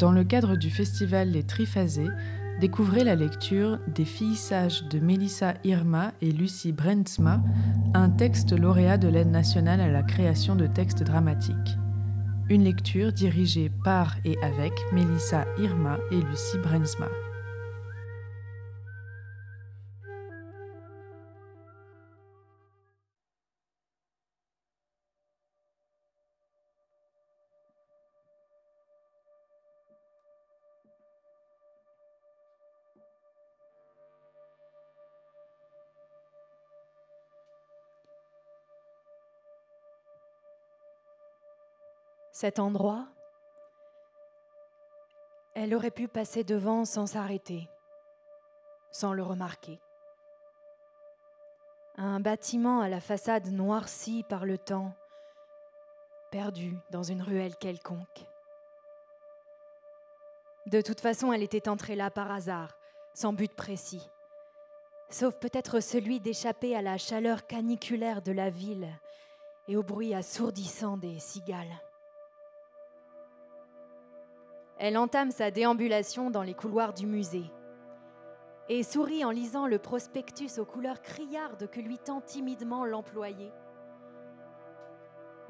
[0.00, 2.08] Dans le cadre du festival Les Triphasés,
[2.58, 7.42] découvrez la lecture des filles sages de Melissa Irma et Lucie Brentsma,
[7.92, 11.76] un texte lauréat de l'aide nationale à la création de textes dramatiques.
[12.48, 17.08] Une lecture dirigée par et avec Melissa Irma et Lucie Brensma.
[42.40, 43.06] Cet endroit,
[45.54, 47.68] elle aurait pu passer devant sans s'arrêter,
[48.90, 49.78] sans le remarquer.
[51.98, 54.94] Un bâtiment à la façade noircie par le temps,
[56.30, 58.24] perdu dans une ruelle quelconque.
[60.64, 62.74] De toute façon, elle était entrée là par hasard,
[63.12, 64.08] sans but précis,
[65.10, 68.88] sauf peut-être celui d'échapper à la chaleur caniculaire de la ville
[69.68, 71.82] et au bruit assourdissant des cigales.
[74.82, 77.44] Elle entame sa déambulation dans les couloirs du musée
[78.70, 83.52] et sourit en lisant le prospectus aux couleurs criardes que lui tend timidement l'employé.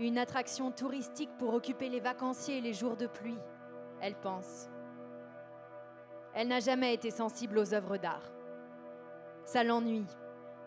[0.01, 3.39] Une attraction touristique pour occuper les vacanciers les jours de pluie,
[4.01, 4.69] elle pense.
[6.35, 8.33] Elle n'a jamais été sensible aux œuvres d'art.
[9.45, 10.09] Ça l'ennuie,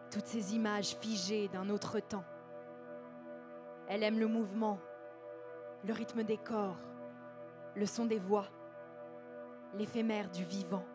[0.10, 2.24] toutes ces images figées d'un autre temps.
[3.90, 4.80] Elle aime le mouvement,
[5.86, 6.80] le rythme des corps,
[7.76, 8.48] le son des voix,
[9.76, 10.86] l'éphémère du vivant.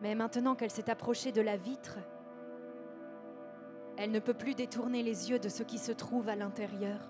[0.00, 1.98] Mais maintenant qu'elle s'est approchée de la vitre,
[3.96, 7.00] elle ne peut plus détourner les yeux de ce qui se trouve à l'intérieur.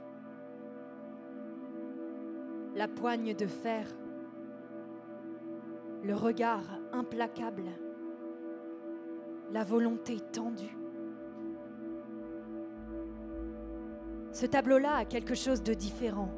[2.75, 3.87] La poigne de fer,
[6.05, 7.71] le regard implacable,
[9.51, 10.77] la volonté tendue.
[14.39, 16.29] Ce tableau-là a quelque chose de différent,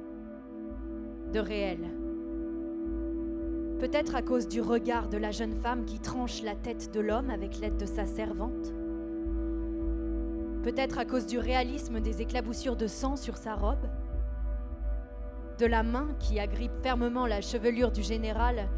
[1.32, 1.80] de réel.
[3.80, 7.28] Peut-être à cause du regard de la jeune femme qui tranche la tête de l'homme
[7.28, 8.72] avec l'aide de sa servante.
[10.62, 13.88] Peut-être à cause du réalisme des éclaboussures de sang sur sa robe.
[15.58, 18.68] De la main qui agrippe fermement la chevelure du général.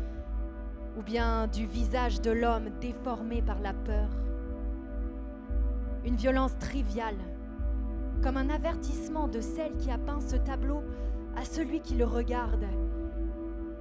[0.96, 4.08] Ou bien du visage de l'homme déformé par la peur.
[6.06, 7.18] Une violence triviale
[8.22, 10.82] comme un avertissement de celle qui a peint ce tableau
[11.36, 12.64] à celui qui le regarde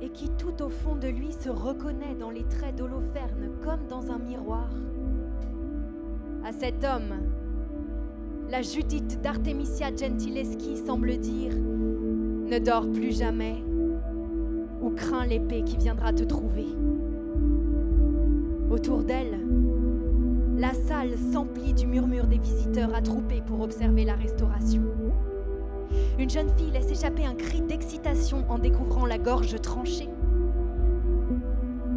[0.01, 4.11] et qui tout au fond de lui se reconnaît dans les traits d'Holoferne comme dans
[4.11, 4.69] un miroir.
[6.45, 7.15] À cet homme,
[8.49, 13.63] la Judith d'Artemisia Gentileschi semble dire Ne dors plus jamais
[14.81, 16.67] ou crains l'épée qui viendra te trouver.
[18.71, 19.37] Autour d'elle,
[20.59, 24.83] la salle s'emplit du murmure des visiteurs attroupés pour observer la restauration.
[26.19, 30.09] Une jeune fille laisse échapper un cri d'excitation en découvrant la gorge tranchée.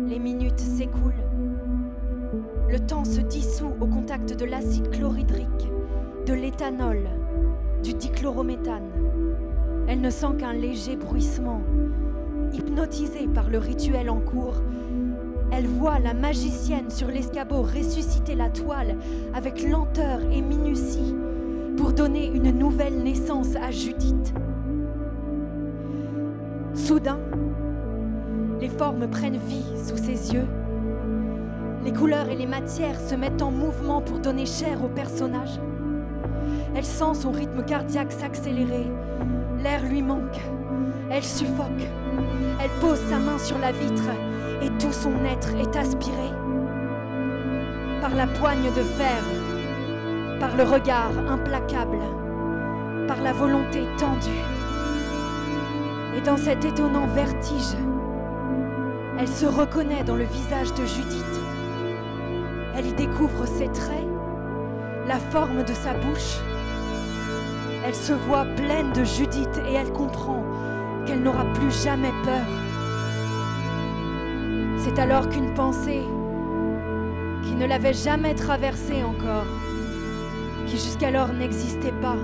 [0.06, 1.12] Les minutes s'écoulent.
[2.70, 5.68] Le temps se dissout au contact de l'acide chlorhydrique,
[6.26, 7.08] de l'éthanol,
[7.82, 8.90] du dichlorométhane.
[9.88, 11.62] Elle ne sent qu'un léger bruissement.
[12.52, 14.62] Hypnotisée par le rituel en cours,
[15.52, 18.96] elle voit la magicienne sur l'escabeau ressusciter la toile
[19.34, 21.14] avec lenteur et minutie
[21.76, 24.32] pour donner une nouvelle naissance à Judith.
[26.74, 27.18] Soudain,
[28.60, 30.46] les formes prennent vie sous ses yeux.
[31.84, 35.60] Les couleurs et les matières se mettent en mouvement pour donner chair au personnage.
[36.74, 38.86] Elle sent son rythme cardiaque s'accélérer.
[39.62, 40.40] L'air lui manque.
[41.10, 41.86] Elle suffoque.
[42.62, 44.08] Elle pose sa main sur la vitre
[44.62, 46.30] et tout son être est aspiré
[48.00, 49.22] par la poigne de fer,
[50.40, 51.98] par le regard implacable,
[53.06, 54.42] par la volonté tendue.
[56.16, 57.76] Et dans cet étonnant vertige,
[59.18, 61.40] elle se reconnaît dans le visage de Judith.
[62.76, 64.08] Elle y découvre ses traits,
[65.06, 66.38] la forme de sa bouche.
[67.84, 70.44] Elle se voit pleine de Judith et elle comprend
[71.06, 72.61] qu'elle n'aura plus jamais peur.
[74.84, 76.02] C'est alors qu'une pensée
[77.44, 79.46] qui ne l'avait jamais traversée encore,
[80.66, 82.16] qui jusqu'alors n'existait pas,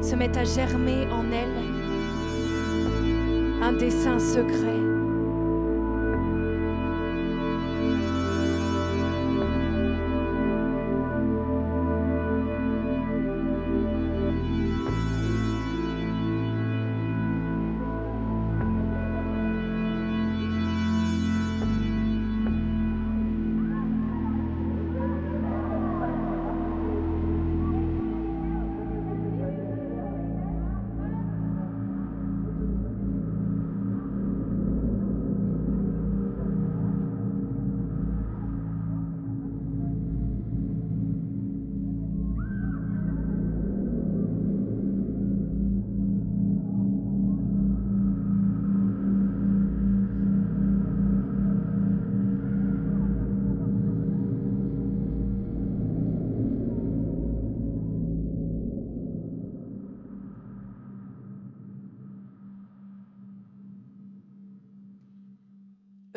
[0.00, 1.52] se met à germer en elle
[3.62, 4.85] un dessin secret.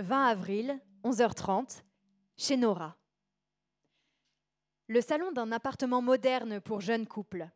[0.10, 1.84] 20 avril, 11h30,
[2.36, 2.98] chez Nora.
[4.88, 7.48] Le salon d'un appartement moderne pour jeunes couples.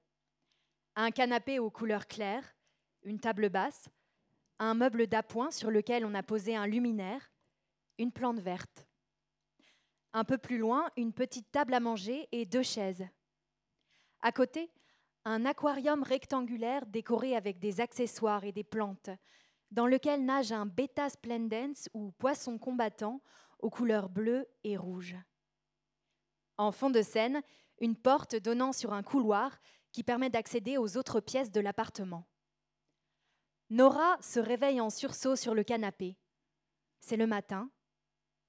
[0.95, 2.55] Un canapé aux couleurs claires,
[3.01, 3.89] une table basse,
[4.59, 7.31] un meuble d'appoint sur lequel on a posé un luminaire,
[7.97, 8.85] une plante verte.
[10.13, 13.07] Un peu plus loin, une petite table à manger et deux chaises.
[14.21, 14.69] À côté,
[15.25, 19.09] un aquarium rectangulaire décoré avec des accessoires et des plantes,
[19.73, 23.23] dans lequel nage un beta splendens ou poisson combattant
[23.57, 25.17] aux couleurs bleues et rouges.
[26.57, 27.41] En fond de scène,
[27.79, 29.57] une porte donnant sur un couloir
[29.91, 32.29] qui permet d'accéder aux autres pièces de l'appartement.
[33.71, 36.17] Nora se réveille en sursaut sur le canapé.
[36.99, 37.71] C'est le matin.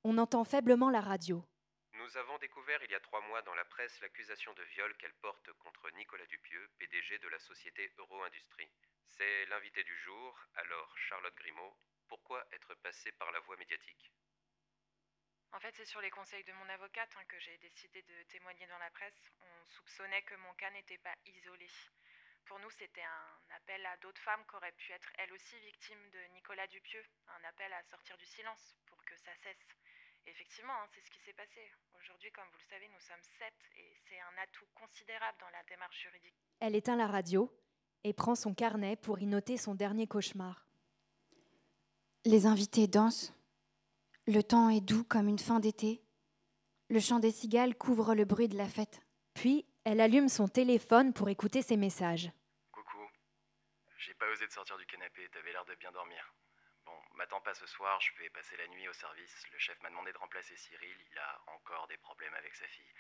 [0.05, 1.43] On entend faiblement la radio.
[1.95, 5.15] Nous avons découvert il y a trois mois dans la presse l'accusation de viol qu'elle
[5.23, 8.69] porte contre Nicolas Dupieux, PDG de la société Euroindustrie.
[9.07, 11.77] C'est l'invité du jour, alors Charlotte Grimaud.
[12.09, 14.13] Pourquoi être passée par la voie médiatique?
[15.53, 18.67] En fait, c'est sur les conseils de mon avocate hein, que j'ai décidé de témoigner
[18.67, 19.31] dans la presse.
[19.41, 21.71] On soupçonnait que mon cas n'était pas isolé.
[22.47, 26.11] Pour nous, c'était un appel à d'autres femmes qui auraient pu être elles aussi victimes
[26.11, 29.67] de Nicolas Dupieux, un appel à sortir du silence pour que ça cesse.
[30.27, 31.71] Et effectivement, hein, c'est ce qui s'est passé.
[31.95, 35.63] Aujourd'hui, comme vous le savez, nous sommes sept et c'est un atout considérable dans la
[35.65, 36.37] démarche juridique.
[36.61, 37.51] Elle éteint la radio
[38.05, 40.67] et prend son carnet pour y noter son dernier cauchemar.
[42.25, 43.35] Les invités dansent.
[44.27, 46.03] Le temps est doux comme une fin d'été.
[46.89, 49.01] Le chant des cigales couvre le bruit de la fête.
[49.35, 52.31] Puis, elle allume son téléphone pour écouter ses messages.
[52.73, 53.05] Coucou.
[53.99, 56.35] J'ai pas osé de sortir du canapé, t'avais l'air de bien dormir.
[56.87, 59.45] Bon, m'attends pas ce soir, je vais passer la nuit au service.
[59.53, 62.93] Le chef m'a demandé de remplacer Cyril, il a encore des problèmes avec sa fille.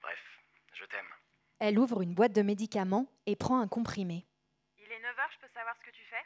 [0.00, 0.20] Bref,
[0.74, 1.12] je t'aime.
[1.60, 4.26] Elle ouvre une boîte de médicaments et prend un comprimé.
[4.78, 6.24] Il est 9h, je peux savoir ce que tu fais?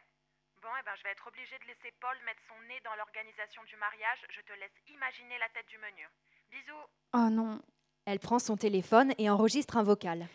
[0.62, 3.60] Bon, eh ben, je vais être obligée de laisser Paul mettre son nez dans l'organisation
[3.69, 4.19] du mariage.
[4.31, 6.08] Je te laisse imaginer la tête du menu.
[6.50, 6.86] Bisous.
[7.12, 7.60] Oh non.
[8.06, 10.28] Elle prend son téléphone et enregistre un vocal.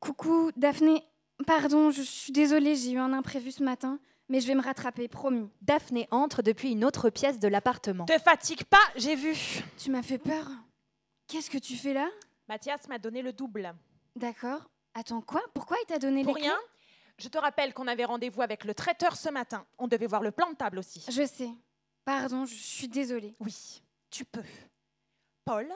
[0.00, 1.04] Coucou, Daphné.
[1.46, 5.06] Pardon, je suis désolée, j'ai eu un imprévu ce matin, mais je vais me rattraper,
[5.06, 5.50] promis.
[5.60, 8.06] Daphné entre depuis une autre pièce de l'appartement.
[8.06, 9.36] Te fatigue pas, j'ai vu.
[9.76, 10.48] Tu m'as fait peur?
[11.26, 12.08] Qu'est-ce que tu fais là?
[12.48, 13.74] Mathias m'a donné le double.
[14.16, 14.62] D'accord.
[14.94, 15.42] Attends, quoi?
[15.54, 16.56] Pourquoi il t'a donné Pour les rien.
[16.56, 16.66] clés?
[17.18, 19.66] Je te rappelle qu'on avait rendez-vous avec le traiteur ce matin.
[19.78, 21.04] On devait voir le plan de table aussi.
[21.08, 21.50] Je sais.
[22.04, 23.34] Pardon, je suis désolée.
[23.40, 24.44] Oui, tu peux.
[25.44, 25.68] Paul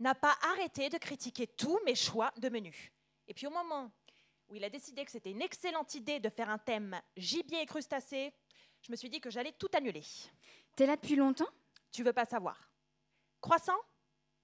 [0.00, 2.92] n'a pas arrêté de critiquer tous mes choix de menu.
[3.26, 3.90] Et puis au moment
[4.48, 7.66] où il a décidé que c'était une excellente idée de faire un thème gibier et
[7.66, 8.32] crustacés,
[8.80, 10.04] je me suis dit que j'allais tout annuler.
[10.74, 11.48] T'es là depuis longtemps?
[11.92, 12.70] Tu veux pas savoir
[13.40, 13.76] Croissant?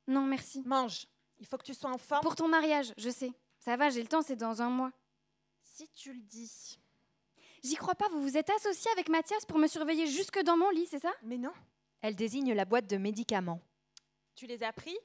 [0.06, 0.62] Non, merci.
[0.66, 1.06] Mange.
[1.38, 2.22] Il faut que tu sois en forme.
[2.22, 3.32] Pour ton mariage, je sais.
[3.58, 4.92] Ça va, j'ai le temps, c'est dans un mois.
[5.62, 6.78] Si tu le dis.
[7.62, 10.70] J'y crois pas, vous vous êtes associé avec Mathias pour me surveiller jusque dans mon
[10.70, 11.12] lit, c'est ça?
[11.22, 11.52] Mais non.
[12.02, 13.60] Elle désigne la boîte de médicaments.
[14.34, 14.96] Tu les as pris?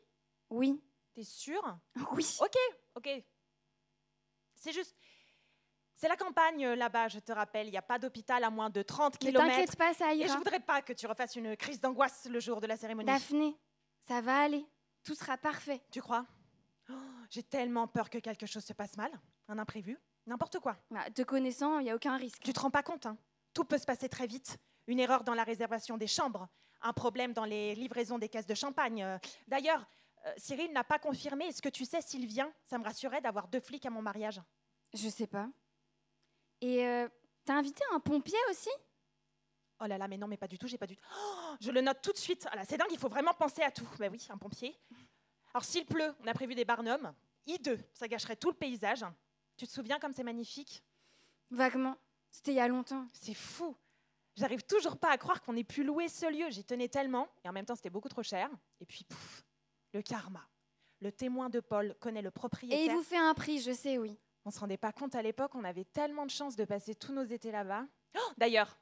[0.49, 0.81] Oui.
[1.13, 1.77] T'es sûre?
[2.11, 2.25] Oui.
[2.41, 2.55] Ok,
[2.95, 3.09] ok.
[4.55, 4.95] C'est juste.
[5.95, 7.67] C'est la campagne euh, là-bas, je te rappelle.
[7.67, 9.47] Il n'y a pas d'hôpital à moins de 30 Mais km.
[9.47, 10.37] t'inquiète pas, ça Et je ira.
[10.37, 13.05] voudrais pas que tu refasses une crise d'angoisse le jour de la cérémonie.
[13.07, 13.55] Daphné,
[14.07, 14.65] ça va aller.
[15.09, 15.81] Tout sera parfait.
[15.89, 16.23] Tu crois?
[16.87, 16.93] Oh,
[17.31, 19.09] J'ai tellement peur que quelque chose se passe mal.
[19.47, 19.97] Un imprévu.
[20.27, 20.77] N'importe quoi.
[20.91, 22.43] Bah, te connaissant, il n'y a aucun risque.
[22.43, 23.17] Tu te rends pas compte, hein
[23.55, 24.59] Tout peut se passer très vite.
[24.85, 26.47] Une erreur dans la réservation des chambres.
[26.83, 29.01] Un problème dans les livraisons des caisses de champagne.
[29.01, 29.83] Euh, D'ailleurs,
[30.27, 31.45] euh, Cyril n'a pas confirmé.
[31.45, 32.53] Est-ce que tu sais s'il vient?
[32.65, 34.39] Ça me rassurait d'avoir deux flics à mon mariage.
[34.93, 35.49] Je sais pas.
[36.61, 37.09] Et euh,
[37.45, 38.69] t'as invité un pompier aussi?
[39.81, 41.03] Oh là là, mais non, mais pas du tout, j'ai pas du tout.
[41.15, 42.47] Oh, je le note tout de suite.
[42.51, 43.87] Ah c'est dingue, il faut vraiment penser à tout.
[43.97, 44.77] Ben oui, un pompier.
[45.53, 47.13] Alors s'il pleut, on a prévu des barnums.
[47.45, 49.05] Hideux, ça gâcherait tout le paysage.
[49.57, 50.83] Tu te souviens comme c'est magnifique?
[51.49, 51.95] Vaguement.
[52.31, 53.07] C'était il y a longtemps.
[53.13, 53.75] C'est fou.
[54.35, 56.49] J'arrive toujours pas à croire qu'on ait pu louer ce lieu.
[56.49, 57.27] J'y tenais tellement.
[57.43, 58.49] Et en même temps, c'était beaucoup trop cher.
[58.79, 59.43] Et puis, pouf,
[59.93, 60.47] le karma.
[61.01, 62.79] Le témoin de Paul connaît le Et propriétaire.
[62.79, 64.17] il vous fait un prix, je sais, oui.
[64.45, 67.11] On se rendait pas compte à l'époque, on avait tellement de chance de passer tous
[67.13, 67.85] nos étés là-bas.
[68.15, 68.77] Oh, D'ailleurs,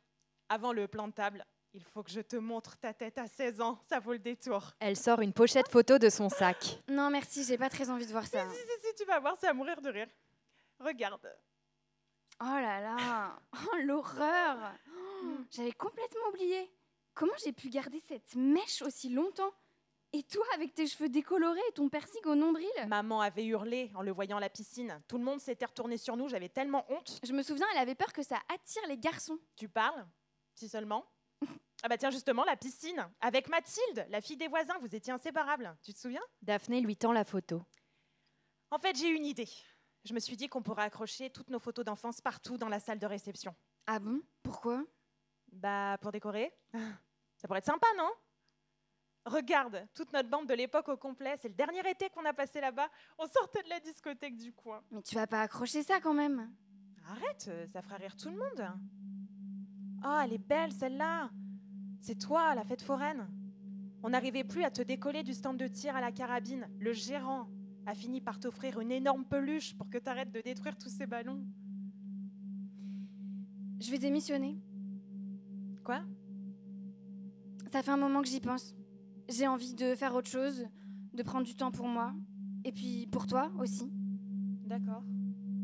[0.50, 3.62] avant le plan de table, il faut que je te montre ta tête à 16
[3.62, 4.72] ans, ça vaut le détour.
[4.80, 6.80] Elle sort une pochette photo de son sac.
[6.88, 8.50] Non, merci, j'ai pas très envie de voir ça.
[8.50, 10.08] Si, si, si, tu vas voir, c'est à mourir de rire.
[10.80, 11.28] Regarde.
[12.40, 14.58] Oh là là Oh, l'horreur
[14.90, 16.72] Oh, J'avais complètement oublié.
[17.14, 19.52] Comment j'ai pu garder cette mèche aussi longtemps?
[20.14, 22.70] Et toi, avec tes cheveux décolorés et ton piercing au nombril?
[22.88, 25.02] Maman avait hurlé en le voyant à la piscine.
[25.08, 27.20] Tout le monde s'était retourné sur nous, j'avais tellement honte.
[27.24, 29.38] Je me souviens, elle avait peur que ça attire les garçons.
[29.56, 30.06] Tu parles?
[30.58, 31.06] Si seulement.
[31.84, 33.08] Ah bah tiens, justement, la piscine.
[33.22, 35.78] Avec Mathilde, la fille des voisins, vous étiez inséparables.
[35.84, 36.24] Tu te souviens?
[36.42, 37.64] Daphné lui tend la photo.
[38.72, 39.48] En fait, j'ai une idée.
[40.04, 42.98] Je me suis dit qu'on pourrait accrocher toutes nos photos d'enfance partout dans la salle
[42.98, 43.56] de réception.
[43.86, 44.24] Ah bon?
[44.42, 44.84] Pourquoi?
[45.52, 46.52] Bah, pour décorer.
[47.38, 48.10] Ça pourrait être sympa, non?
[49.26, 52.60] Regarde, toute notre bande de l'époque au complet, c'est le dernier été qu'on a passé
[52.60, 52.90] là-bas.
[53.20, 54.84] On sortait de la discothèque du coin.
[54.90, 56.52] Mais tu vas pas accrocher ça quand même.
[57.06, 58.68] Arrête, euh, ça fera rire tout le monde.
[60.02, 61.30] Ah, elle est belle celle-là.
[62.00, 63.28] C'est toi, la fête foraine.
[64.04, 66.68] On n'arrivait plus à te décoller du stand de tir à la carabine.
[66.80, 67.50] Le gérant
[67.86, 71.08] a fini par t'offrir une énorme peluche pour que tu arrêtes de détruire tous ces
[71.08, 71.44] ballons.
[73.80, 74.58] Je vais démissionner.
[75.84, 76.02] Quoi?
[77.72, 78.76] Ça fait un moment que j'y pense.
[79.30, 80.68] J'ai envie de faire autre chose,
[81.14, 82.14] de prendre du temps pour moi.
[82.64, 83.92] Et puis pour toi aussi.
[84.66, 85.04] D'accord.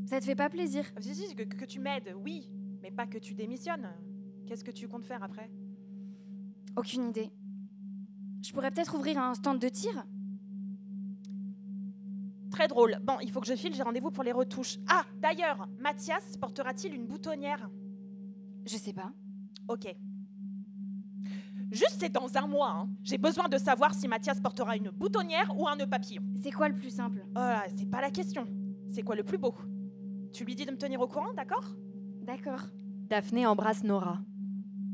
[0.05, 0.85] Ça te fait pas plaisir?
[0.99, 2.49] Si, si, que, que tu m'aides, oui,
[2.81, 3.89] mais pas que tu démissionnes.
[4.53, 5.49] Qu'est-ce que tu comptes faire après?
[6.77, 7.31] Aucune idée.
[8.43, 10.05] Je pourrais peut-être ouvrir un stand de tir?
[12.51, 12.99] Très drôle.
[13.01, 14.77] Bon, il faut que je file, j'ai rendez-vous pour les retouches.
[14.87, 17.67] Ah, d'ailleurs, Mathias portera-t-il une boutonnière?
[18.67, 19.11] Je sais pas.
[19.67, 19.91] Ok.
[21.71, 22.73] Juste, c'est dans un mois.
[22.73, 22.89] hein.
[23.01, 26.21] J'ai besoin de savoir si Mathias portera une boutonnière ou un nœud papillon.
[26.43, 27.25] C'est quoi le plus simple?
[27.29, 28.45] Oh là, c'est pas la question.
[28.87, 29.55] C'est quoi le plus beau?
[30.31, 31.73] Tu lui dis de me tenir au courant, d'accord?
[32.21, 32.61] D'accord.
[33.09, 34.19] Daphné embrasse Nora.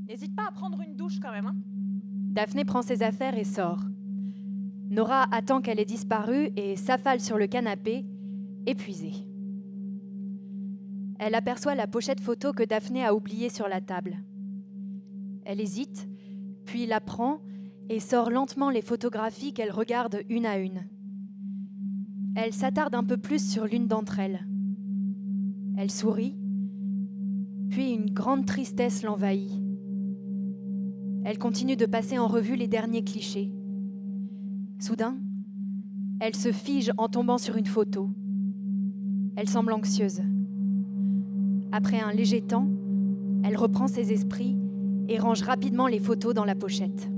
[0.09, 1.45] N'hésite pas à prendre une douche quand même.
[1.45, 1.55] hein.
[2.31, 3.83] Daphné prend ses affaires et sort.
[4.89, 8.07] Nora attend qu'elle ait disparu et s'affale sur le canapé,
[8.65, 9.13] épuisée.
[11.19, 14.17] Elle aperçoit la pochette photo que Daphné a oubliée sur la table.
[15.45, 16.09] Elle hésite,
[16.65, 17.37] puis la prend
[17.87, 20.87] et sort lentement les photographies qu'elle regarde une à une.
[22.35, 24.47] Elle s'attarde un peu plus sur l'une d'entre elles.
[25.77, 26.35] Elle sourit,
[27.69, 29.68] puis une grande tristesse l'envahit.
[31.23, 33.51] Elle continue de passer en revue les derniers clichés.
[34.79, 35.17] Soudain,
[36.19, 38.09] elle se fige en tombant sur une photo.
[39.35, 40.21] Elle semble anxieuse.
[41.71, 42.67] Après un léger temps,
[43.43, 44.57] elle reprend ses esprits
[45.07, 47.09] et range rapidement les photos dans la pochette.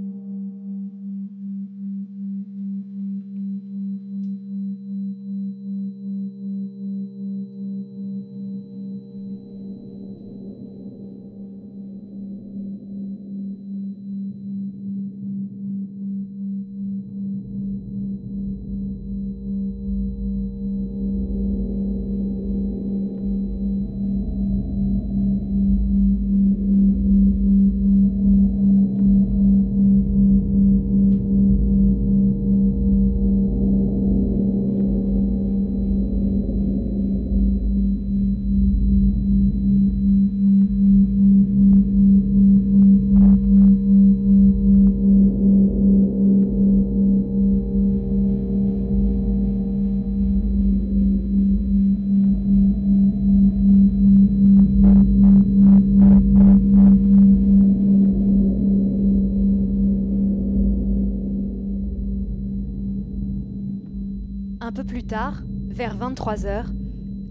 [64.72, 66.64] Un peu plus tard, vers 23h,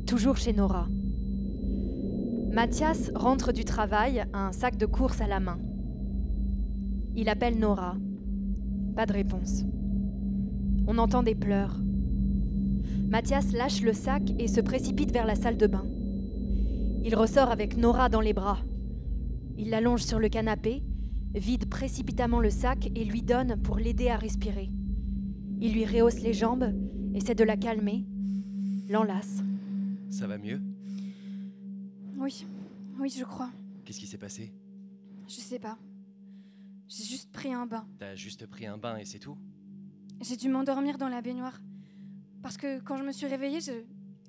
[0.07, 0.89] toujours chez Nora.
[2.53, 5.59] Mathias rentre du travail, un sac de course à la main.
[7.17, 7.97] Il appelle Nora.
[8.95, 9.65] Pas de réponse.
[10.87, 11.81] On entend des pleurs.
[13.09, 15.87] Mathias lâche le sac et se précipite vers la salle de bain.
[17.03, 18.59] Il ressort avec Nora dans les bras.
[19.57, 20.83] Il l'allonge sur le canapé,
[21.35, 24.71] vide précipitamment le sac et lui donne pour l'aider à respirer.
[25.63, 26.75] Il lui rehausse les jambes,
[27.15, 28.05] essaie de la calmer,
[28.89, 29.43] l'enlace.
[30.11, 30.61] Ça va mieux?
[32.17, 32.47] Oui,
[32.99, 33.51] oui, je crois.
[33.85, 34.53] Qu'est-ce qui s'est passé?
[35.27, 35.79] Je sais pas.
[36.89, 37.87] J'ai juste pris un bain.
[37.99, 39.39] T'as juste pris un bain et c'est tout?
[40.21, 41.61] J'ai dû m'endormir dans la baignoire.
[42.43, 43.73] Parce que quand je me suis réveillée, je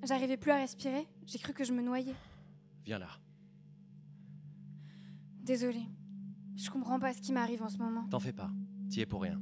[0.03, 1.07] j'arrivais plus à respirer.
[1.25, 2.15] J'ai cru que je me noyais.
[2.85, 3.09] Viens là.
[5.43, 5.85] Désolée.
[6.55, 8.07] Je comprends pas ce qui m'arrive en ce moment.
[8.09, 8.51] T'en fais pas.
[8.89, 9.41] T'y es pour rien.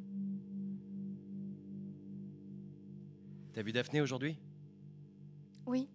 [3.59, 4.39] T'as vu Daphné aujourd'hui?
[5.65, 5.89] Oui.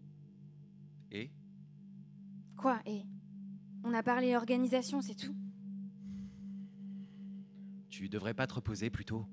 [1.11, 1.31] Et?
[2.59, 3.07] Quoi Et?
[3.85, 5.35] On a parlé organisation, c'est tout?
[7.89, 9.25] Tu devrais pas te reposer plutôt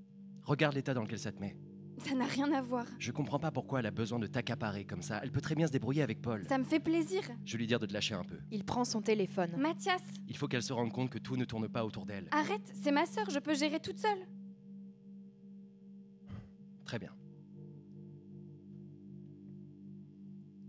[0.44, 1.58] Regarde l'état dans lequel ça te met.
[1.98, 2.86] Ça n'a rien à voir.
[3.00, 5.20] Je comprends pas pourquoi elle a besoin de t'accaparer comme ça.
[5.22, 6.46] Elle peut très bien se débrouiller avec Paul.
[6.48, 7.24] Ça me fait plaisir.
[7.44, 8.40] Je vais lui dire de te lâcher un peu.
[8.50, 9.58] Il prend son téléphone.
[9.58, 12.30] Mathias, Il faut qu'elle se rende compte que tout ne tourne pas autour d'elle.
[12.32, 14.26] arrête, c'est ma sœur, je peux gérer toute seule.
[16.86, 17.12] Très bien.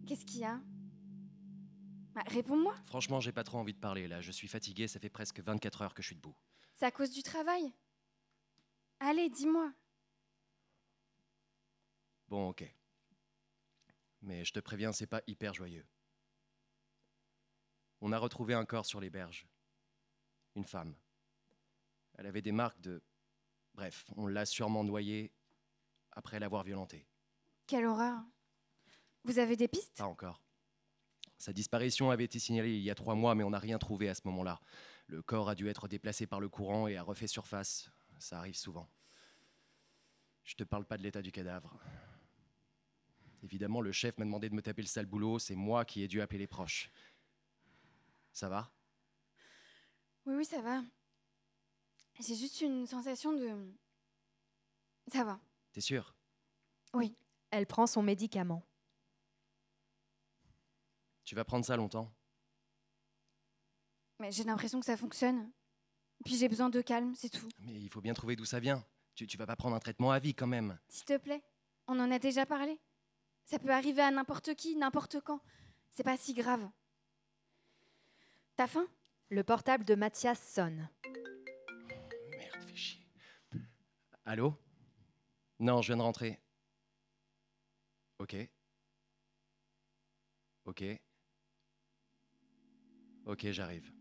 [0.07, 0.61] Qu'est-ce qu'il y a?
[2.15, 4.21] Bah, Réponds-moi, Franchement, j'ai pas trop envie de parler là.
[4.21, 6.37] Je suis fatigué, ça fait presque 24 heures que je suis debout.
[6.75, 7.73] c'est à cause du travail?
[9.01, 9.73] Allez, dis-moi.
[12.29, 12.65] Bon, ok.
[14.23, 15.87] Mais je te préviens, c'est pas hyper joyeux.
[18.01, 19.47] On a retrouvé un corps sur les berges.
[20.55, 20.95] Une femme.
[22.15, 23.03] Elle avait des marques de...
[23.75, 25.33] Bref, on l'a sûrement noyée
[26.13, 27.07] après l'avoir violentée.
[27.67, 28.21] Quelle horreur.
[29.25, 29.99] Vous avez des pistes?
[29.99, 30.43] Pas encore.
[31.39, 34.09] Sa disparition avait été signalée il y a trois mois, mais on n'a rien trouvé
[34.09, 34.61] à ce moment-là.
[35.07, 37.91] Le corps a dû être déplacé par le courant et a refait surface.
[38.19, 38.89] Ça arrive souvent.
[40.45, 41.79] Je te parle pas de l'état du cadavre.
[43.43, 45.39] Évidemment, le chef m'a demandé de me taper le sale boulot.
[45.39, 46.91] C'est moi qui ai dû appeler les proches.
[48.33, 48.71] Ça va?
[50.27, 50.83] Oui, oui, ça va.
[52.21, 53.73] J'ai juste une sensation de...
[55.09, 55.41] Ça va.
[55.73, 56.15] T'es sûr?
[57.51, 58.63] Elle prend son médicament.
[61.33, 62.15] Tu vas prendre ça longtemps
[64.19, 65.51] Mais j'ai l'impression que ça fonctionne.
[66.27, 67.49] Puis j'ai besoin de calme, c'est tout.
[67.61, 68.85] Mais il faut bien trouver d'où ça vient.
[69.15, 70.79] Tu, tu vas pas prendre un traitement à vie quand même.
[70.91, 71.43] S'il te plaît,
[71.87, 72.79] on en a déjà parlé.
[73.47, 75.41] Ça peut arriver à n'importe qui, n'importe quand.
[75.89, 76.69] C'est pas si grave.
[78.57, 78.87] T'as faim?
[79.31, 80.87] Le portable de Mathias sonne.
[82.29, 83.07] Merde, fais chier.
[84.27, 84.55] Allô?
[85.61, 86.39] Non, je viens de rentrer.
[88.19, 88.37] Ok.
[90.67, 90.85] Ok.
[93.27, 93.93] Ok, j'arrive.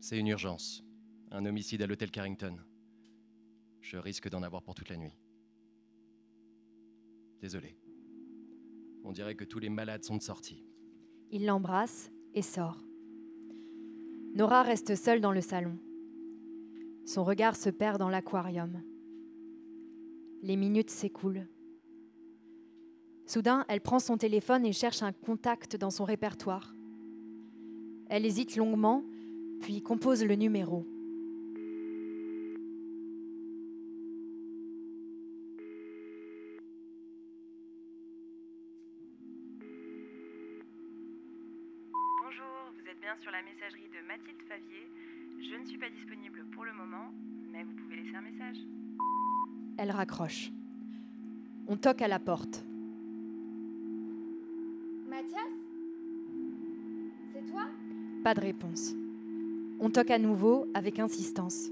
[0.00, 0.84] C'est une urgence.
[1.30, 2.56] Un homicide à l'hôtel Carrington.
[3.80, 5.16] Je risque d'en avoir pour toute la nuit.
[7.40, 7.76] Désolé.
[9.04, 10.64] On dirait que tous les malades sont de sortie.
[11.30, 12.78] Il l'embrasse et sort.
[14.34, 15.78] Nora reste seule dans le salon.
[17.06, 18.82] Son regard se perd dans l'aquarium.
[20.42, 21.48] Les minutes s'écoulent.
[23.30, 26.74] Soudain, elle prend son téléphone et cherche un contact dans son répertoire.
[28.08, 29.04] Elle hésite longuement,
[29.60, 30.84] puis compose le numéro.
[42.24, 44.88] Bonjour, vous êtes bien sur la messagerie de Mathilde Favier.
[45.38, 47.12] Je ne suis pas disponible pour le moment,
[47.52, 48.56] mais vous pouvez laisser un message.
[49.78, 50.50] Elle raccroche.
[51.68, 52.64] On toque à la porte.
[55.20, 55.52] Mathias?
[57.32, 57.68] C'est toi?
[58.24, 58.92] Pas de réponse.
[59.78, 61.68] On toque à nouveau avec insistance.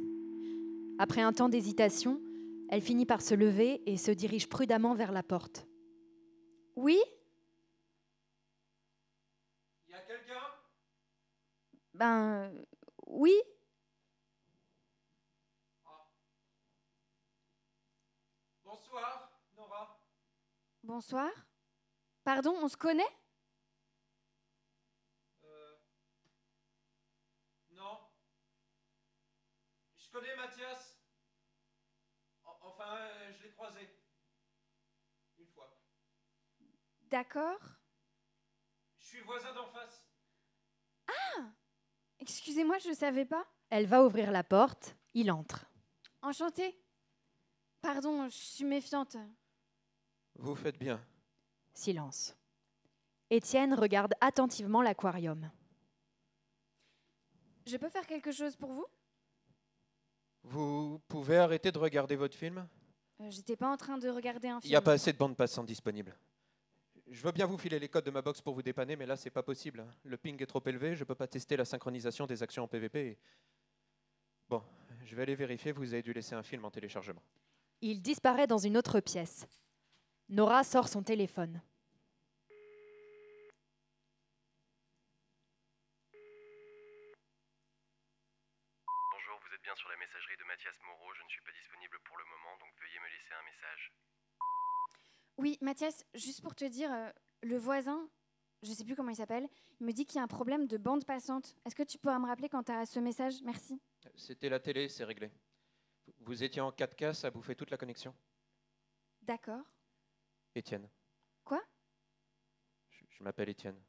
[0.98, 2.20] Après un temps d'hésitation,
[2.68, 5.66] elle finit par se lever et se dirige prudemment vers la porte.
[6.76, 6.98] Oui?
[9.88, 10.34] Y a quelqu'un?
[11.94, 12.52] Ben.
[13.06, 13.32] oui?
[18.62, 19.98] Bonsoir, Nora.
[20.82, 21.30] Bonsoir.
[22.24, 23.08] Pardon, on se connaît?
[30.08, 30.98] Je connais Mathias?
[32.44, 33.88] En- Enfin, euh, je l'ai croisé.
[35.38, 35.70] Une fois.
[37.10, 37.58] D'accord.
[38.98, 40.04] Je suis voisin d'en face.
[42.20, 43.46] Excusez-moi, je ne savais pas.
[43.70, 45.66] Elle va ouvrir la porte, il entre.
[46.20, 46.76] Enchantée.
[47.80, 49.16] Pardon, je suis méfiante.
[50.34, 51.00] Vous faites bien.
[51.74, 52.36] Silence.
[53.30, 55.50] Étienne regarde attentivement l'aquarium.
[57.66, 58.86] Je peux faire quelque chose pour vous?
[60.42, 62.66] Vous pouvez arrêter de regarder votre film?
[63.20, 64.70] Euh, J'étais pas en train de regarder un Il film.
[64.70, 66.14] n'y a pas assez de bandes passantes disponibles.
[67.10, 69.16] Je veux bien vous filer les codes de ma box pour vous dépanner, mais là,
[69.16, 69.86] c'est pas possible.
[70.04, 72.98] Le ping est trop élevé, je peux pas tester la synchronisation des actions en PvP.
[73.12, 73.18] et-
[74.48, 74.62] Bon,
[75.04, 77.22] je vais aller vérifier, vous avez dû laisser un film en téléchargement.
[77.80, 79.46] Il disparaît dans une autre pièce.
[80.28, 81.60] Nora sort son téléphone.
[89.12, 91.12] Bonjour, vous êtes bien sur la messagerie de Mathias Moreau.
[91.14, 93.92] Je ne suis pas disponible pour le moment, donc veuillez me laisser un message.
[95.38, 97.10] Oui, Mathias, juste pour te dire, euh,
[97.42, 98.08] le voisin,
[98.62, 99.48] je sais plus comment il s'appelle,
[99.80, 101.56] il me dit qu'il y a un problème de bande passante.
[101.64, 103.40] Est-ce que tu pourras me rappeler quand tu as ce message?
[103.44, 103.80] Merci.
[104.14, 105.30] C'était la télé, c'est réglé.
[106.20, 108.14] Vous étiez en 4K, ça bouffait toute la connexion.
[109.22, 109.64] D'accord.
[110.54, 110.88] Étienne.
[111.44, 111.62] Quoi?
[112.90, 113.80] Je, je m'appelle Étienne.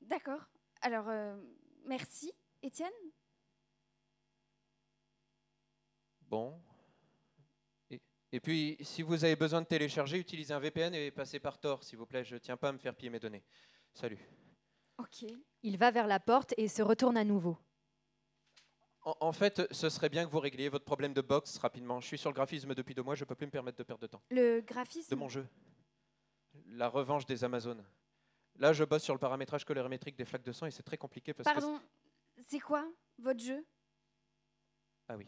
[0.00, 0.40] D'accord.
[0.80, 1.36] Alors, euh,
[1.84, 2.90] merci, Étienne?
[6.32, 6.58] Bon.
[7.90, 8.00] Et,
[8.32, 11.84] et puis, si vous avez besoin de télécharger, utilisez un VPN et passez par Tor,
[11.84, 12.24] s'il vous plaît.
[12.24, 13.44] Je tiens pas à me faire piller mes données.
[13.92, 14.18] Salut.
[14.96, 15.26] Ok.
[15.62, 17.58] Il va vers la porte et se retourne à nouveau.
[19.02, 22.00] En, en fait, ce serait bien que vous régliez votre problème de box rapidement.
[22.00, 24.00] Je suis sur le graphisme depuis deux mois, je peux plus me permettre de perdre
[24.00, 24.22] de temps.
[24.30, 25.10] Le graphisme.
[25.10, 25.46] De mon jeu.
[26.68, 27.84] La revanche des Amazones.
[28.56, 31.34] Là, je bosse sur le paramétrage colorimétrique des flaques de sang et c'est très compliqué
[31.34, 31.60] parce que...
[31.60, 31.78] Pardon,
[32.48, 33.66] c'est quoi votre jeu?
[35.08, 35.26] Ah oui.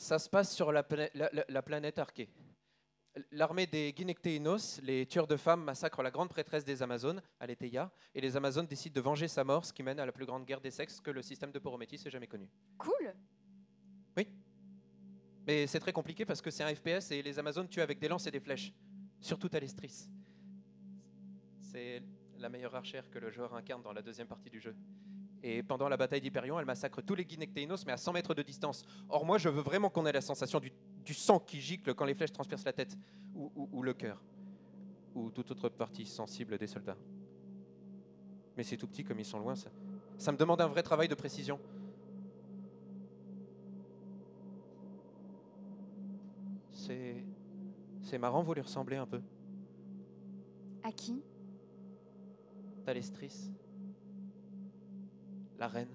[0.00, 2.30] Ça se passe sur la, pla- la- la- la planète Arché.
[3.32, 8.22] L'armée des Guinectéinos, les tueurs de femmes, massacrent la grande prêtresse des Amazones, Aletheia, et
[8.22, 10.62] les Amazones décident de venger sa mort, ce qui mène à la plus grande guerre
[10.62, 12.48] des sexes que le système de Porométis ait jamais connue.
[12.78, 13.12] Cool.
[15.46, 18.08] Mais c'est très compliqué parce que c'est un FPS et les Amazones tuent avec des
[18.08, 18.72] lances et des flèches,
[19.20, 20.08] surtout Talestris.
[21.58, 22.02] C'est
[22.38, 24.74] la meilleure archère que le joueur incarne dans la deuxième partie du jeu.
[25.42, 28.42] Et pendant la bataille d'Hyperion, elle massacre tous les Guinectéinos, mais à 100 mètres de
[28.42, 28.84] distance.
[29.08, 30.70] Or, moi, je veux vraiment qu'on ait la sensation du,
[31.04, 32.96] du sang qui gicle quand les flèches transpercent la tête,
[33.34, 34.22] ou, ou- ou le cœur,
[35.14, 36.96] ou toute autre partie sensible des soldats.
[38.56, 39.70] Mais c'est tout petit comme ils sont loin, ça,
[40.18, 41.58] ça me demande un vrai travail de précision.
[46.72, 47.24] C'est.
[48.02, 49.20] C'est marrant, vous lui ressemblez un peu.
[50.82, 51.22] À qui?
[52.84, 53.50] Talestris.
[55.60, 55.94] La reine.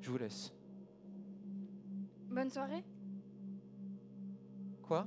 [0.00, 0.52] Je vous laisse.
[2.28, 2.84] Bonne soirée
[4.82, 5.06] Quoi?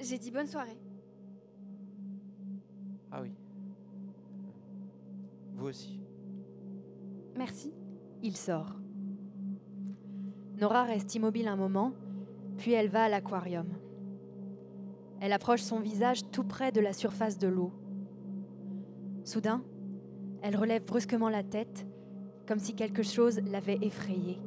[0.00, 0.78] J'ai dit bonne soirée.
[3.10, 3.34] Ah oui.
[5.54, 6.00] Vous aussi.
[7.36, 7.74] Merci.
[8.22, 8.76] Il sort.
[10.56, 11.92] Nora reste immobile un moment,
[12.58, 13.66] puis elle va à l'aquarium.
[15.20, 17.72] Elle approche son visage tout près de la surface de l'eau.
[19.24, 19.64] Soudain,
[20.42, 21.86] elle relève brusquement la tête,
[22.46, 24.38] comme si quelque chose l'avait effrayée.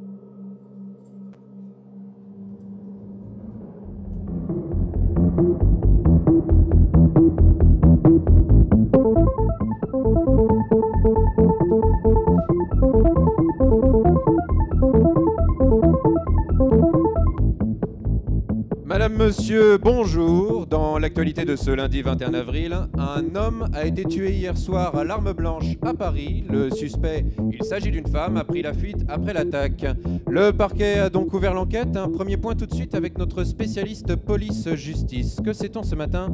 [19.25, 20.67] Monsieur, bonjour.
[20.67, 25.05] Dans l'actualité de ce lundi 21 avril, un homme a été tué hier soir à
[25.05, 26.43] l'arme blanche à Paris.
[26.49, 29.86] Le suspect, il s'agit d'une femme, a pris la fuite après l'attaque.
[30.27, 31.95] Le parquet a donc ouvert l'enquête.
[31.95, 35.38] Un premier point tout de suite avec notre spécialiste police-justice.
[35.43, 36.27] Que sait-on ce matin?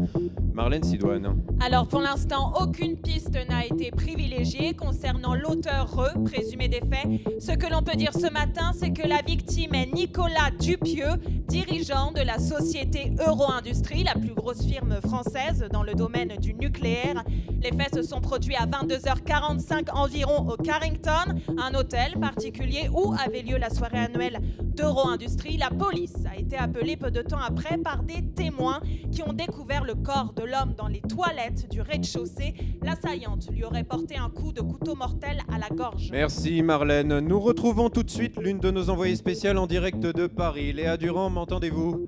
[0.56, 1.36] Marlène Sidoine.
[1.62, 7.22] Alors pour l'instant, aucune piste n'a été privilégiée concernant l'auteur présumé des faits.
[7.42, 11.18] Ce que l'on peut dire ce matin, c'est que la victime est Nicolas Dupieux,
[11.50, 17.26] dirigeant de la société Euro-Industrie, la plus grosse firme française dans le domaine du nucléaire.
[17.62, 23.42] Les faits se sont produits à 22h45 environ au Carrington, un hôtel particulier où avait
[23.42, 25.58] lieu la soirée annuelle d'Euro-Industrie.
[25.58, 28.80] La police a été appelée peu de temps après par des témoins
[29.12, 32.54] qui ont découvert le corps de l'homme dans les toilettes du rez-de-chaussée.
[32.84, 36.10] L'assaillante lui aurait porté un coup de couteau mortel à la gorge.
[36.12, 37.20] Merci Marlène.
[37.20, 40.74] Nous retrouvons tout de suite l'une de nos envoyées spéciales en direct de Paris.
[40.74, 42.08] Léa Durand, m'entendez-vous?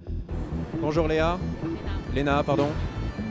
[0.82, 1.38] Bonjour Léa.
[2.14, 2.68] Léna, pardon.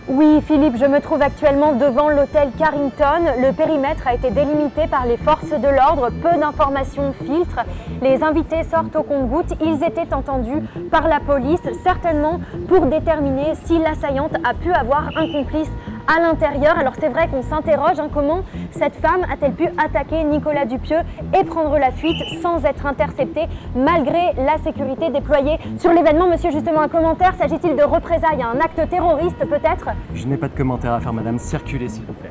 [0.09, 3.31] Oui, Philippe, je me trouve actuellement devant l'hôtel Carrington.
[3.39, 6.11] Le périmètre a été délimité par les forces de l'ordre.
[6.23, 7.65] Peu d'informations filtrent.
[8.03, 9.55] Les invités sortent au compte-gouttes.
[9.65, 15.31] Ils étaient entendus par la police, certainement pour déterminer si l'assaillante a pu avoir un
[15.31, 15.71] complice
[16.07, 16.79] à l'intérieur.
[16.79, 21.01] Alors c'est vrai qu'on s'interroge hein, comment cette femme a-t-elle pu attaquer Nicolas Dupieux
[21.39, 26.29] et prendre la fuite sans être interceptée malgré la sécurité déployée sur l'événement?
[26.29, 27.35] Monsieur, justement, un commentaire.
[27.35, 29.89] S'agit-il de représailles un acte terroriste peut-être?
[30.15, 31.39] Je n'ai pas de commentaire à faire, madame.
[31.39, 32.31] Circulez, s'il vous plaît.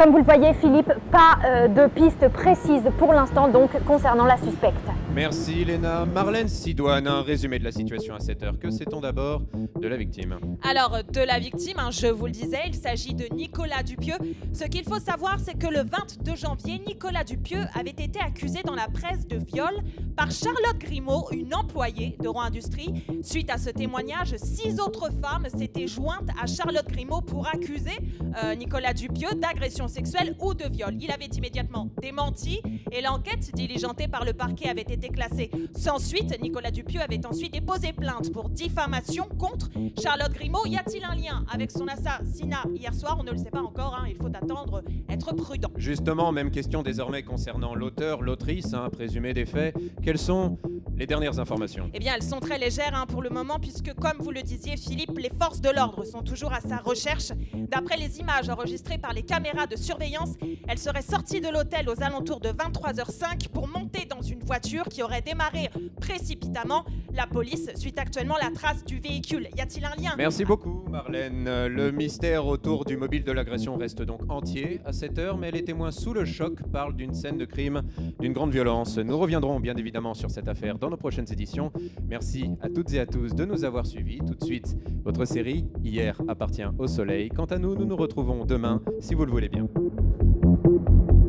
[0.00, 4.38] Comme vous le voyez, Philippe, pas euh, de piste précise pour l'instant donc concernant la
[4.38, 4.80] suspecte.
[5.14, 6.06] Merci Léna.
[6.06, 8.58] Marlène Sidoine, un résumé de la situation à 7 heures.
[8.58, 9.42] Que sait-on d'abord
[9.78, 10.38] de la victime?
[10.62, 14.16] Alors, de la victime, hein, je vous le disais, il s'agit de Nicolas Dupieux.
[14.54, 18.76] Ce qu'il faut savoir, c'est que le 22 janvier, Nicolas Dupieux avait été accusé dans
[18.76, 19.82] la presse de viol
[20.16, 23.04] par Charlotte Grimaud, une employée d'Euro Industrie.
[23.22, 27.98] Suite à ce témoignage, six autres femmes s'étaient jointes à Charlotte Grimaud pour accuser
[28.42, 30.96] euh, Nicolas Dupieux d'agression sexuelle ou de viol.
[31.00, 36.40] Il avait immédiatement démenti et l'enquête diligentée par le parquet avait été classée sans suite.
[36.40, 39.68] Nicolas Dupieux avait ensuite déposé plainte pour diffamation contre
[40.00, 40.66] Charlotte Grimaud.
[40.66, 43.16] Y a-t-il un lien avec son assassinat hier soir?
[43.20, 45.70] On ne le sait pas encore, hein, il faut attendre, être prudent.
[45.76, 49.74] Justement, même question désormais concernant l'auteur, l'autrice, hein, présumé des faits.
[50.02, 50.58] Quelles sont
[50.96, 51.90] les dernières informations?
[51.94, 54.76] Eh bien, elles sont très légères hein, pour le moment, puisque, comme vous le disiez,
[54.76, 57.32] Philippe, les forces de l'ordre sont toujours à sa recherche.
[57.54, 60.34] D'après les images enregistrées par les caméras de surveillance,
[60.68, 65.02] elle serait sortie de l'hôtel aux alentours de 23h05 pour monter dans une voiture qui
[65.02, 66.84] aurait démarré précipitamment.
[67.12, 69.48] La police suit actuellement la trace du véhicule.
[69.56, 70.14] Y a-t-il un lien?
[70.16, 71.44] Merci beaucoup Marlène.
[71.66, 75.64] Le mystère autour du mobile de l'agression reste donc entier à cette heure, mais les
[75.64, 77.82] témoins sous le choc parlent d'une scène de crime
[78.20, 78.98] d'une grande violence.
[78.98, 81.72] Nous reviendrons bien évidemment sur cette affaire dans nos prochaines éditions.
[82.06, 84.18] Merci à toutes et à tous de nous avoir suivis.
[84.18, 87.28] Tout de suite, votre série Hier appartient au soleil.
[87.30, 89.68] Quant à nous, nous nous retrouvons demain, si vous le voulez bien.
[89.74, 91.19] Thank you.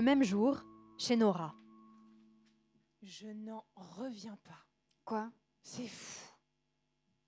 [0.00, 0.64] Le même jour,
[0.96, 1.54] chez Nora.
[3.02, 4.64] Je n'en reviens pas.
[5.04, 5.30] Quoi?
[5.62, 6.26] C'est fou.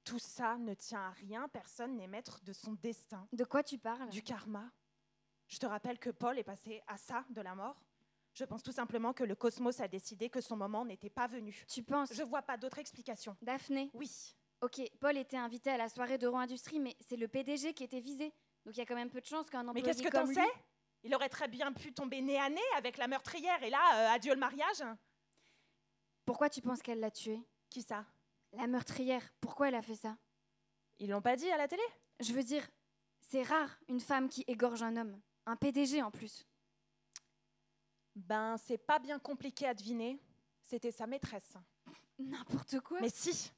[0.05, 3.29] Tout ça ne tient à rien, personne n'est maître de son destin.
[3.31, 4.09] De quoi tu parles?
[4.09, 4.73] Du karma.
[5.49, 7.77] Je te rappelle que Paul est passé à ça de la mort.
[8.33, 11.67] Je pense tout simplement que le cosmos a décidé que son moment n'était pas venu.
[11.69, 12.15] Tu penses?
[12.15, 13.37] Je vois pas d'autre explication.
[13.43, 13.91] Daphné?
[13.93, 14.35] Oui.
[14.63, 18.01] Ok, Paul était invité à la soirée d'Euro Industrie, mais c'est le PDG qui était
[18.01, 18.33] visé.
[18.65, 20.25] Donc il y a quand même peu de chances qu'un Mais employé qu'est-ce que t'en
[20.25, 20.41] sais?
[21.05, 24.15] Il aurait très bien pu tomber nez à nez avec la meurtrière et là, euh,
[24.15, 24.85] adieu le mariage.
[26.25, 27.41] Pourquoi tu penses qu'elle l'a tué?
[27.69, 28.07] Qui ça?
[28.53, 29.23] La meurtrière.
[29.41, 30.17] Pourquoi elle a fait ça?
[30.99, 31.83] Ils l'ont pas dit à la télé?
[32.21, 32.67] Je veux dire,
[33.21, 35.21] c'est rare une femme qui égorge un homme.
[35.47, 36.47] Un PDG en plus.
[38.15, 40.21] Ben, c'est pas bien compliqué à deviner.
[40.63, 41.55] C'était sa maîtresse.
[42.19, 43.01] N'importe quoi.
[43.01, 43.51] Mais si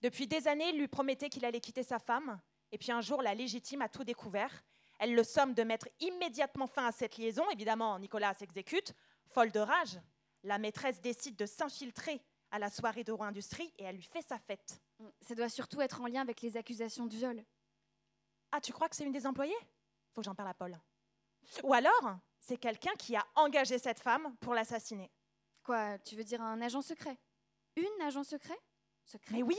[0.00, 2.40] Depuis des années, il lui promettait qu'il allait quitter sa femme.
[2.70, 4.62] Et puis un jour, la légitime a tout découvert.
[5.04, 7.44] Elle le somme de mettre immédiatement fin à cette liaison.
[7.50, 8.94] Évidemment, Nicolas s'exécute.
[9.26, 10.00] Folle de rage,
[10.44, 14.38] la maîtresse décide de s'infiltrer à la soirée d'Euro Industrie et elle lui fait sa
[14.38, 14.80] fête.
[15.20, 17.44] Ça doit surtout être en lien avec les accusations de viol.
[18.50, 19.52] Ah, tu crois que c'est une des employées?
[20.14, 20.80] Faut que j'en parle à Paul.
[21.64, 25.10] Ou alors, c'est quelqu'un qui a engagé cette femme pour l'assassiner.
[25.62, 27.18] Quoi, tu veux dire un agent secret?
[27.76, 28.58] Une agent secret?
[29.04, 29.34] Secret?
[29.34, 29.58] Mais oui,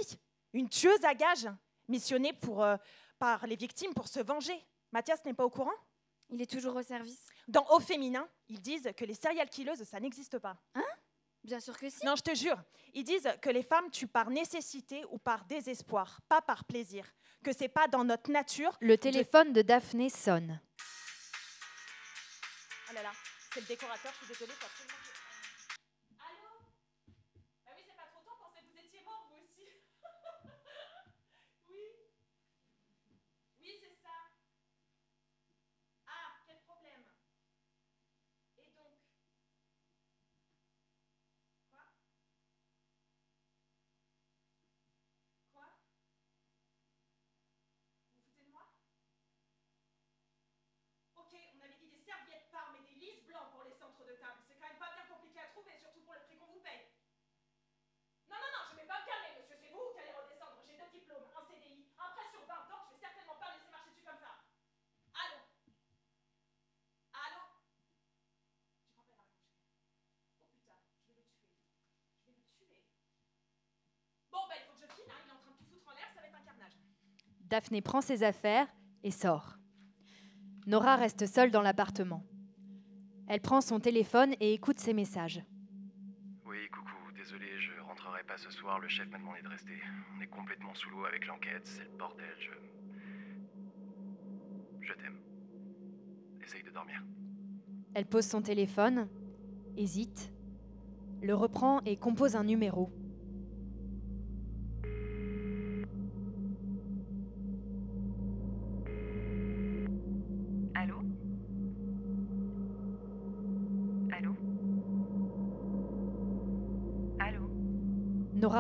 [0.54, 1.50] une tueuse à gages,
[1.88, 2.78] missionnée pour, euh,
[3.20, 4.60] par les victimes pour se venger.
[4.96, 5.74] Mathias n'est pas au courant?
[6.30, 7.28] Il est toujours au service.
[7.50, 10.56] Dans Au féminin, ils disent que les serial killeuses, ça n'existe pas.
[11.44, 12.06] Bien sûr que si.
[12.06, 12.56] Non, je te jure,
[12.94, 17.06] ils disent que les femmes tuent par nécessité ou par désespoir, pas par plaisir.
[17.44, 18.78] Que c'est pas dans notre nature.
[18.80, 20.62] Le téléphone de Daphné sonne.
[22.90, 23.12] Oh là là,
[23.54, 26.26] c'est le décorateur, je suis désolée, absolument que je prenne.
[26.26, 26.50] Allô
[27.66, 29.68] Bah oui, c'est pas trop tôt, pensez que vous étiez mort, vous aussi.
[31.68, 31.84] oui.
[33.60, 34.16] Oui, c'est ça.
[36.08, 37.04] Ah, quel problème
[38.58, 38.98] Et donc
[41.72, 41.82] Quoi
[45.54, 45.66] Quoi
[48.06, 48.62] Vous vous foutez de moi
[51.18, 54.14] Ok, on avait dit des serviettes parmes et des lisses blancs pour les centres de
[54.22, 54.40] table.
[54.48, 56.86] C'est quand même pas bien compliqué à trouver, surtout pour le prix qu'on vous paye.
[58.30, 59.58] Non, non, non, je vais pas me calmer, monsieur.
[59.60, 60.62] C'est vous qui allez redescendre.
[60.68, 62.84] J'ai deux diplômes, un CDI, un prêt sur 20 ans.
[62.90, 64.44] Je vais certainement pas laisser marcher dessus comme ça.
[65.18, 65.38] Allô
[67.16, 67.42] Allô
[68.86, 69.56] J'ai pas la raccrocher.
[70.38, 71.26] Oh putain, je vais le tuer.
[72.28, 72.76] Je vais le tuer.
[74.32, 75.10] Bon, bah, il faut que je file.
[75.10, 75.20] hein.
[75.26, 76.10] Il est en train de tout foutre en l'air.
[76.14, 76.76] Ça va être un carnage.
[77.50, 78.68] Daphné prend ses affaires
[79.04, 79.58] et sort.
[80.66, 82.24] Nora reste seule dans l'appartement.
[83.28, 85.44] Elle prend son téléphone et écoute ses messages.
[86.46, 89.80] Oui, coucou, désolé, je rentrerai pas ce soir, le chef m'a demandé de rester.
[90.18, 92.52] On est complètement sous l'eau avec l'enquête, c'est le bordel, je.
[94.82, 95.20] Je t'aime.
[96.44, 97.04] Essaye de dormir.
[97.94, 99.08] Elle pose son téléphone,
[99.78, 100.32] hésite,
[101.22, 102.92] le reprend et compose un numéro.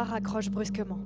[0.05, 0.99] Nora raccroche brusquement.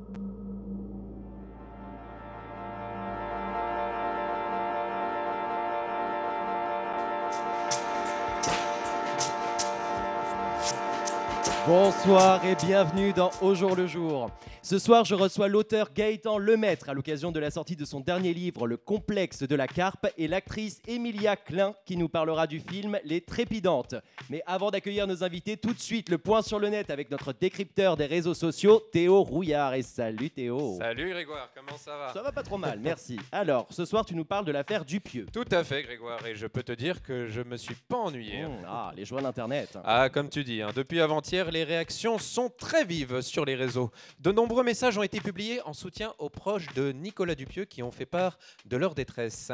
[11.67, 14.31] Bonsoir et bienvenue dans Au jour le jour.
[14.69, 18.35] Ce soir, je reçois l'auteur Gaëtan Lemaître à l'occasion de la sortie de son dernier
[18.35, 22.99] livre Le complexe de la carpe et l'actrice Emilia Klein qui nous parlera du film
[23.03, 23.95] Les Trépidantes.
[24.29, 27.33] Mais avant d'accueillir nos invités, tout de suite le point sur le net avec notre
[27.33, 29.73] décrypteur des réseaux sociaux, Théo Rouillard.
[29.73, 30.77] Et salut Théo.
[30.77, 32.13] Salut Grégoire, comment ça va?
[32.13, 33.17] Ça va pas trop mal, merci.
[33.31, 35.25] Alors, ce soir, tu nous parles de l'affaire Dupieux.
[35.33, 38.43] Tout à fait Grégoire, et je peux te dire que je me suis pas ennuyé.
[38.43, 39.79] Mmh, ah, les joies d'Internet.
[39.83, 43.89] Ah, comme tu dis, hein, depuis avant-hier, les réactions sont très vives sur les réseaux.
[44.19, 47.91] De nombreux messages ont été publiés en soutien aux proches de Nicolas Dupieux qui ont
[47.91, 49.51] fait part de leur détresse.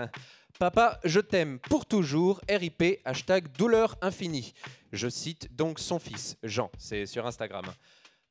[0.59, 4.53] Papa, je t'aime pour toujours, RIP, hashtag douleur infinie.
[4.91, 7.65] Je cite donc son fils, Jean, c'est sur Instagram.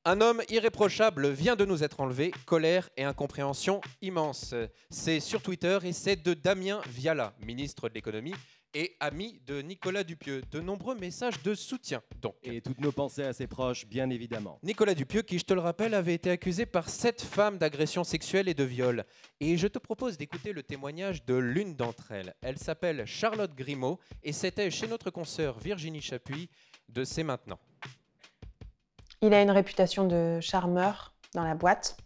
[0.07, 4.55] Un homme irréprochable vient de nous être enlevé, colère et incompréhension immense.
[4.91, 8.35] C'est sur Twitter et c'est de Damien Viala, ministre de l'économie
[8.75, 10.43] et ami de Nicolas Dupieux.
[10.51, 12.35] De nombreux messages de soutien, donc.
[12.43, 14.59] Et toutes nos pensées à ses proches, bien évidemment.
[14.63, 18.49] Nicolas Dupieux, qui, je te le rappelle, avait été accusé par sept femmes d'agression sexuelle
[18.49, 19.05] et de viol.
[19.41, 22.35] Et je te propose d'écouter le témoignage de l'une d'entre elles.
[22.43, 26.51] Elle s'appelle Charlotte Grimaud et c'était chez notre consoeur Virginie Chapuis
[26.89, 27.59] de C'est maintenant.
[29.23, 31.97] Il a une réputation de charmeur dans la boîte.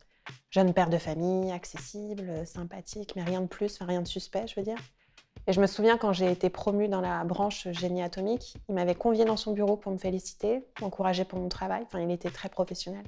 [0.51, 4.55] Jeune père de famille, accessible, sympathique, mais rien de plus, enfin rien de suspect, je
[4.55, 4.79] veux dire.
[5.49, 8.95] Et je me souviens quand j'ai été promue dans la branche génie atomique, il m'avait
[8.95, 11.85] convié dans son bureau pour me féliciter, m'encourager pour mon travail.
[11.87, 13.03] Enfin, il était très professionnel.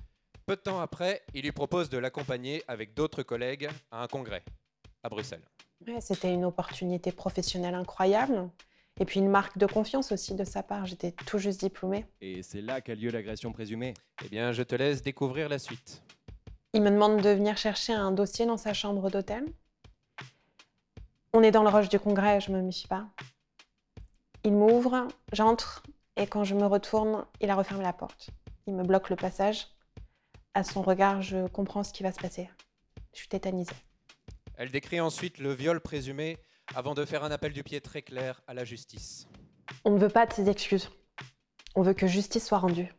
[0.46, 4.42] Peu de temps après, il lui propose de l'accompagner avec d'autres collègues à un congrès
[5.02, 5.42] à Bruxelles.
[5.86, 8.48] Ouais, C'était une opportunité professionnelle incroyable.
[8.98, 10.86] Et puis une marque de confiance aussi de sa part.
[10.86, 12.06] J'étais tout juste diplômée.
[12.22, 13.92] Et c'est là qu'a lieu l'agression présumée.
[14.24, 16.02] Eh bien, je te laisse découvrir la suite.
[16.72, 19.44] Il me demande de venir chercher un dossier dans sa chambre d'hôtel.
[21.32, 23.06] On est dans le rush du congrès, je me méfie pas.
[24.42, 25.84] Il m'ouvre, j'entre,
[26.16, 28.30] et quand je me retourne, il a refermé la porte.
[28.66, 29.68] Il me bloque le passage.
[30.54, 32.50] À son regard, je comprends ce qui va se passer.
[33.12, 33.74] Je suis tétanisée.
[34.56, 36.36] Elle décrit ensuite le viol présumé
[36.74, 39.28] avant de faire un appel du pied très clair à la justice.
[39.84, 40.90] On ne veut pas de ses excuses.
[41.76, 42.92] On veut que justice soit rendue.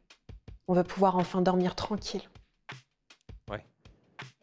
[0.67, 2.24] On veut pouvoir enfin dormir tranquille.
[3.50, 3.65] Ouais.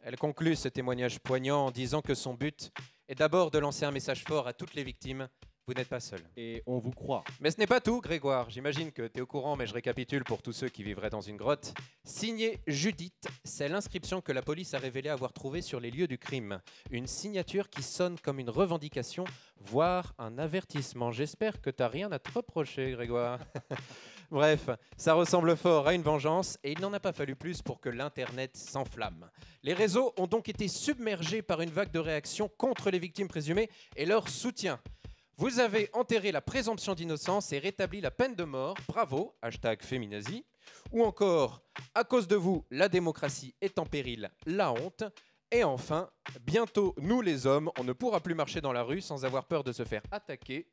[0.03, 2.71] Elle conclut ce témoignage poignant en disant que son but
[3.09, 5.29] est d'abord de lancer un message fort à toutes les victimes.
[5.67, 6.21] Vous n'êtes pas seul.
[6.39, 7.25] Et on vous croit.
[7.41, 8.49] Mais ce n'est pas tout, Grégoire.
[8.49, 11.21] J'imagine que tu es au courant, mais je récapitule pour tous ceux qui vivraient dans
[11.21, 11.75] une grotte.
[12.05, 16.17] Signé Judith, c'est l'inscription que la police a révélé avoir trouvée sur les lieux du
[16.17, 16.63] crime.
[16.91, 19.27] Une signature qui sonne comme une revendication,
[19.59, 21.13] voire un avertissement.
[21.13, 23.39] J'espère que tu n'as rien à te reprocher, Grégoire.
[24.31, 27.81] Bref, ça ressemble fort à une vengeance et il n'en a pas fallu plus pour
[27.81, 29.31] que l'Internet s'enflamme.
[29.63, 33.71] Les réseaux ont donc été submergés par une vague de réactions contre les victimes présumées
[33.97, 34.81] et leur soutien.
[35.39, 38.77] Vous avez enterré la présomption d'innocence et rétabli la peine de mort.
[38.87, 40.45] Bravo, hashtag féminazie.
[40.93, 41.63] Ou encore,
[41.95, 45.05] à cause de vous, la démocratie est en péril, la honte.
[45.51, 46.11] Et enfin,
[46.43, 49.65] bientôt, nous les hommes, on ne pourra plus marcher dans la rue sans avoir peur
[49.65, 50.69] de se faire attaquer,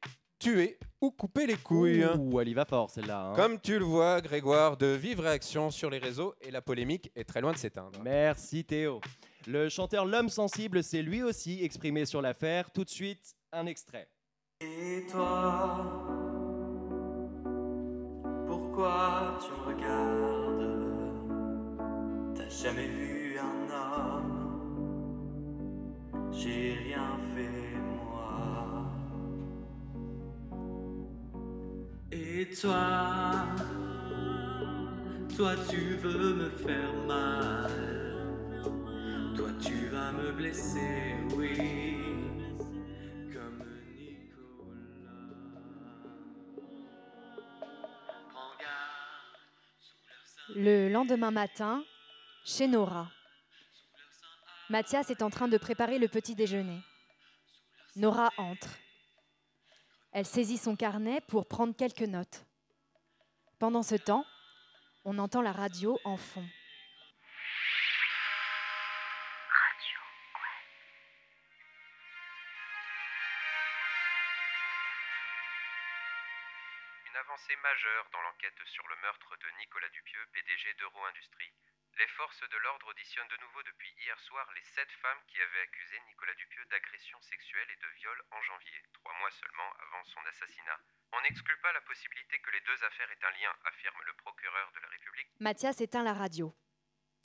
[0.45, 2.05] tuer ou couper les couilles.
[2.05, 3.29] Ouh, elle y va fort celle-là.
[3.31, 3.33] hein.
[3.35, 7.23] Comme tu le vois, Grégoire, de vives réactions sur les réseaux et la polémique est
[7.23, 7.99] très loin de s'éteindre.
[8.03, 9.01] Merci Théo.
[9.47, 12.69] Le chanteur L'Homme Sensible s'est lui aussi exprimé sur l'affaire.
[12.71, 14.07] Tout de suite, un extrait.
[14.61, 15.83] Et toi,
[18.47, 20.65] pourquoi tu me regardes?
[22.35, 24.41] T'as jamais vu un homme?
[26.31, 27.74] J'ai rien fait
[32.47, 33.47] Et toi,
[35.35, 37.71] toi tu veux me faire mal.
[39.35, 41.57] Toi tu vas me blesser, oui.
[43.33, 43.63] Comme
[50.55, 51.83] Le lendemain matin,
[52.43, 53.09] chez Nora.
[54.69, 56.81] Mathias est en train de préparer le petit déjeuner.
[57.95, 58.69] Nora entre.
[60.17, 62.45] Elle saisit son carnet pour prendre quelques notes.
[63.59, 64.25] Pendant ce temps,
[65.03, 66.47] on entend la radio en fond.
[77.05, 81.51] Une avancée majeure dans l'enquête sur le meurtre de Nicolas Dupieux, PDG d'Euro Industrie.
[81.95, 85.63] Les forces de l'ordre auditionnent de nouveau depuis hier soir les sept femmes qui avaient
[85.63, 90.19] accusé Nicolas Dupieux d'agression sexuelle et de viol en janvier, trois mois seulement avant son
[90.27, 90.75] assassinat.
[91.15, 94.67] On n'exclut pas la possibilité que les deux affaires aient un lien, affirme le procureur
[94.75, 95.27] de la République.
[95.39, 96.51] Mathias éteint la radio.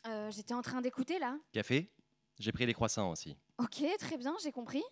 [0.06, 1.34] Euh, J'étais en train d'écouter là.
[1.52, 1.90] Café?
[2.38, 3.36] J'ai pris les croissants aussi.
[3.58, 4.84] Ok, très bien, j'ai compris.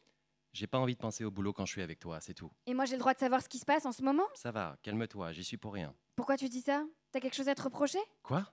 [0.52, 2.50] J'ai pas envie de penser au boulot quand je suis avec toi, c'est tout.
[2.66, 4.26] Et moi j'ai le droit de savoir ce qui se passe en ce moment?
[4.34, 5.94] Ça va, calme-toi, j'y suis pour rien.
[6.16, 6.82] Pourquoi tu dis ça?
[7.12, 8.00] T'as quelque chose à te reprocher?
[8.24, 8.44] Quoi?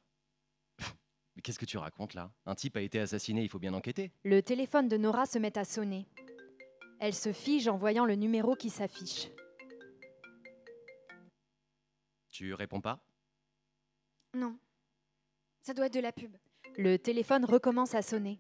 [1.36, 2.31] Mais qu'est-ce que tu racontes là?
[2.45, 4.11] Un type a été assassiné, il faut bien enquêter.
[4.23, 6.07] Le téléphone de Nora se met à sonner.
[6.99, 9.27] Elle se fige en voyant le numéro qui s'affiche.
[12.29, 12.99] Tu réponds pas?
[14.33, 14.57] Non.
[15.61, 16.36] Ça doit être de la pub.
[16.77, 18.39] Le téléphone recommence à sonner.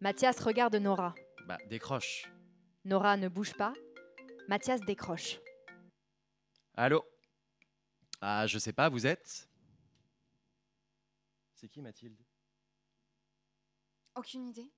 [0.00, 1.14] Mathias regarde Nora.
[1.46, 2.30] Bah, décroche.
[2.84, 3.74] Nora ne bouge pas.
[4.48, 5.40] Mathias décroche.
[6.74, 7.04] Allô?
[8.20, 9.48] Ah, je sais pas, vous êtes?
[11.62, 12.20] C'est qui Mathilde?
[14.16, 14.68] Aucune idée.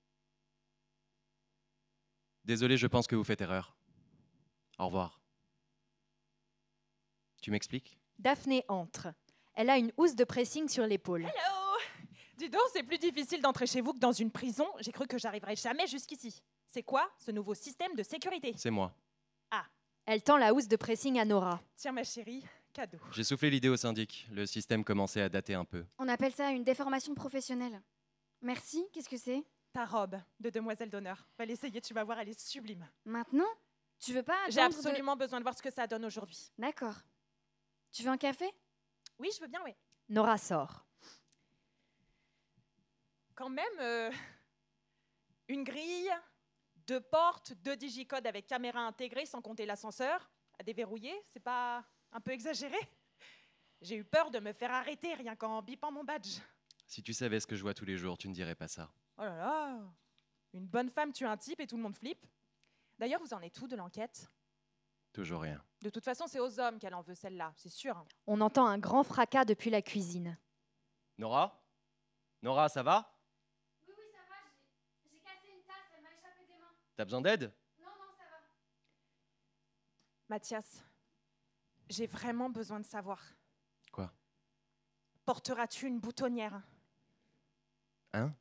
[2.43, 3.75] Désolé, je pense que vous faites erreur.
[4.77, 5.19] Au revoir.
[7.41, 7.97] Tu m'expliques?
[8.19, 9.07] Daphné entre.
[9.55, 11.23] Elle a une housse de pressing sur l'épaule.
[11.23, 11.77] Hello
[12.37, 14.67] Dis donc, c'est plus difficile d'entrer chez vous que dans une prison.
[14.79, 16.39] J'ai cru que j'arriverais jamais jusqu'ici.
[16.67, 18.53] C'est quoi ce nouveau système de sécurité?
[18.57, 18.93] C'est moi.
[19.49, 19.65] Ah,
[20.05, 21.59] Elle tend la housse de pressing à Nora.
[21.77, 22.45] tiens ma chérie,
[22.75, 22.99] cadeau.
[23.13, 24.27] J'ai soufflé l'idée au syndic.
[24.31, 25.85] Le système commençait à dater un peu.
[25.97, 27.81] On appelle ça une déformation professionnelle.
[28.41, 29.43] Merci, qu'est-ce que c'est?
[29.71, 31.25] Ta robe de demoiselle d'honneur.
[31.37, 32.87] Va l'essayer, tu vas voir, elle est sublime.
[33.05, 33.47] Maintenant?
[33.99, 36.51] Tu veux pas J'ai attendre de- absolument besoin de voir ce que ça donne aujourd'hui.
[36.57, 36.95] D'accord.
[37.91, 38.45] Tu veux un café?
[39.19, 39.71] Oui, je veux bien, oui.
[40.09, 40.85] Nora sort.
[43.35, 44.11] Quand même, euh,
[45.47, 46.11] une grille,
[46.87, 50.29] Deux portes, deux digicodes avec caméra intégrée, sans compter l'ascenseur.
[50.59, 51.83] À déverrouiller, c'est pas
[52.15, 52.77] un peu exagéré
[53.81, 56.39] J'ai eu peur de me faire arrêter rien qu'en bipant mon badge.
[56.87, 58.89] Si tu savais ce que je vois tous les jours, tu ne dirais pas ça.
[59.17, 59.79] Oh là là
[60.53, 62.25] Une bonne femme tue un type et tout le monde flippe.
[62.97, 64.31] D'ailleurs, vous en êtes où de l'enquête?
[65.11, 65.61] Toujours rien.
[65.81, 68.05] De toute façon, c'est aux hommes qu'elle en veut celle-là, c'est sûr.
[68.27, 70.37] On entend un grand fracas depuis la cuisine.
[71.17, 71.61] Nora?
[72.41, 73.13] Nora, ça va?
[73.87, 74.35] Oui, oui, ça va.
[75.11, 76.73] J'ai cassé une tasse, elle m'a échappé des mains.
[76.95, 77.51] T'as besoin d'aide?
[77.79, 78.37] Non, non, ça va.
[80.29, 80.83] Mathias,
[81.89, 83.21] j'ai vraiment besoin de savoir.
[83.91, 84.11] Quoi?
[85.25, 86.61] Porteras-tu une boutonnière?
[88.13, 88.33] Hein?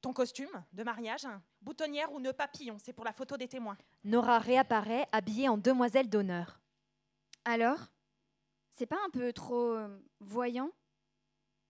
[0.00, 1.26] Ton costume de mariage?
[1.62, 3.76] Boutonnière ou nœud papillon, c'est pour la photo des témoins.
[4.04, 6.60] Nora réapparaît, habillée en demoiselle d'honneur.
[7.44, 7.78] Alors
[8.70, 10.70] C'est pas un peu trop euh, voyant?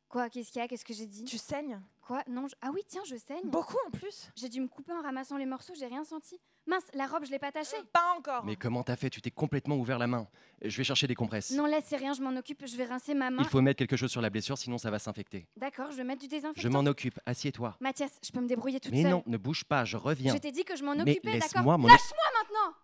[0.08, 0.68] Quoi Qu'est-ce qu'il y a?
[0.68, 1.24] Qu'est-ce que j'ai dit?
[1.24, 1.80] Tu saignes?
[2.00, 2.22] Quoi?
[2.26, 2.46] Non.
[2.48, 3.48] je- Ah oui, tiens, je saigne.
[3.48, 6.40] Beaucoup en plus J'ai dû me couper en ramassant les morceaux, j'ai rien senti.
[6.66, 7.76] Mince, la robe, je l'ai pas tachée.
[7.92, 9.08] Pas encore Mais comment t'as fait?
[9.08, 10.26] Tu t'es complètement ouvert la main.
[10.62, 11.52] Je vais chercher des compresses.
[11.52, 13.42] Non, laisse, c'est rien, je m'en occupe, je vais rincer ma main.
[13.42, 15.46] Il faut mettre quelque chose sur la blessure, sinon ça va s'infecter.
[15.56, 16.60] D'accord, je vais mettre du désinfectant.
[16.60, 17.20] Je m'en occupe.
[17.24, 17.76] Assieds-toi.
[17.80, 19.12] Mathias, je peux me débrouiller toute Mais seule.
[19.12, 20.32] non, ne bouge pas, je reviens.
[20.34, 22.76] Je t'ai dit que je m'en Mais occupais, laisse-moi d'accord Lâche-moi maintenant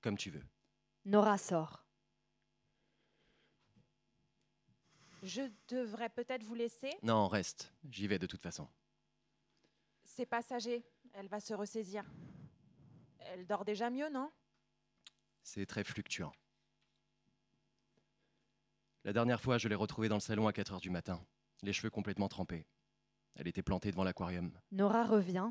[0.00, 0.44] Comme tu veux.
[1.04, 1.84] Nora sort.
[5.24, 6.92] Je devrais peut-être vous laisser.
[7.02, 7.72] Non, reste.
[7.90, 8.68] J'y vais de toute façon.
[10.04, 10.84] C'est passager,
[11.14, 12.04] elle va se ressaisir.
[13.18, 14.30] Elle dort déjà mieux, non?
[15.42, 16.32] C'est très fluctuant.
[19.04, 21.24] La dernière fois, je l'ai retrouvée dans le salon à 4 heures du matin,
[21.62, 22.66] les cheveux complètement trempés.
[23.34, 24.52] Elle était plantée devant l'aquarium.
[24.72, 25.50] Nora revient.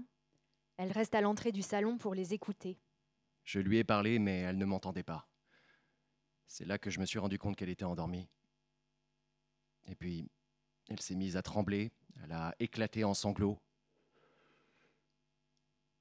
[0.77, 2.79] Elle reste à l'entrée du salon pour les écouter.
[3.43, 5.27] Je lui ai parlé, mais elle ne m'entendait pas.
[6.47, 8.29] C'est là que je me suis rendu compte qu'elle était endormie.
[9.87, 10.29] Et puis,
[10.89, 11.91] elle s'est mise à trembler,
[12.23, 13.59] elle a éclaté en sanglots.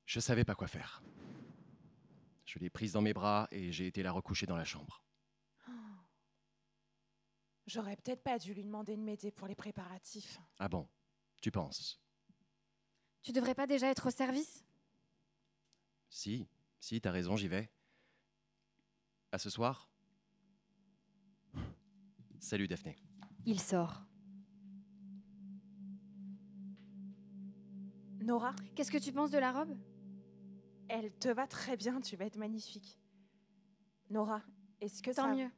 [0.07, 1.03] Je savais pas quoi faire.
[2.45, 5.03] Je l'ai prise dans mes bras et j'ai été la recoucher dans la chambre.
[7.67, 10.39] J'aurais peut-être pas dû lui demander de m'aider pour les préparatifs.
[10.59, 10.89] Ah bon?
[11.43, 12.01] Tu penses?
[13.23, 14.65] Tu devrais pas déjà être au service?
[16.09, 16.47] Si,
[16.79, 17.69] si, t'as raison, j'y vais.
[19.33, 19.91] À ce soir?
[22.39, 22.97] Salut Daphné.
[23.45, 24.05] Il sort.
[28.21, 28.55] Nora?
[28.77, 29.77] Qu'est-ce que tu penses de la robe?
[30.89, 32.99] Elle te va très bien, tu vas être magnifique.
[34.11, 34.43] Nora,
[34.81, 35.35] est-ce que Tant ça...
[35.35, 35.51] mieux.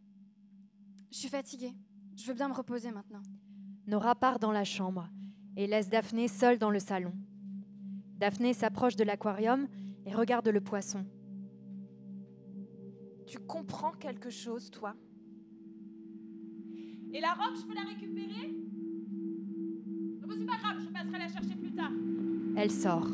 [1.11, 1.75] Je suis fatiguée.
[2.17, 3.23] Je veux bien me reposer maintenant.
[3.87, 5.09] Nora part dans la chambre
[5.57, 7.13] et laisse Daphné seule dans le salon.
[8.17, 9.69] Daphné s'approche de l'aquarium
[10.07, 11.07] et regarde le poisson.
[13.27, 14.95] Tu comprends quelque chose, toi?
[17.13, 18.55] Et la robe, je peux la récupérer?
[20.31, 21.91] C'est pas grave, je passerai la chercher plus tard.
[22.57, 23.07] Elle sort.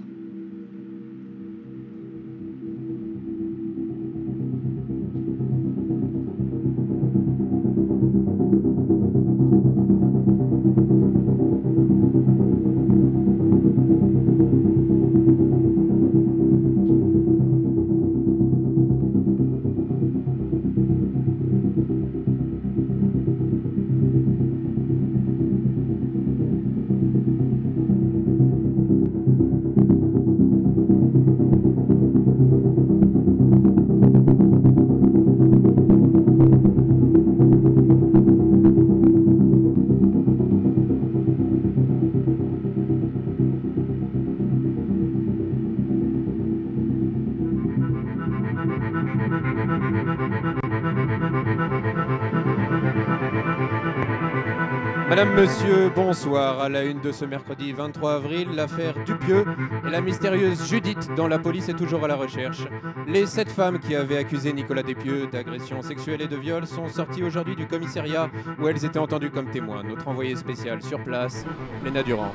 [55.16, 56.60] Madame, monsieur, bonsoir.
[56.60, 59.44] À la une de ce mercredi 23 avril, l'affaire Dupieux
[59.86, 62.66] et la mystérieuse Judith, dont la police est toujours à la recherche.
[63.06, 67.22] Les sept femmes qui avaient accusé Nicolas Dupieux d'agression sexuelle et de viol sont sorties
[67.22, 69.84] aujourd'hui du commissariat où elles étaient entendues comme témoins.
[69.84, 71.46] Notre envoyé spécial sur place,
[71.84, 72.32] Léna Durand.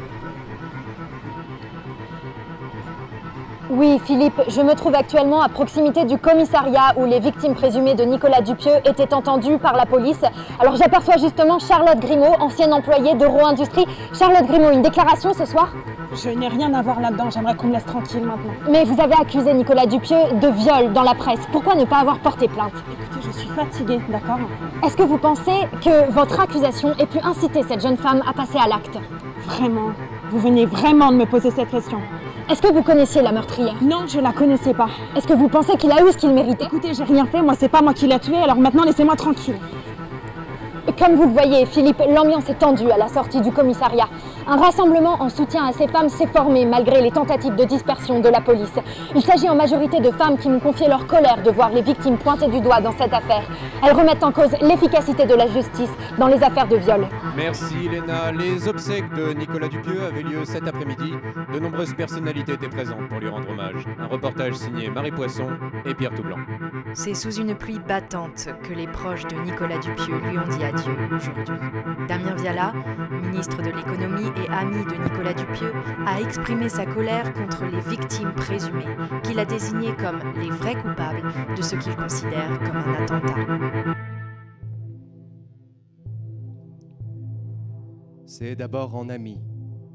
[3.71, 8.03] Oui, Philippe, je me trouve actuellement à proximité du commissariat où les victimes présumées de
[8.03, 10.21] Nicolas Dupieux étaient entendues par la police.
[10.59, 13.85] Alors j'aperçois justement Charlotte Grimaud, ancienne employée d'Euro Industrie.
[14.17, 15.71] Charlotte Grimaud, une déclaration ce soir?
[16.15, 18.53] Je n'ai rien à voir là-dedans, j'aimerais qu'on me laisse tranquille maintenant.
[18.71, 21.41] Mais vous avez accusé Nicolas Dupieux de viol dans la presse.
[21.51, 22.73] Pourquoi ne pas avoir porté plainte?
[22.91, 24.39] Écoutez, je suis fatiguée, d'accord?
[24.83, 28.57] Est-ce que vous pensez que votre accusation ait pu inciter cette jeune femme à passer
[28.57, 28.97] à l'acte?
[29.45, 29.91] Vraiment
[30.31, 31.99] Vous venez vraiment de me poser cette question
[32.49, 33.75] Est-ce que vous connaissiez la meurtrière?
[33.79, 34.87] Non, je la connaissais pas.
[35.15, 36.65] Est-ce que vous pensez qu'il a eu ce qu'il méritait?
[36.65, 39.59] Écoutez, j'ai rien fait, moi c'est pas moi qui l'ai tué, alors maintenant laissez-moi tranquille.
[40.97, 44.07] Comme vous le voyez, Philippe, l'ambiance est tendue à la sortie du commissariat.
[44.51, 48.29] Un rassemblement en soutien à ces femmes s'est formé malgré les tentatives de dispersion de
[48.29, 48.73] la police.
[49.13, 52.17] Il s'agit en majorité de femmes qui m'ont confié leur colère de voir les victimes
[52.17, 53.43] pointées du doigt dans cette affaire.
[53.83, 57.07] Elles remettent en cause l'efficacité de la justice dans les affaires de viol.
[57.37, 58.31] Merci Léna.
[58.31, 61.13] Les obsèques de Nicolas Dupieux avaient lieu cet après-midi.
[61.53, 63.85] De nombreuses personnalités étaient présentes pour lui rendre hommage.
[63.99, 65.49] Un reportage signé Marie Poisson
[65.85, 66.37] et Pierre Toublanc.
[66.93, 70.93] C'est sous une pluie battante que les proches de Nicolas Dupieux lui ont dit adieu
[71.15, 71.53] aujourd'hui.
[72.07, 72.73] Damien Viala,
[73.21, 75.73] ministre de l'économie et ami de Nicolas Dupieux,
[76.05, 81.23] a exprimé sa colère contre les victimes présumées, qu'il a désignées comme les vrais coupables
[81.55, 83.95] de ce qu'il considère comme un attentat.
[88.25, 89.41] C'est d'abord en ami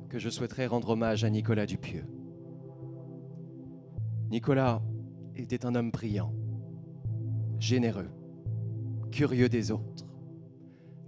[0.09, 2.05] que je souhaiterais rendre hommage à Nicolas Dupieux.
[4.30, 4.82] Nicolas
[5.36, 6.32] était un homme brillant,
[7.59, 8.11] généreux,
[9.11, 10.07] curieux des autres,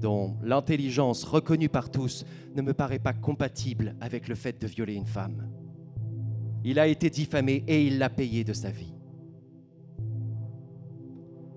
[0.00, 2.24] dont l'intelligence reconnue par tous
[2.54, 5.48] ne me paraît pas compatible avec le fait de violer une femme.
[6.64, 8.94] Il a été diffamé et il l'a payé de sa vie.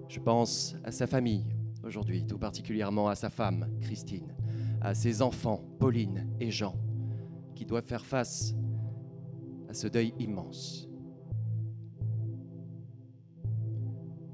[0.08, 1.46] Je pense à sa famille
[1.84, 4.34] aujourd'hui, tout particulièrement à sa femme, Christine,
[4.82, 6.76] à ses enfants, Pauline et Jean,
[7.56, 8.56] qui doivent faire face
[9.70, 10.88] à ce deuil immense.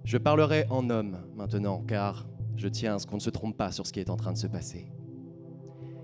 [0.04, 2.28] Je parlerai en homme maintenant, car
[2.58, 4.34] je tiens à ce qu'on ne se trompe pas sur ce qui est en train
[4.34, 4.92] de se passer.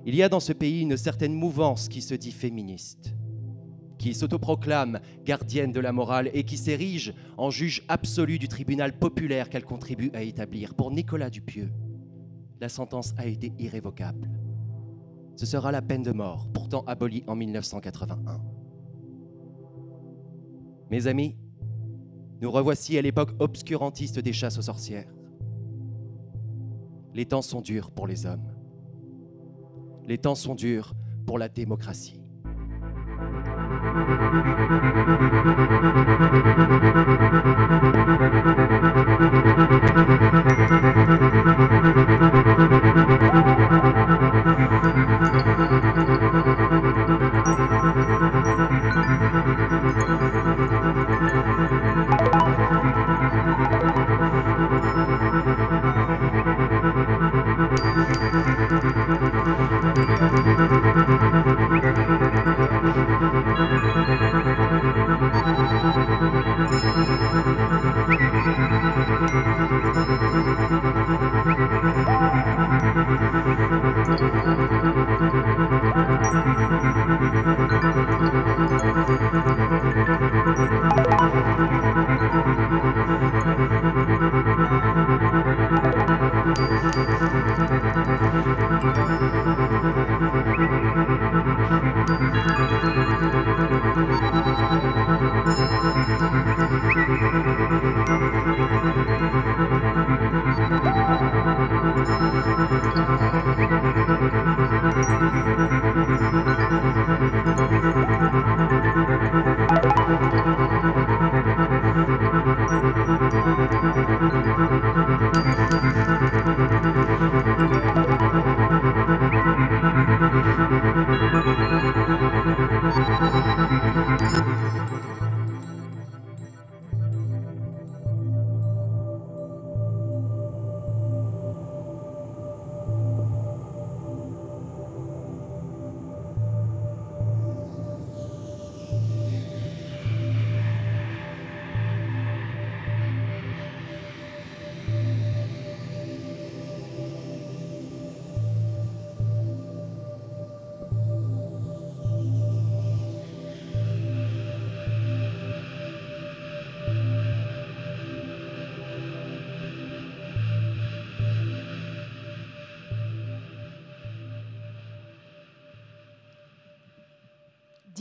[0.05, 3.13] Il y a dans ce pays une certaine mouvance qui se dit féministe,
[3.99, 9.49] qui s'autoproclame gardienne de la morale et qui s'érige en juge absolu du tribunal populaire
[9.49, 10.73] qu'elle contribue à établir.
[10.73, 11.71] Pour Nicolas Dupieux,
[12.59, 14.29] la sentence a été irrévocable.
[15.35, 18.41] Ce sera la peine de mort, pourtant abolie en 1981.
[20.89, 21.35] Mes amis,
[22.41, 25.13] nous revoici à l'époque obscurantiste des chasses aux sorcières.
[27.13, 28.53] Les temps sont durs pour les hommes.
[30.07, 30.93] Les temps sont durs
[31.25, 32.21] pour la démocratie.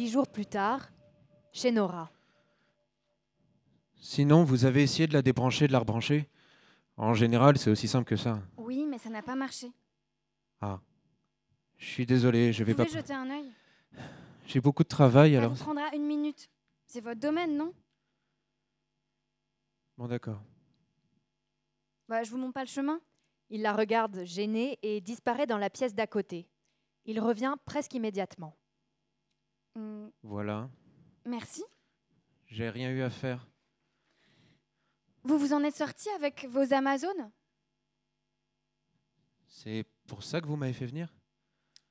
[0.00, 0.88] Dix jours plus tard,
[1.52, 2.10] chez Nora.
[4.00, 6.26] Sinon, vous avez essayé de la débrancher, de la rebrancher?
[6.96, 8.40] En général, c'est aussi simple que ça.
[8.56, 9.70] Oui, mais ça n'a pas marché.
[10.62, 10.80] Ah.
[11.76, 12.86] Je suis désolé, je vais Vous pas.
[12.86, 13.52] pouvez jeter un œil
[14.46, 15.52] J'ai beaucoup de travail Ça alors.
[15.52, 16.48] vous prendra une minute.
[16.86, 17.74] C'est votre domaine, non?
[19.98, 20.40] Bon, d'accord.
[22.08, 23.02] Bah, je vous montre pas le chemin.
[23.50, 26.48] Il la regarde gênée et disparaît dans la pièce d'à côté.
[27.04, 28.56] Il revient presque immédiatement.
[29.76, 30.68] Hmm, Voilà.
[31.24, 31.62] merci.
[32.46, 33.46] J'ai rien eu à faire.
[35.22, 37.30] Vous vous en êtes sorti avec vos Amazones?
[39.46, 41.14] C'est pour ça que vous m'avez fait venir?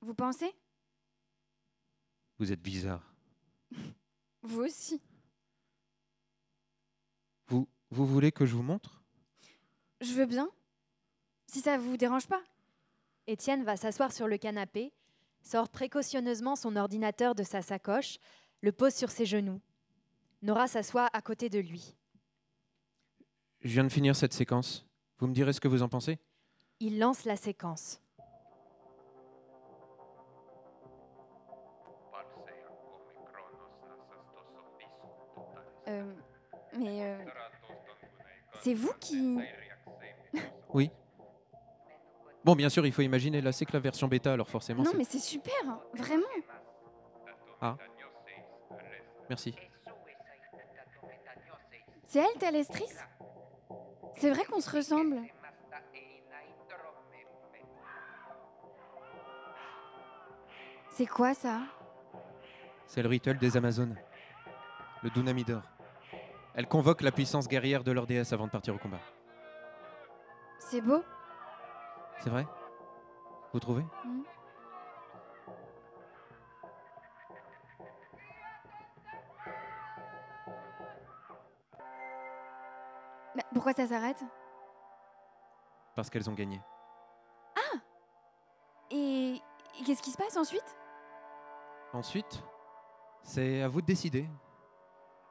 [0.02, 0.52] Vous pensez?
[2.38, 3.14] Vous êtes bizarre.
[4.42, 5.02] Vous aussi.
[7.48, 9.04] Vous, vous voulez que je vous montre?
[10.00, 10.50] Je veux bien.
[11.48, 12.42] Si ça vous dérange pas.
[13.28, 14.94] Étienne va s'asseoir sur le canapé,
[15.50, 18.20] sort précautionneusement son ordinateur de sa sacoche,
[18.62, 19.60] le pose sur ses genoux.
[20.43, 21.95] Nora s'assoit à côté de lui.
[23.62, 24.86] Je viens de finir cette séquence.
[25.18, 26.20] Vous me direz ce que vous en pensez?
[26.80, 28.00] Il lance la séquence.
[35.88, 36.14] Euh,
[36.78, 37.26] mais euh,
[38.62, 39.39] c'est vous qui...
[40.72, 40.91] Oui.
[42.46, 43.42] Bon, bien sûr, il faut imaginer.
[43.42, 44.84] Là, c'est que la version bêta, alors forcément.
[44.84, 45.54] Non mais c'est super,
[45.94, 46.26] vraiment.
[47.62, 47.76] Ah.
[49.30, 49.54] Merci.
[52.06, 52.98] C'est elle, ta lestrice
[54.18, 55.18] C'est vrai qu'on se ressemble.
[60.92, 61.62] C'est quoi ça?
[62.88, 63.96] C'est le rituel des Amazones.
[65.04, 65.62] Le Dunamidor.
[66.56, 69.00] Elle convoque la puissance guerrière de leur déesse avant de partir au combat.
[70.60, 71.04] C'est beau
[72.20, 72.46] C'est vrai?
[73.54, 73.84] Vous trouvez?
[74.06, 74.24] Mhm.
[83.36, 84.24] Bah, Pourquoi ça s'arrête?
[85.96, 86.62] Parce qu'elles ont gagné.
[88.92, 89.40] Et,
[89.80, 90.76] et qu'est-ce qui se passe ensuite?
[91.94, 92.44] Ensuite,
[93.22, 94.28] c'est à vous de décider.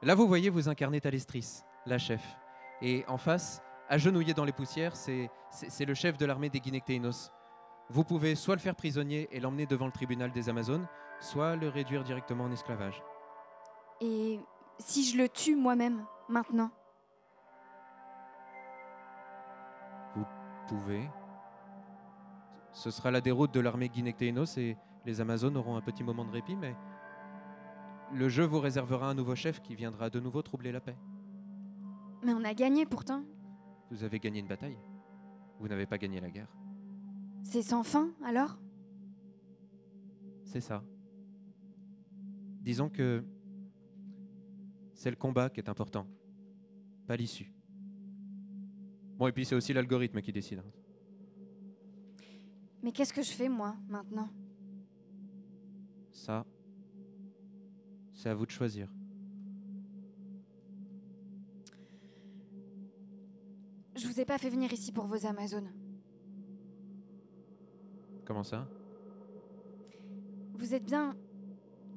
[0.01, 2.23] Là, vous voyez, vous incarnez Talestris, la chef.
[2.81, 5.29] Et en face, agenouillé dans les poussières, c'est
[5.85, 7.31] le chef de l'armée des Guinectéinos.
[7.89, 10.87] Vous pouvez soit le faire prisonnier et l'emmener devant le tribunal des Amazones,
[11.19, 13.03] soit le réduire directement en esclavage.
[13.99, 14.39] Et
[14.77, 16.69] si je le tue moi-même, maintenant?
[20.15, 20.25] Vous
[20.67, 21.09] pouvez.
[22.71, 26.31] Ce sera la déroute de l'armée Guinectéinos et les Amazones auront un petit moment de
[26.31, 26.75] répit, mais
[28.13, 30.95] le jeu vous réservera un nouveau chef qui viendra de nouveau troubler la paix.
[32.23, 33.23] Mais on a gagné pourtant.
[33.89, 34.77] Vous avez gagné une bataille.
[35.59, 36.53] Vous n'avez pas gagné la guerre.
[37.43, 38.57] C'est sans fin, alors?
[40.43, 40.83] C'est ça.
[42.61, 43.23] Disons que
[44.93, 46.05] c'est le combat qui est important,
[47.07, 47.53] pas l'issue.
[49.17, 50.59] Bon, et puis c'est aussi l'algorithme qui décide.
[50.59, 50.71] hein.
[52.83, 54.29] Mais qu'est-ce que je fais, moi, maintenant?
[56.11, 56.45] Ça,
[58.13, 58.89] c'est à vous de choisir.
[63.95, 65.71] Je vous ai pas fait venir ici pour vos Amazones.
[68.25, 68.67] Comment ça?
[70.55, 71.15] Vous êtes bien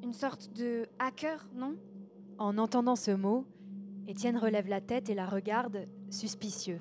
[0.04, 1.76] une sorte de hacker, non?
[2.38, 3.44] En entendant ce mot,
[4.06, 6.80] Étienne relève la tête et la regarde, suspicieux.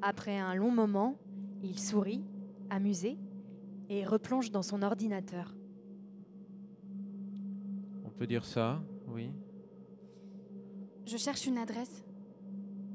[0.00, 1.18] Après un long moment,
[1.64, 2.22] il sourit,
[2.70, 3.18] amusé,
[3.88, 5.56] et replonge dans son ordinateur.
[8.04, 9.32] On peut dire ça, oui.
[11.04, 12.04] Je cherche une adresse.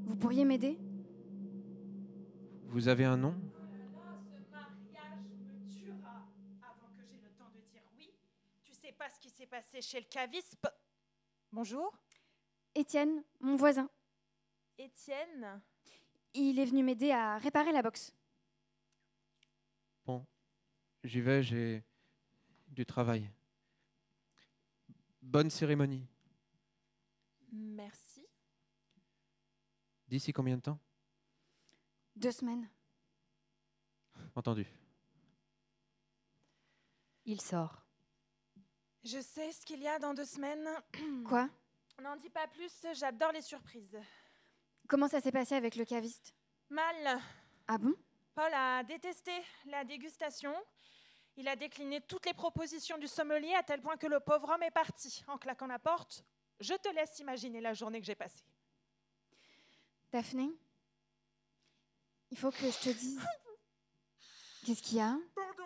[0.05, 0.79] Vous pourriez m'aider?
[2.68, 3.36] Vous avez un nom?
[6.61, 8.11] Avant que j'ai le temps de dire oui,
[8.63, 10.57] tu sais pas ce qui s'est passé chez le caviste?
[11.51, 11.97] Bonjour,
[12.74, 13.89] Étienne, mon voisin.
[14.78, 15.61] Étienne?
[16.34, 18.13] Il est venu m'aider à réparer la box.
[20.05, 20.26] Bon,
[21.03, 21.84] j'y vais, j'ai
[22.68, 23.32] du travail.
[25.22, 26.05] Bonne cérémonie.
[27.53, 28.28] Merci.
[30.07, 30.80] D'ici combien de temps?
[32.16, 32.70] Deux semaines.
[34.36, 34.66] Entendu.
[37.26, 37.82] Il sort.
[39.03, 40.68] Je sais ce qu'il y a dans deux semaines.
[41.28, 41.49] Quoi?
[42.01, 43.97] N'en dis pas plus, j'adore les surprises.
[44.88, 46.36] Comment ça s'est passé avec le caviste?
[46.70, 47.20] Mal.
[47.68, 47.93] Ah bon?
[48.34, 49.32] Paul a détesté
[49.66, 50.53] la dégustation.
[51.38, 54.63] Il a décliné toutes les propositions du sommelier à tel point que le pauvre homme
[54.63, 56.24] est parti en claquant la porte.
[56.59, 58.45] Je te laisse imaginer la journée que j'ai passée.
[60.11, 60.49] Daphné?
[62.32, 63.19] Il faut que je te dise.
[64.65, 65.15] Qu'est-ce qu'il y a?
[65.36, 65.63] Pardon.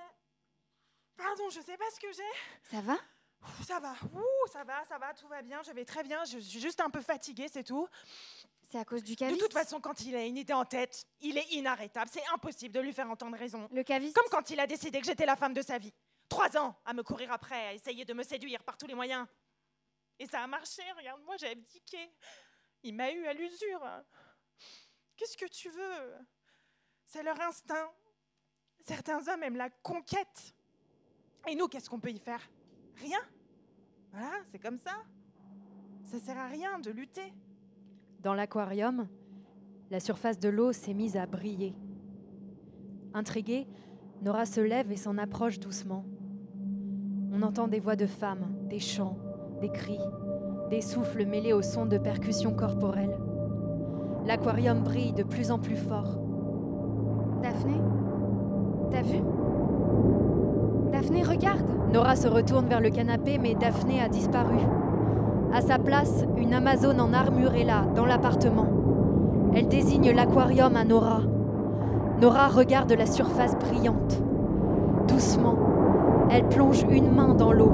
[1.17, 2.69] Pardon, je sais pas ce que j'ai.
[2.69, 2.97] Ça va?
[3.41, 6.25] Ouh, Ça va, Ouh, ça va, ça va, tout va bien, je vais très bien,
[6.25, 7.87] je suis juste un peu fatiguée, c'est tout.
[8.69, 11.07] C'est à cause du De caviste toute façon, quand il a une idée en tête,
[11.21, 13.67] il est inarrêtable, c'est impossible de lui faire entendre raison.
[13.71, 14.15] Le caviste?
[14.15, 15.93] Comme quand il a décidé que j'étais la femme de sa vie.
[16.27, 19.25] Trois ans à me courir après, à essayer de me séduire par tous les moyens.
[20.19, 22.11] Et ça a marché, regarde-moi, j'ai abdiqué.
[22.83, 23.81] Il m'a eu à l'usure.
[25.15, 26.15] Qu'est-ce que tu veux?
[27.11, 27.89] C'est leur instinct.
[28.81, 30.53] Certains hommes aiment la conquête.
[31.49, 32.39] Et nous, qu'est-ce qu'on peut y faire?
[32.97, 33.17] Rien.
[34.11, 34.91] Voilà, c'est comme ça.
[36.03, 37.33] Ça sert à rien de lutter.
[38.19, 39.07] Dans l'aquarium,
[39.89, 41.73] la surface de l'eau s'est mise à briller.
[43.15, 43.67] Intriguée,
[44.21, 46.05] Nora se lève et s'en approche doucement.
[47.31, 49.17] On entend des voix de femmes, des chants,
[49.61, 49.97] des cris,
[50.69, 53.17] des souffles mêlés au son de percussions corporelles.
[54.25, 56.28] L'aquarium brille de plus en plus fort.
[57.41, 57.81] Daphné?
[58.91, 59.21] T'as vu?
[60.91, 64.57] Daphné, regarde Nora se retourne vers le canapé, mais Daphné a disparu.
[65.53, 68.67] À sa place, une Amazone en armure est là, dans l'appartement.
[69.55, 71.21] Elle désigne l'aquarium à Nora.
[72.21, 74.21] Nora regarde la surface brillante.
[75.07, 75.55] Doucement,
[76.29, 77.71] elle plonge une main dans l'eau,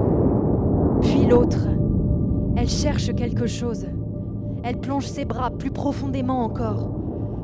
[1.01, 1.68] puis l'autre.
[2.55, 3.88] Elle cherche quelque chose.
[4.63, 6.91] Elle plonge ses bras plus profondément encore.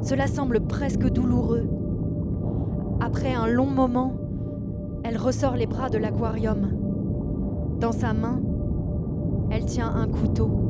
[0.02, 1.81] Cela semble presque douloureux.
[3.14, 4.14] Après un long moment,
[5.04, 6.70] elle ressort les bras de l'aquarium.
[7.78, 8.40] Dans sa main,
[9.52, 10.61] elle tient un couteau.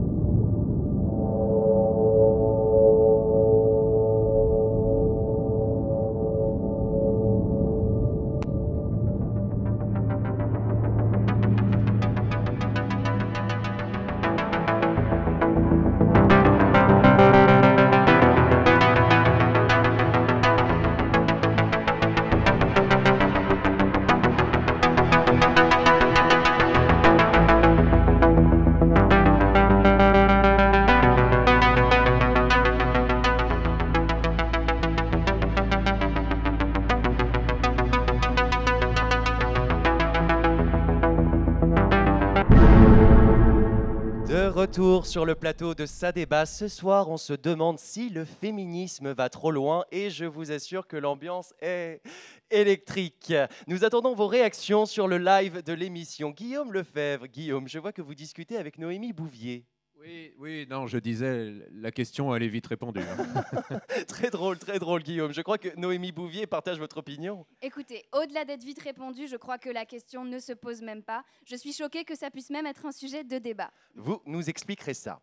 [45.12, 49.28] Sur le plateau de Ça débat, ce soir on se demande si le féminisme va
[49.28, 52.02] trop loin et je vous assure que l'ambiance est
[52.50, 53.34] électrique.
[53.68, 56.32] Nous attendons vos réactions sur le live de l'émission.
[56.32, 59.66] Guillaume Lefebvre, Guillaume, je vois que vous discutez avec Noémie Bouvier.
[60.02, 63.02] Oui, oui, non, je disais, la question, elle est vite répondue.
[63.02, 63.80] hein.
[64.08, 65.32] très drôle, très drôle Guillaume.
[65.32, 67.46] Je crois que Noémie Bouvier partage votre opinion.
[67.62, 71.24] Écoutez, au-delà d'être vite répondu, je crois que la question ne se pose même pas.
[71.46, 73.72] Je suis choquée que ça puisse même être un sujet de débat.
[73.94, 75.22] Vous nous expliquerez ça.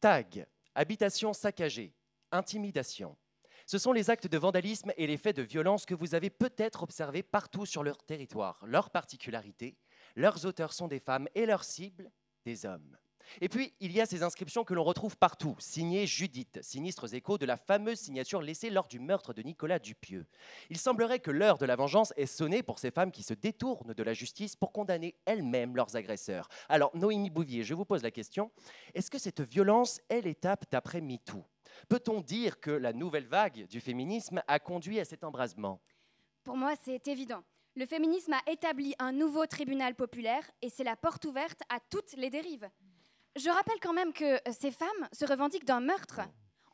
[0.00, 1.94] Tag, habitation saccagée,
[2.30, 3.16] intimidation.
[3.64, 6.82] Ce sont les actes de vandalisme et les faits de violence que vous avez peut-être
[6.82, 8.60] observés partout sur leur territoire.
[8.66, 9.78] Leur particularité,
[10.14, 12.10] leurs auteurs sont des femmes et leurs cibles,
[12.44, 12.98] des hommes.
[13.40, 17.38] Et puis, il y a ces inscriptions que l'on retrouve partout, signées Judith, sinistres échos
[17.38, 20.26] de la fameuse signature laissée lors du meurtre de Nicolas Dupieux.
[20.70, 23.94] Il semblerait que l'heure de la vengeance est sonnée pour ces femmes qui se détournent
[23.94, 26.48] de la justice pour condamner elles-mêmes leurs agresseurs.
[26.68, 28.50] Alors, Noémie Bouvier, je vous pose la question,
[28.94, 31.44] est-ce que cette violence est l'étape d'après MeToo?
[31.88, 35.80] Peut-on dire que la nouvelle vague du féminisme a conduit à cet embrasement?
[36.44, 37.44] Pour moi, c'est évident.
[37.76, 42.14] Le féminisme a établi un nouveau tribunal populaire et c'est la porte ouverte à toutes
[42.16, 42.68] les dérives.
[43.38, 46.20] Je rappelle quand même que euh, ces femmes se revendiquent d'un meurtre.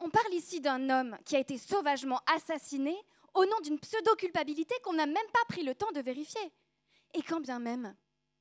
[0.01, 2.97] On parle ici d'un homme qui a été sauvagement assassiné
[3.35, 6.41] au nom d'une pseudo-culpabilité qu'on n'a même pas pris le temps de vérifier.
[7.13, 7.95] Et quand bien même,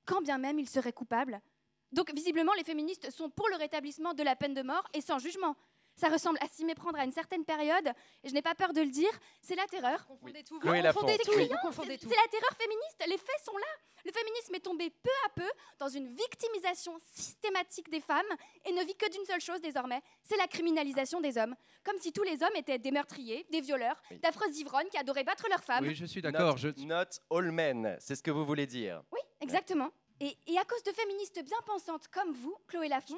[0.06, 1.42] quand bien même il serait coupable.
[1.92, 5.20] Donc visiblement, les féministes sont pour le rétablissement de la peine de mort et sans
[5.20, 5.58] jugement.
[5.96, 7.88] Ça ressemble à s'y méprendre à une certaine période,
[8.24, 10.06] et je n'ai pas peur de le dire, c'est la terreur.
[10.22, 10.34] Oui.
[10.44, 10.60] tout.
[10.60, 11.32] Vous confondez tout.
[11.36, 11.50] oui.
[11.50, 13.68] Non, Vous c'est c'est la terreur féministe, les faits sont là.
[14.06, 18.26] Le féminisme est tombé peu à peu dans une victimisation systématique des femmes
[18.66, 21.56] et ne vit que d'une seule chose désormais, c'est la criminalisation des hommes.
[21.84, 25.48] Comme si tous les hommes étaient des meurtriers, des violeurs, d'affreuses ivrognes qui adoraient battre
[25.50, 25.86] leurs femmes.
[25.86, 26.58] Oui, je suis d'accord.
[26.62, 29.04] Not, not all men, c'est ce que vous voulez dire.
[29.12, 29.90] Oui, exactement.
[30.20, 33.18] Et, et à cause de féministes bien pensantes comme vous, Chloé Lafont,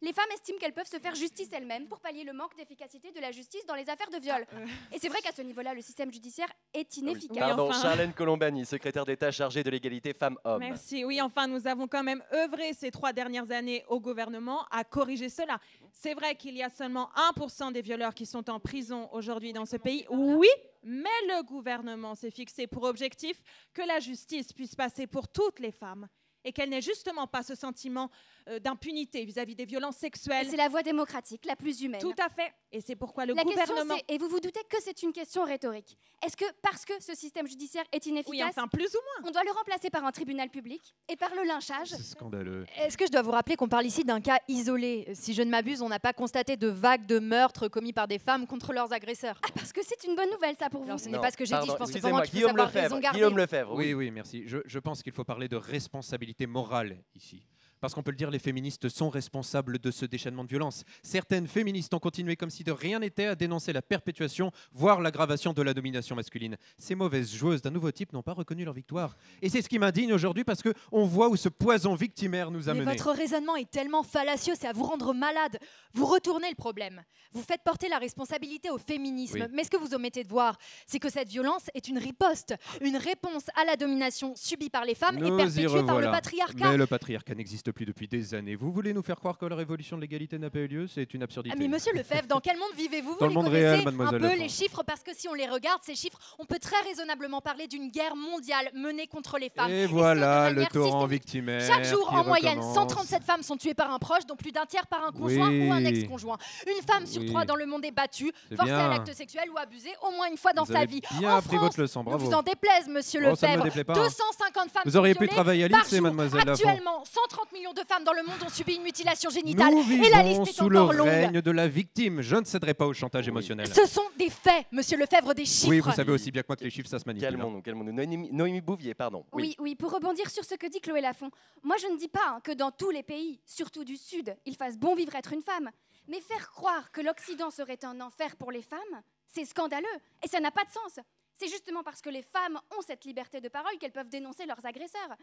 [0.00, 3.20] les femmes estiment qu'elles peuvent se faire justice elles-mêmes pour pallier le manque d'efficacité de
[3.20, 4.46] la justice dans les affaires de viol.
[4.92, 7.38] Et c'est vrai qu'à ce niveau-là, le système judiciaire est inefficace.
[7.38, 10.60] Pardon, Charlène Colombani, secrétaire d'État chargée de l'égalité femmes-hommes.
[10.60, 11.04] Merci.
[11.04, 15.28] Oui, enfin, nous avons quand même œuvré ces trois dernières années au gouvernement à corriger
[15.28, 15.58] cela.
[15.92, 19.66] C'est vrai qu'il y a seulement 1% des violeurs qui sont en prison aujourd'hui dans
[19.66, 20.06] ce pays.
[20.10, 20.48] Oui,
[20.82, 23.40] mais le gouvernement s'est fixé pour objectif
[23.72, 26.08] que la justice puisse passer pour toutes les femmes
[26.44, 28.10] et qu'elle n'ait justement pas ce sentiment
[28.48, 30.46] euh, d'impunité vis-à-vis des violences sexuelles.
[30.48, 32.00] C'est la voie démocratique la plus humaine.
[32.00, 32.52] Tout à fait.
[32.72, 33.94] Et c'est pourquoi le la gouvernement...
[33.94, 36.92] question, c'est, et vous vous doutez que c'est une question rhétorique, est-ce que parce que
[37.02, 39.28] ce système judiciaire est inefficace, Oui, enfin, plus ou moins.
[39.28, 42.64] on doit le remplacer par un tribunal public et par le lynchage C'est scandaleux.
[42.78, 45.08] Est-ce que je dois vous rappeler qu'on parle ici d'un cas isolé?
[45.14, 48.18] Si je ne m'abuse, on n'a pas constaté de vagues de meurtres commis par des
[48.18, 49.38] femmes contre leurs agresseurs.
[49.44, 50.86] Ah, parce que c'est une bonne nouvelle, ça, pour vous.
[50.86, 51.98] Alors, ce n'est Non, pas ce que j'ai dit, je pense que
[52.30, 53.00] Guillaume savoir Lefebvre.
[53.12, 54.44] Guillaume Lefebvre, Oui, oui, merci.
[54.46, 57.42] Je, je pense qu'il faut parler de responsabilité morale ici.
[57.80, 60.84] Parce qu'on peut le dire, les féministes sont responsables de ce déchaînement de violence.
[61.02, 65.52] Certaines féministes ont continué comme si de rien n'était à dénoncer la perpétuation, voire l'aggravation
[65.52, 66.56] de la domination masculine.
[66.78, 69.16] Ces mauvaises joueuses d'un nouveau type n'ont pas reconnu leur victoire.
[69.40, 72.74] Et c'est ce qui m'indigne aujourd'hui parce qu'on voit où ce poison victimaire nous a
[72.74, 72.92] Mais menés.
[72.92, 75.58] votre raisonnement est tellement fallacieux, c'est à vous rendre malade.
[75.94, 77.02] Vous retournez le problème.
[77.32, 79.40] Vous faites porter la responsabilité au féminisme.
[79.40, 79.48] Oui.
[79.54, 82.96] Mais ce que vous omettez de voir, c'est que cette violence est une riposte, une
[82.96, 86.70] réponse à la domination subie par les femmes et Nous perpétuée par le patriarcat.
[86.70, 88.54] Mais le patriarcat n'existe plus depuis des années.
[88.56, 90.86] Vous voulez nous faire croire que la révolution de l'égalité n'a pas eu lieu?
[90.86, 91.54] C'est une absurdité.
[91.56, 93.12] Ah, mais monsieur Lefebvre, dans quel monde vivez-vous?
[93.12, 95.34] Vous Dans le les monde connaissez réel, un peu les chiffres parce que si on
[95.34, 99.50] les regarde, ces chiffres, on peut très raisonnablement parler d'une guerre mondiale menée contre les
[99.50, 99.70] femmes.
[99.70, 101.60] Et ce, voilà le torrent victimaire.
[101.66, 102.74] Chaque jour, en moyenne, recommence.
[102.74, 105.72] 137 femmes sont tuées par un proche, dont plus d'un tiers par un conjoint ou
[105.72, 105.86] un Oui.
[105.86, 106.38] ex-conjoint.
[106.66, 107.28] Une femme sur Oui.
[107.28, 108.78] trois dans le monde est battue, C'est forcée bien.
[108.80, 111.00] à l'acte sexuel ou abusée au moins une fois dans Vous sa vie.
[111.18, 112.24] bien en appris France, votre leçon, bravo.
[112.24, 113.64] vous en déplaise, monsieur Oh, Lefebvre.
[113.64, 114.02] déplaît pas, hein.
[114.04, 116.00] 250 femmes Vous auriez pu travailler à jour.
[116.02, 116.48] mademoiselle.
[116.48, 119.72] Actuellement, 130 millions de femmes dans le monde ont subi une mutilation génitale.
[119.74, 121.06] Nous et la vivons liste est sous le longue.
[121.06, 122.22] règne de la victime.
[122.22, 123.66] Je ne céderai pas au chantage émotionnel.
[123.72, 125.68] Ce sont des faits, monsieur Lefebvre, des chiffres.
[125.68, 127.26] Oui, vous savez aussi bien que moi que les chiffres, ça se manipule.
[127.28, 127.30] hein.
[127.32, 127.92] Calmons-nous, calmons-nous.
[127.92, 129.26] Noémie, Noémie Bouvier, pardon.
[129.32, 131.30] Oui, oui, pour rebondir sur ce que dit Chloé Lafont,
[131.62, 134.56] moi je ne dis pas hein, que dans tous les pays, surtout du Sud, il
[134.56, 135.70] fasse bon vivre être une femme.
[136.08, 139.86] Mais faire croire que l'Occident serait un enfer pour les femmes, c'est scandaleux
[140.24, 140.98] et ça n'a pas de sens.
[141.38, 144.64] C'est justement parce que les femmes ont cette liberté de parole qu'elles peuvent dénoncer leurs
[144.66, 145.16] agresseurs.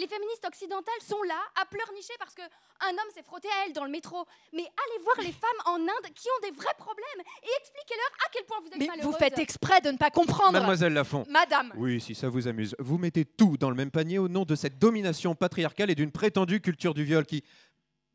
[0.00, 2.44] Les féministes occidentales sont là à pleurnicher parce qu'un
[2.90, 4.24] homme s'est frotté à elles dans le métro.
[4.54, 8.30] Mais allez voir les femmes en Inde qui ont des vrais problèmes et expliquez-leur à
[8.32, 9.12] quel point vous êtes Mais malheureuses.
[9.12, 10.52] vous faites exprès de ne pas comprendre.
[10.52, 11.26] Mademoiselle Lafont.
[11.28, 11.70] Madame.
[11.76, 12.74] Oui, si ça vous amuse.
[12.78, 16.12] Vous mettez tout dans le même panier au nom de cette domination patriarcale et d'une
[16.12, 17.44] prétendue culture du viol qui,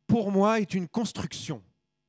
[0.07, 1.61] pour moi, est une construction.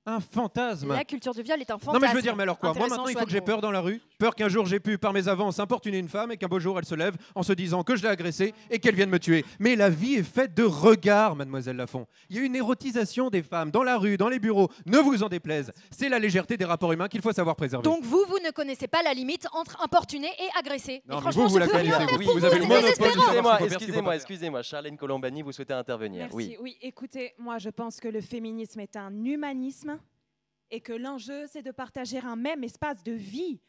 [0.08, 0.92] Un fantasme.
[0.92, 1.94] La culture du viol est un fantasme.
[1.94, 3.60] Non mais je veux dire, mais alors quoi Moi maintenant il faut que j'ai peur
[3.60, 6.36] dans la rue, peur qu'un jour j'ai pu par mes avances importuner une femme et
[6.36, 8.94] qu'un beau jour elle se lève en se disant que je l'ai agressée et qu'elle
[8.94, 9.44] vienne me tuer.
[9.58, 12.06] Mais la vie est faite de regards, mademoiselle Lafont.
[12.30, 15.24] Il y a une érotisation des femmes dans la rue, dans les bureaux, ne vous
[15.24, 15.72] en déplaise.
[15.90, 17.82] C'est la légèreté des rapports humains qu'il faut savoir préserver.
[17.82, 21.02] Donc vous, vous ne connaissez pas la limite entre importuner et agresser.
[21.08, 22.44] Non, et mais vous, vous la connaissez, vous.
[22.44, 22.88] avez le monopole.
[22.90, 24.62] Excusez-moi, excusez-moi, excusez-moi.
[24.62, 26.28] Charlène Colombani, vous souhaitez intervenir.
[26.30, 26.36] Merci.
[26.36, 26.56] Oui.
[26.60, 26.76] Oui.
[26.80, 29.95] écoutez, moi je pense que le féminisme est un humanisme
[30.70, 33.60] et que l'enjeu c'est de partager un même espace de vie,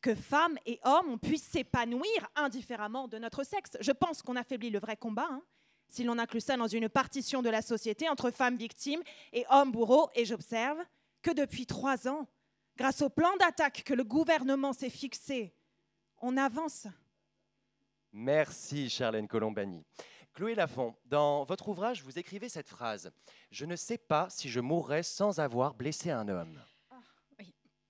[0.00, 3.76] que femmes et hommes on puisse s'épanouir indifféremment de notre sexe.
[3.80, 5.28] Je pense qu'on affaiblit le vrai combat.
[5.30, 5.42] hein,
[5.88, 9.72] si l'on inclut ça dans une partition de la société entre femmes victimes et hommes
[9.72, 10.78] bourreaux, et j'observe
[11.22, 12.26] que depuis trois ans,
[12.76, 15.54] grâce au plan d'attaque que le gouvernement s'est fixé,
[16.18, 16.86] on avance.
[18.12, 19.84] Merci Charlène Colombani.
[20.36, 23.10] Chloé Lafont, dans votre ouvrage, vous écrivez cette phrase
[23.50, 26.60] Je ne sais pas si je mourrais sans avoir blessé un homme.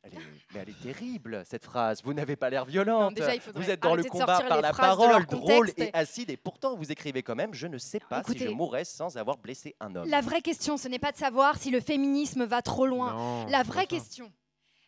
[0.05, 0.18] Elle est,
[0.55, 2.05] mais elle est terrible, cette phrase.
[2.05, 3.14] Vous n'avez pas l'air violente.
[3.14, 6.92] déjà, vous êtes dans le combat par la parole, drôle et acide, et pourtant vous
[6.92, 10.09] écrivez quand même Je ne sais pas si je mourrais sans avoir blessé un homme.
[10.09, 13.12] La vraie question, ce n'est pas de savoir si le féminisme va trop loin.
[13.12, 14.32] Non, la vraie question,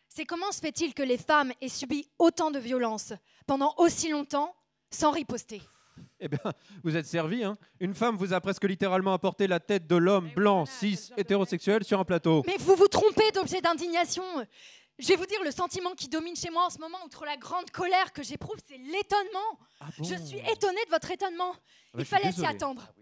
[0.09, 3.15] c'est comment se fait-il que les femmes aient subi autant de violences
[3.49, 4.55] pendant aussi longtemps
[4.93, 5.61] sans riposter?
[6.21, 6.41] Eh bien,
[6.85, 7.45] vous êtes servi.
[7.45, 11.85] Hein Une femme vous a presque littéralement apporté la tête de l'homme blanc, cis, hétérosexuel
[11.85, 12.43] sur un plateau.
[12.47, 14.25] Mais vous vous trompez d'objet d'indignation.
[14.99, 17.37] Je vais vous dire, le sentiment qui domine chez moi en ce moment, outre la
[17.37, 19.59] grande colère que j'éprouve, c'est l'étonnement.
[19.99, 21.53] Je suis étonnée de votre étonnement.
[21.55, 21.61] Ah
[21.95, 22.93] bah, Il fallait s'y attendre.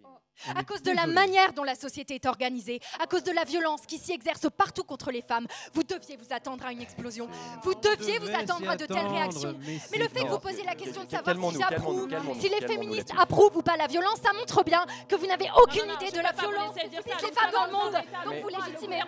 [0.54, 3.86] À cause de la manière dont la société est organisée, à cause de la violence
[3.86, 7.28] qui s'y exerce partout contre les femmes, vous deviez vous attendre à une explosion.
[7.62, 9.56] Vous deviez vous attendre à de telles réactions.
[9.90, 13.56] mais le fait que vous posiez la question de savoir si j'approuve, les féministes approuvent
[13.56, 16.74] ou pas la violence, ça montre bien que vous n'avez aucune idée de la violence
[16.74, 18.02] ça, les femmes dans le monde.
[18.24, 19.00] Donc vous légitimez.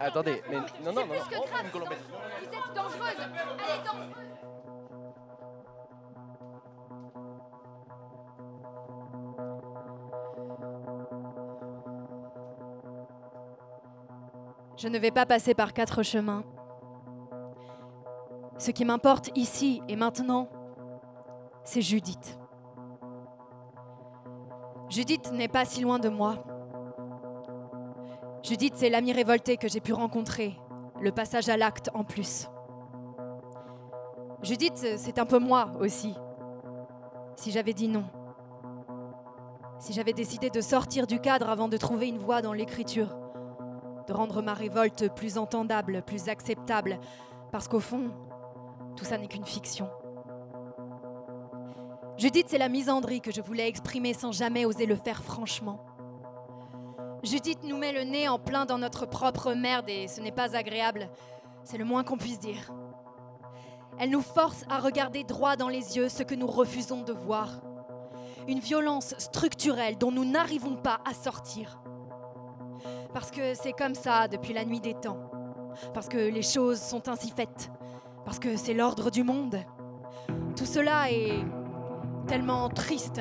[0.00, 1.44] Attendez, mais non, non, C'est non.
[1.72, 3.16] Vous êtes dangereuse.
[3.18, 4.45] Elle est dangereuse.
[14.76, 16.44] Je ne vais pas passer par quatre chemins.
[18.58, 20.48] Ce qui m'importe ici et maintenant,
[21.64, 22.38] c'est Judith.
[24.90, 26.44] Judith n'est pas si loin de moi.
[28.42, 30.56] Judith, c'est l'ami révolté que j'ai pu rencontrer,
[31.00, 32.48] le passage à l'acte en plus.
[34.42, 36.14] Judith, c'est un peu moi aussi.
[37.34, 38.04] Si j'avais dit non.
[39.78, 43.16] Si j'avais décidé de sortir du cadre avant de trouver une voie dans l'écriture.
[44.06, 46.98] De rendre ma révolte plus entendable, plus acceptable.
[47.50, 48.10] Parce qu'au fond,
[48.96, 49.88] tout ça n'est qu'une fiction.
[52.16, 55.84] Judith, c'est la misandrie que je voulais exprimer sans jamais oser le faire franchement.
[57.22, 60.56] Judith nous met le nez en plein dans notre propre merde et ce n'est pas
[60.56, 61.10] agréable.
[61.64, 62.72] C'est le moins qu'on puisse dire.
[63.98, 67.60] Elle nous force à regarder droit dans les yeux ce que nous refusons de voir.
[68.46, 71.80] Une violence structurelle dont nous n'arrivons pas à sortir.
[73.12, 75.18] Parce que c'est comme ça depuis la nuit des temps.
[75.94, 77.70] Parce que les choses sont ainsi faites.
[78.24, 79.56] Parce que c'est l'ordre du monde.
[80.56, 81.44] Tout cela est
[82.26, 83.20] tellement triste,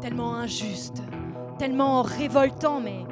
[0.00, 1.02] tellement injuste,
[1.58, 3.04] tellement révoltant, mais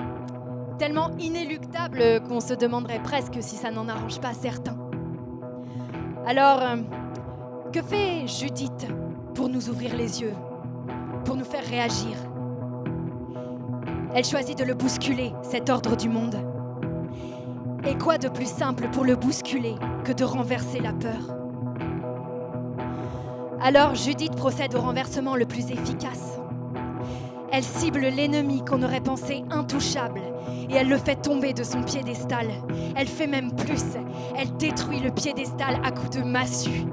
[0.78, 4.76] tellement inéluctable qu'on se demanderait presque si ça n'en arrange pas certains.
[6.26, 6.76] Alors, euh,
[7.72, 8.88] que fait Judith
[9.34, 10.34] pour nous ouvrir les yeux,
[11.24, 12.16] pour nous faire réagir?
[14.12, 16.36] Elle choisit de le bousculer, cet ordre du monde.
[17.86, 21.36] Et quoi de plus simple pour le bousculer que de renverser la peur?
[23.62, 26.40] Alors Judith procède au renversement le plus efficace.
[27.52, 30.22] Elle cible l'ennemi qu'on aurait pensé intouchable
[30.68, 32.48] et elle le fait tomber de son piédestal.
[32.96, 33.84] Elle fait même plus,
[34.36, 36.84] elle détruit le piédestal à coups de massue.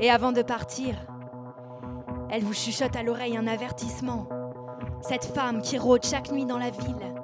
[0.00, 0.94] Et avant de partir,
[2.30, 4.26] elle vous chuchote à l'oreille un avertissement.
[5.02, 7.14] Cette femme qui rôde chaque nuit dans la ville,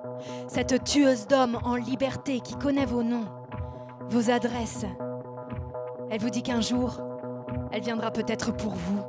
[0.48, 3.26] cette tueuse d'hommes en liberté qui connaît vos noms,
[4.08, 4.86] vos adresses.
[6.10, 7.00] Elle vous dit qu'un jour,
[7.72, 9.00] elle viendra peut-être pour vous.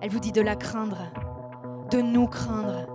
[0.00, 0.98] Elle vous dit de la craindre,
[1.90, 2.86] de nous craindre,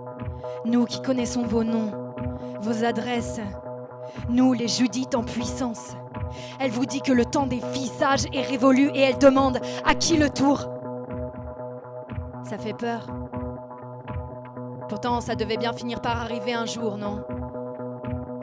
[0.64, 2.14] nous qui connaissons vos noms,
[2.60, 3.40] vos adresses,
[4.28, 5.96] nous les Judith en puissance.
[6.60, 9.94] Elle vous dit que le temps des filles sages est révolu et elle demande à
[9.94, 10.68] qui le tour?
[12.44, 13.06] Ça fait peur.
[14.92, 17.24] Pourtant, ça devait bien finir par arriver un jour, non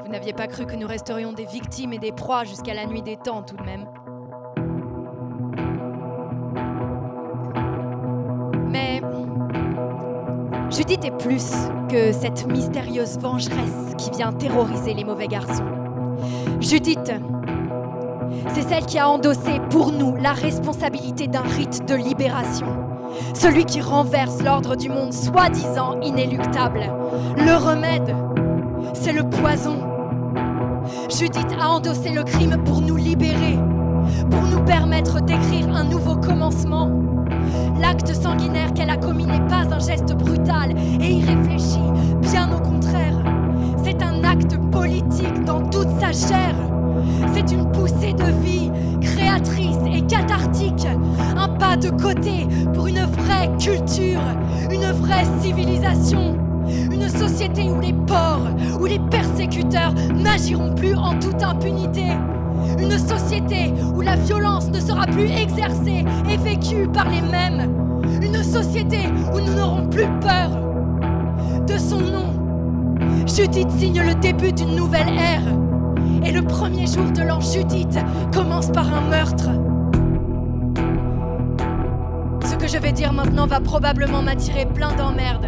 [0.03, 3.03] Vous n'aviez pas cru que nous resterions des victimes et des proies jusqu'à la nuit
[3.03, 3.85] des temps, tout de même.
[8.65, 8.99] Mais
[10.71, 11.51] Judith est plus
[11.87, 15.69] que cette mystérieuse vengeresse qui vient terroriser les mauvais garçons.
[16.59, 17.13] Judith,
[18.55, 22.88] c'est celle qui a endossé pour nous la responsabilité d'un rite de libération.
[23.33, 26.91] Celui qui renverse l'ordre du monde soi-disant inéluctable.
[27.37, 28.15] Le remède,
[28.93, 29.77] c'est le poison.
[31.09, 33.57] Judith a endossé le crime pour nous libérer,
[34.29, 36.89] pour nous permettre d'écrire un nouveau commencement.
[37.79, 41.79] L'acte sanguinaire qu'elle a commis n'est pas un geste brutal et irréfléchi,
[42.21, 43.15] bien au contraire.
[43.83, 46.53] C'est un acte politique dans toute sa chair.
[47.33, 48.71] C'est une poussée de vie
[49.01, 50.87] créatrice et cathartique,
[51.37, 54.21] un pas de côté pour une vraie culture,
[54.71, 56.37] une vraie civilisation,
[56.91, 62.05] une société où les porcs, où les persécuteurs n'agiront plus en toute impunité.
[62.77, 67.73] Une société où la violence ne sera plus exercée et vécue par les mêmes.
[68.21, 68.99] Une société
[69.33, 70.49] où nous n'aurons plus peur.
[71.67, 72.33] De son nom,
[73.25, 75.68] Judith signe le début d'une nouvelle ère.
[76.25, 77.97] Et le premier jour de l'an Judith
[78.33, 79.49] commence par un meurtre.
[82.45, 85.47] Ce que je vais dire maintenant va probablement m'attirer plein d'emmerdes.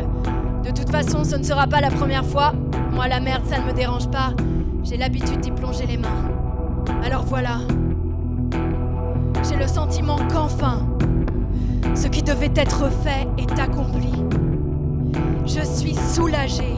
[0.63, 2.53] De toute façon, ce ne sera pas la première fois.
[2.91, 4.33] Moi, la merde, ça ne me dérange pas.
[4.83, 6.29] J'ai l'habitude d'y plonger les mains.
[7.03, 7.59] Alors voilà.
[9.47, 10.85] J'ai le sentiment qu'enfin,
[11.95, 14.11] ce qui devait être fait est accompli.
[15.45, 16.77] Je suis soulagée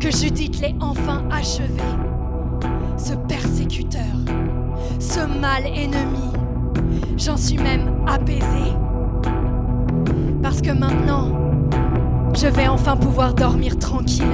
[0.00, 1.68] que Judith l'ait enfin achevé.
[2.96, 4.00] Ce persécuteur,
[4.98, 6.32] ce mal ennemi,
[7.16, 8.72] j'en suis même apaisée.
[10.42, 11.28] Parce que maintenant,
[12.34, 14.24] je vais enfin pouvoir dormir tranquille.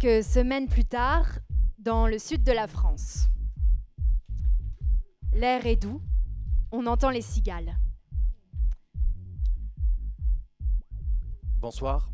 [0.00, 1.26] Quelques semaines plus tard,
[1.78, 3.28] dans le sud de la France.
[5.34, 6.00] L'air est doux,
[6.72, 7.76] on entend les cigales.
[11.58, 12.10] Bonsoir.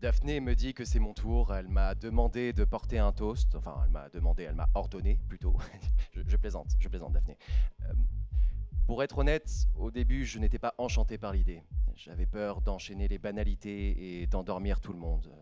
[0.00, 1.54] Daphné me dit que c'est mon tour.
[1.54, 3.54] Elle m'a demandé de porter un toast.
[3.54, 5.56] Enfin, elle m'a demandé, elle m'a ordonné plutôt.
[6.12, 7.38] je, je plaisante, je plaisante, Daphné.
[7.82, 7.92] Euh,
[8.86, 11.62] pour être honnête, au début, je n'étais pas enchanté par l'idée.
[11.94, 15.32] J'avais peur d'enchaîner les banalités et d'endormir tout le monde.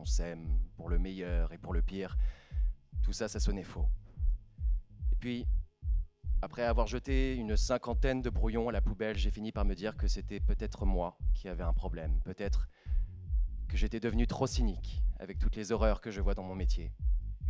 [0.00, 2.16] On s'aime pour le meilleur et pour le pire.
[3.02, 3.86] Tout ça, ça sonnait faux.
[5.12, 5.46] Et puis,
[6.40, 9.98] après avoir jeté une cinquantaine de brouillons à la poubelle, j'ai fini par me dire
[9.98, 12.18] que c'était peut-être moi qui avais un problème.
[12.24, 12.66] Peut-être
[13.68, 16.94] que j'étais devenu trop cynique avec toutes les horreurs que je vois dans mon métier.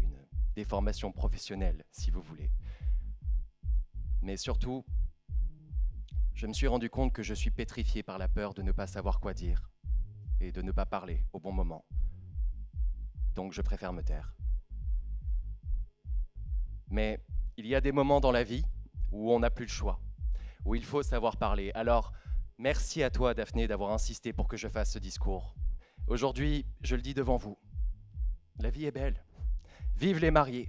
[0.00, 0.18] Une
[0.56, 2.50] déformation professionnelle, si vous voulez.
[4.22, 4.84] Mais surtout,
[6.34, 8.88] je me suis rendu compte que je suis pétrifié par la peur de ne pas
[8.88, 9.70] savoir quoi dire
[10.40, 11.84] et de ne pas parler au bon moment.
[13.40, 14.34] Donc je préfère me taire.
[16.90, 17.24] Mais
[17.56, 18.66] il y a des moments dans la vie
[19.12, 19.98] où on n'a plus le choix,
[20.66, 21.72] où il faut savoir parler.
[21.74, 22.12] Alors,
[22.58, 25.54] merci à toi, Daphné, d'avoir insisté pour que je fasse ce discours.
[26.06, 27.56] Aujourd'hui, je le dis devant vous.
[28.58, 29.24] La vie est belle.
[29.96, 30.68] Vive les mariés.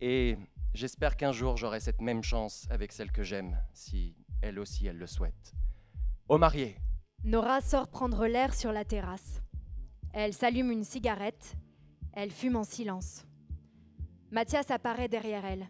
[0.00, 0.36] Et
[0.74, 4.98] j'espère qu'un jour j'aurai cette même chance avec celle que j'aime, si elle aussi elle
[4.98, 5.52] le souhaite.
[6.28, 6.76] Aux mariés.
[7.22, 9.40] Nora sort prendre l'air sur la terrasse.
[10.12, 11.54] Elle s'allume une cigarette.
[12.12, 13.24] Elle fume en silence.
[14.30, 15.68] Mathias apparaît derrière elle.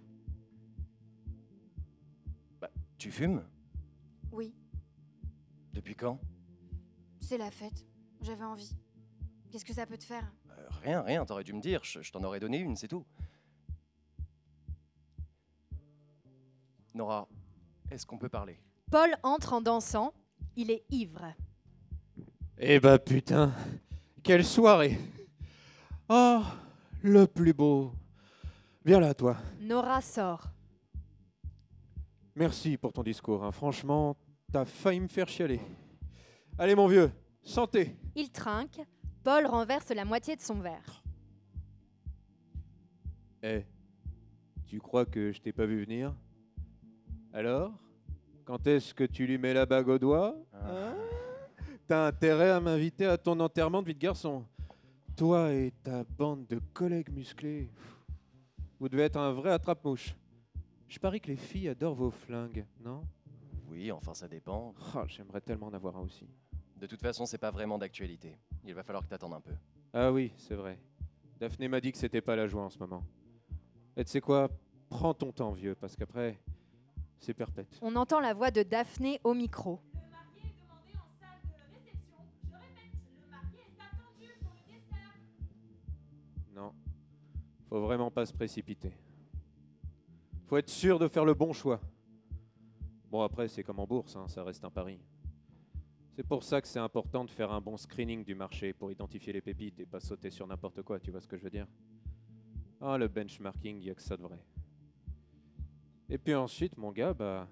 [2.99, 3.43] Tu fumes?
[4.33, 4.55] Oui,
[5.73, 6.19] Depuis quand?
[7.19, 7.87] C'est la fête.
[8.21, 8.77] J'avais envie.
[9.51, 10.31] Qu'est-ce que ça peut te faire?
[10.51, 13.05] Euh, Rien, rien, t'aurais dû me dire, je, je t'en aurais donné une, c'est tout.
[16.95, 17.27] Nora,
[17.91, 18.61] est-ce qu'on peut parler?
[18.91, 20.13] Paul entre en dansant.
[20.57, 21.33] Il est ivre.
[22.59, 23.55] Eh bah putain,
[24.23, 24.99] quelle soirée
[26.13, 26.43] Oh,
[27.05, 27.93] le plus beau.
[28.85, 29.37] Viens là, toi.
[29.61, 30.45] Nora sort.
[32.35, 33.45] Merci pour ton discours.
[33.45, 33.53] hein.
[33.53, 34.17] Franchement,
[34.53, 35.61] t'as failli me faire chialer.
[36.59, 37.95] Allez, mon vieux, santé.
[38.17, 38.81] Il trinque.
[39.23, 41.03] Paul renverse la moitié de son verre.
[43.43, 43.65] Eh,
[44.67, 46.15] tu crois que je t'ai pas vu venir?
[47.33, 47.73] Alors
[48.45, 50.35] Quand est-ce que tu lui mets la bague au doigt?
[50.55, 50.95] Hein?
[51.87, 54.45] T'as intérêt à m'inviter à ton enterrement de vie de garçon.
[55.21, 57.69] Toi et ta bande de collègues musclés.
[58.79, 60.17] Vous devez être un vrai attrape-mouche.
[60.89, 63.03] Je parie que les filles adorent vos flingues, non?
[63.69, 64.73] Oui, enfin ça dépend.
[64.97, 66.27] Oh, J'aimerais tellement en avoir un aussi.
[66.75, 68.39] De toute façon, c'est pas vraiment d'actualité.
[68.65, 69.53] Il va falloir que t'attendes un peu.
[69.93, 70.79] Ah oui, c'est vrai.
[71.39, 73.05] Daphné m'a dit que c'était pas la joie en ce moment.
[73.99, 74.49] Et tu sais quoi?
[74.89, 76.41] Prends ton temps, vieux, parce qu'après,
[77.19, 77.79] c'est perpète.
[77.83, 79.81] On entend la voix de Daphné au micro.
[87.71, 88.93] Faut vraiment pas se précipiter.
[90.47, 91.81] Faut être sûr de faire le bon choix.
[93.09, 94.99] Bon, après, c'est comme en bourse, hein, ça reste un pari.
[96.17, 99.33] C'est pour ça que c'est important de faire un bon screening du marché pour identifier
[99.33, 101.69] les pépites et pas sauter sur n'importe quoi, tu vois ce que je veux dire?
[102.81, 104.41] Ah, le benchmarking, il n'y a que ça de vrai.
[106.09, 107.47] Et puis ensuite, mon gars, bah,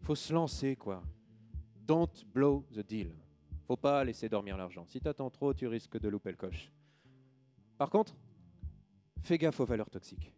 [0.00, 1.02] faut se lancer, quoi.
[1.76, 3.12] Don't blow the deal.
[3.66, 4.86] Faut pas laisser dormir l'argent.
[4.86, 6.72] Si t'attends trop, tu risques de louper le coche.
[7.76, 8.16] Par contre,
[9.22, 10.34] fais gaffe aux valeurs toxiques.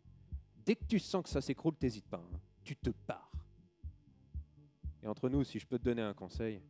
[0.65, 2.19] Dès que tu sens que ça s'écroule, t'hésites pas.
[2.33, 2.41] hein.
[2.63, 3.31] Tu te pars.
[5.03, 6.63] Et entre nous, si je peux te donner un conseil,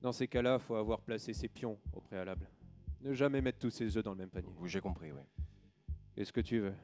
[0.00, 2.48] dans ces cas-là, faut avoir placé ses pions au préalable.
[3.02, 4.54] Ne jamais mettre tous ses œufs dans le même panier.
[4.58, 5.20] Oui, j'ai compris, oui.
[6.14, 6.74] Qu'est-ce que tu veux?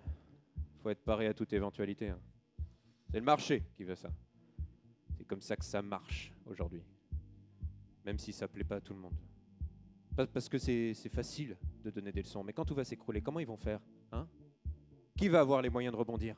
[0.83, 2.11] Faut être paré à toute éventualité.
[2.11, 2.20] hein.
[3.11, 4.11] C'est le marché qui veut ça.
[5.16, 6.83] C'est comme ça que ça marche aujourd'hui.
[8.05, 9.16] Même si ça plaît pas à tout le monde.
[10.33, 12.45] Parce que c'est facile de donner des leçons.
[12.45, 13.81] Mais quand tout va s'écrouler, comment ils vont faire?
[15.19, 16.36] Qui va avoir les moyens de rebondir?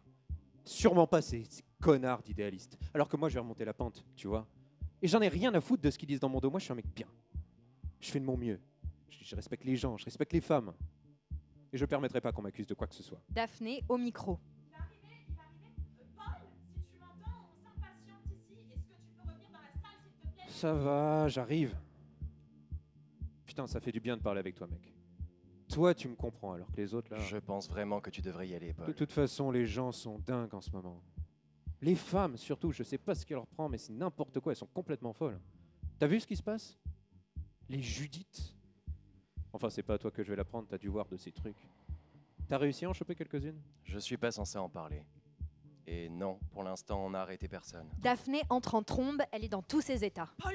[0.65, 2.79] Sûrement pas ces, ces connards d'idéalistes.
[2.95, 4.47] Alors que moi, je vais remonter la pente, tu vois.
[5.03, 6.51] Et j'en ai rien à foutre de ce qu'ils disent dans mon dos.
[6.51, 7.07] Moi, je suis un mec bien.
[8.01, 8.59] Je fais de mon mieux.
[9.11, 10.73] Je, je respecte les gens, je respecte les femmes.
[11.75, 13.21] Et je permettrai pas qu'on m'accuse de quoi que ce soit.
[13.29, 14.41] Daphné au micro.
[20.49, 21.77] Ça va, j'arrive.
[23.45, 24.95] Putain, ça fait du bien de parler avec toi, mec.
[25.73, 27.19] Toi, tu me comprends, alors que les autres, là...
[27.21, 28.95] Je pense vraiment que tu devrais y aller, De Paul.
[28.95, 31.01] toute façon, les gens sont dingues en ce moment.
[31.81, 34.57] Les femmes, surtout, je sais pas ce qui leur prend, mais c'est n'importe quoi, elles
[34.57, 35.39] sont complètement folles.
[35.99, 36.77] T'as vu ce qui se passe?
[37.69, 38.55] Les Judith?
[39.53, 41.57] Enfin, c'est pas à toi que je vais l'apprendre, t'as dû voir de ces trucs.
[42.49, 43.61] T'as réussi à en choper quelques-unes?
[43.85, 45.05] Je suis pas censé en parler.
[45.87, 47.87] Et non, pour l'instant, on n'a arrêté personne.
[47.99, 49.23] Daphné entre en trombe.
[49.33, 50.29] Elle est dans tous ses états.
[50.39, 50.55] Paul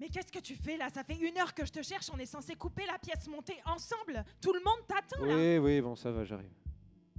[0.00, 0.88] mais qu'est-ce que tu fais là?
[0.90, 3.60] Ça fait une heure que je te cherche, on est censé couper la pièce montée
[3.66, 4.24] ensemble.
[4.40, 5.34] Tout le monde t'attend là.
[5.34, 6.52] Oui, oui, bon, ça va, j'arrive.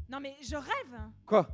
[0.09, 0.99] Non mais je rêve.
[1.25, 1.47] Quoi?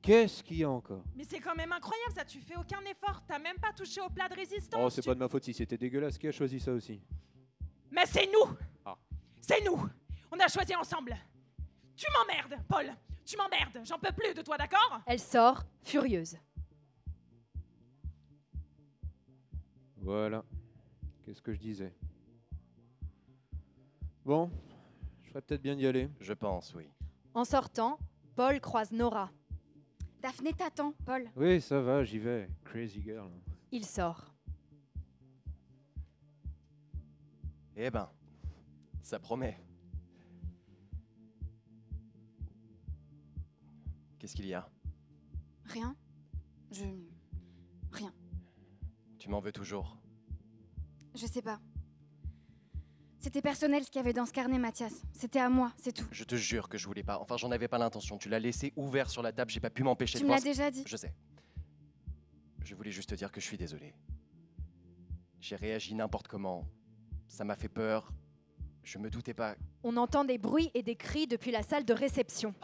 [0.00, 1.04] Qu'est-ce qu'il y a encore?
[1.14, 4.08] Mais c'est quand même incroyable ça, tu fais aucun effort, t'as même pas touché au
[4.10, 4.80] plat de résistance.
[4.82, 6.18] Oh, c'est tu- pas de ma faute si c'était dégueulasse.
[6.18, 7.00] Qui a choisi ça aussi?
[7.90, 8.96] Mais c'est nous Ah.
[9.40, 9.88] C'est nous
[10.32, 11.14] On a choisi ensemble
[11.94, 12.90] Tu m'emmerdes, Paul
[13.24, 15.00] Tu m'emmerdes J'en peux plus de toi, d'accord?
[15.06, 16.36] Elle sort, furieuse.
[20.02, 20.44] Voilà.
[21.24, 21.94] Qu'est-ce que je disais?
[24.24, 24.50] Bon,
[25.22, 26.10] je ferais peut-être bien d'y aller.
[26.20, 26.88] Je pense, oui.
[27.34, 27.98] En sortant,
[28.34, 29.30] Paul croise Nora.
[30.20, 31.30] Daphné t'attend, Paul.
[31.36, 32.48] Oui, ça va, j'y vais.
[32.64, 33.30] Crazy girl.
[33.70, 34.34] Il sort.
[37.76, 38.08] Eh ben,
[39.02, 39.58] ça promet.
[44.18, 44.68] Qu'est-ce qu'il y a?
[45.64, 45.96] Rien.
[46.70, 46.84] Je.
[49.22, 49.96] Tu m'en veux toujours
[51.14, 51.60] Je sais pas.
[53.20, 55.00] C'était personnel ce qu'il y avait dans ce carnet, Mathias.
[55.12, 56.08] C'était à moi, c'est tout.
[56.10, 57.20] Je te jure que je voulais pas.
[57.20, 58.18] Enfin, j'en avais pas l'intention.
[58.18, 60.38] Tu l'as laissé ouvert sur la table, j'ai pas pu m'empêcher Tu de me l'as
[60.38, 60.82] penser- déjà dit.
[60.88, 61.14] Je sais.
[62.64, 63.94] Je voulais juste te dire que je suis désolé.
[65.40, 66.66] J'ai réagi n'importe comment.
[67.28, 68.10] Ça m'a fait peur.
[68.82, 69.54] Je me doutais pas.
[69.84, 72.56] On entend des bruits et des cris depuis la salle de réception.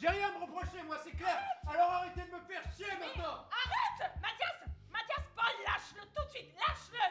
[0.00, 2.29] J'ai rien à me reprocher, moi, c'est clair Alors arrêtez de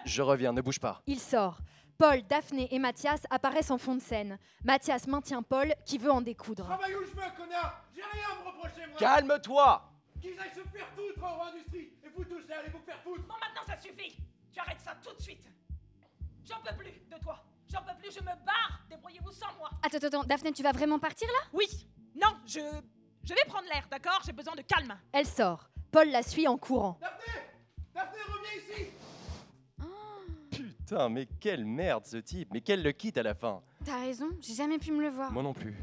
[0.10, 1.04] Je reviens, ne bouge pas.
[1.06, 1.60] Il sort.
[1.96, 4.40] Paul, Daphné et Mathias apparaissent en fond de scène.
[4.64, 6.66] Mathias maintient Paul qui veut en découdre.
[6.66, 7.84] Travaille où je veux, connard?
[7.94, 8.98] J'ai rien à me reprocher, moi.
[8.98, 9.92] Calme-toi!
[10.20, 11.94] Qu'ils aillent se faire foutre en industrie.
[12.04, 13.22] Et vous tous, allez vous faire foutre.
[13.28, 14.18] Bon, maintenant ça suffit.
[14.52, 15.48] Tu arrêtes ça tout de suite.
[16.44, 17.44] J'en peux plus de toi.
[17.72, 18.82] J'en peux plus, je me barre.
[18.90, 19.70] Débrouillez-vous sans moi.
[19.84, 21.50] Attends, attends, attends, Daphné, tu vas vraiment partir là?
[21.54, 21.68] Oui.
[22.16, 22.60] Non, je...
[23.26, 24.22] Je vais prendre l'air, d'accord?
[24.26, 24.98] J'ai besoin de calme.
[25.12, 25.70] Elle sort.
[25.92, 26.98] Paul la suit en courant.
[27.00, 28.90] Daphné, reviens ici
[30.90, 32.50] Putain, mais quelle merde ce type.
[32.52, 33.62] Mais qu'elle le quitte à la fin.
[33.86, 35.32] T'as raison, j'ai jamais pu me le voir.
[35.32, 35.76] Moi non plus.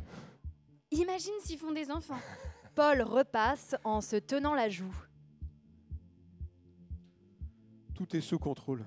[0.91, 2.19] Imagine s'ils font des enfants.
[2.74, 4.93] Paul repasse en se tenant la joue.
[7.95, 8.85] Tout est sous contrôle.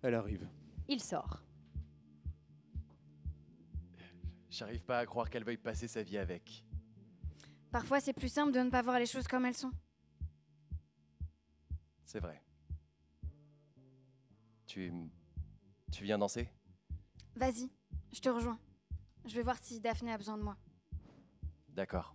[0.00, 0.48] Elle arrive.
[0.88, 1.42] Il sort.
[4.48, 6.64] J'arrive pas à croire qu'elle veuille passer sa vie avec.
[7.70, 9.72] Parfois, c'est plus simple de ne pas voir les choses comme elles sont.
[12.06, 12.45] C'est vrai.
[14.76, 14.92] Tu.
[15.90, 16.50] Tu viens danser?
[17.34, 17.70] Vas-y,
[18.12, 18.58] je te rejoins.
[19.24, 20.54] Je vais voir si Daphné a besoin de moi.
[21.70, 22.14] D'accord.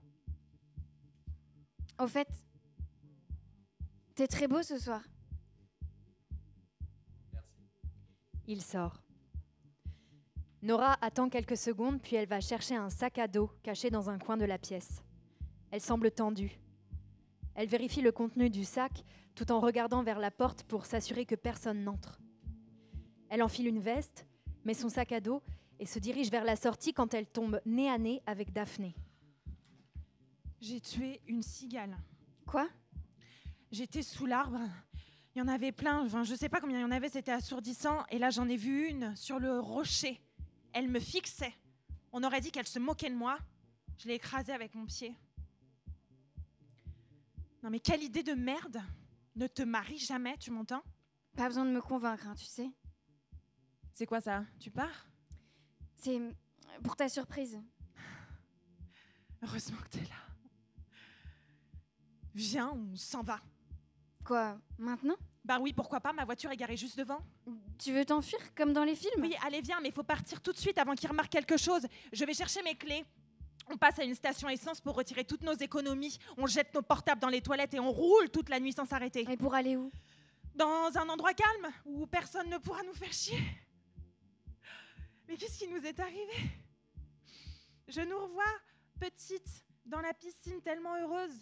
[1.97, 2.27] Au fait,
[4.13, 5.01] t'es très beau ce soir.
[8.45, 9.01] Il sort.
[10.61, 14.19] Nora attend quelques secondes, puis elle va chercher un sac à dos caché dans un
[14.19, 15.01] coin de la pièce.
[15.71, 16.59] Elle semble tendue.
[17.55, 21.33] Elle vérifie le contenu du sac tout en regardant vers la porte pour s'assurer que
[21.33, 22.21] personne n'entre.
[23.31, 24.27] Elle enfile une veste,
[24.65, 25.41] met son sac à dos
[25.79, 28.93] et se dirige vers la sortie quand elle tombe nez à nez avec Daphné.
[30.59, 31.97] J'ai tué une cigale.
[32.45, 32.67] Quoi?
[33.71, 34.59] J'étais sous l'arbre.
[35.33, 36.03] Il y en avait plein.
[36.03, 38.03] Enfin, je sais pas combien il y en avait, c'était assourdissant.
[38.09, 40.19] Et là, j'en ai vu une sur le rocher.
[40.73, 41.53] Elle me fixait.
[42.11, 43.37] On aurait dit qu'elle se moquait de moi.
[43.97, 45.15] Je l'ai écrasée avec mon pied.
[47.63, 48.81] Non, mais quelle idée de merde
[49.37, 50.83] Ne te marie jamais, tu m'entends?
[51.37, 52.69] Pas besoin de me convaincre, hein, tu sais.
[53.93, 54.43] C'est quoi ça?
[54.59, 55.07] Tu pars?
[55.95, 56.19] C'est
[56.83, 57.59] pour ta surprise.
[59.43, 60.85] Heureusement que t'es là.
[62.33, 63.39] Viens, on s'en va.
[64.23, 65.17] Quoi, maintenant?
[65.43, 67.19] Bah oui, pourquoi pas, ma voiture est garée juste devant.
[67.79, 69.21] Tu veux t'enfuir comme dans les films?
[69.21, 71.85] Oui, allez, viens, mais il faut partir tout de suite avant qu'il remarque quelque chose.
[72.13, 73.03] Je vais chercher mes clés.
[73.67, 76.17] On passe à une station essence pour retirer toutes nos économies.
[76.37, 79.25] On jette nos portables dans les toilettes et on roule toute la nuit sans s'arrêter.
[79.29, 79.91] Et pour aller où?
[80.53, 83.39] Dans un endroit calme où personne ne pourra nous faire chier.
[85.31, 86.51] Mais qu'est-ce qui nous est arrivé?
[87.87, 88.43] Je nous revois
[88.99, 91.39] petite dans la piscine tellement heureuse.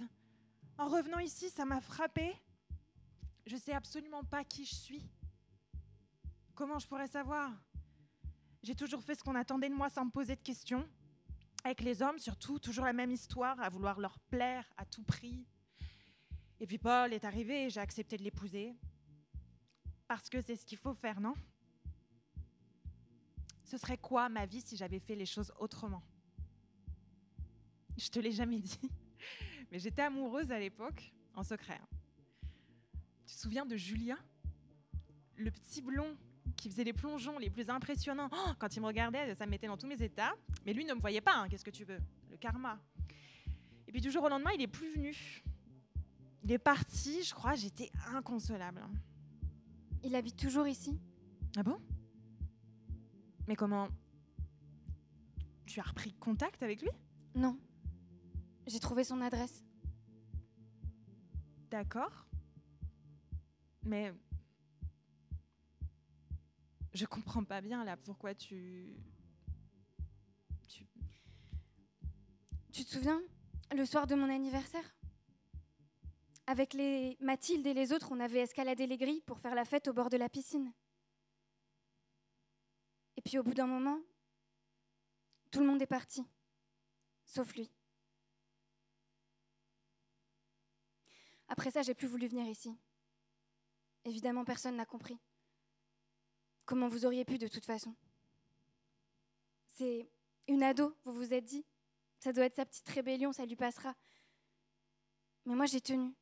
[0.78, 2.36] En revenant ici, ça m'a frappée.
[3.48, 5.10] Je sais absolument pas qui je suis.
[6.54, 7.52] Comment je pourrais savoir?
[8.62, 10.88] J'ai toujours fait ce qu'on attendait de moi sans me poser de questions.
[11.64, 15.48] Avec les hommes, surtout, toujours la même histoire, à vouloir leur plaire à tout prix.
[16.60, 18.76] Et puis Paul est arrivé et j'ai accepté de l'épouser.
[20.08, 21.34] Parce que c'est ce qu'il faut faire, non?
[23.70, 26.02] Ce serait quoi ma vie si j'avais fait les choses autrement?
[27.98, 28.80] Je te l'ai jamais dit,
[29.72, 31.80] mais j'étais amoureuse à l'époque, en secret.
[31.80, 32.48] hein.
[33.28, 34.18] Tu te souviens de Julien
[35.36, 36.18] Le petit blond
[36.58, 38.30] qui faisait les plongeons les plus impressionnants.
[38.34, 40.34] Oh, quand il me regardait, ça me mettait dans tous mes états.
[40.66, 42.00] Mais lui ne me voyait pas, hein, qu'est-ce que tu veux?
[42.32, 42.82] Le karma.
[43.88, 45.44] Et puis du jour au lendemain, il est plus venu.
[46.42, 48.82] Il est parti, je crois, j'étais inconsolable.
[50.04, 51.00] Il habite toujours ici?
[51.56, 51.80] Ah bon?
[53.50, 53.88] Mais comment
[55.66, 56.92] Tu as repris contact avec lui?
[57.34, 57.58] Non.
[58.68, 59.66] J'ai trouvé son adresse.
[61.72, 62.28] D'accord.
[63.82, 64.14] Mais
[66.94, 68.94] je comprends pas bien là pourquoi tu
[70.68, 70.86] tu
[72.72, 73.20] Tu te souviens
[73.76, 74.96] Le soir de mon anniversaire?
[76.46, 79.88] Avec les Mathilde et les autres, on avait escaladé les grilles pour faire la fête
[79.88, 80.72] au bord de la piscine.
[83.20, 84.00] Et puis au bout d'un moment,
[85.52, 86.26] tout le monde est parti,
[87.26, 87.70] sauf lui.
[91.50, 92.74] Après ça, j'ai plus voulu venir ici.
[94.06, 95.20] Évidemment, personne n'a compris.
[96.64, 97.94] Comment vous auriez pu de toute façon
[99.68, 100.10] C'est
[100.48, 101.66] une ado, vous vous êtes dit.
[102.20, 103.98] Ça doit être sa petite rébellion, ça lui passera.
[105.44, 106.16] Mais moi, j'ai tenu.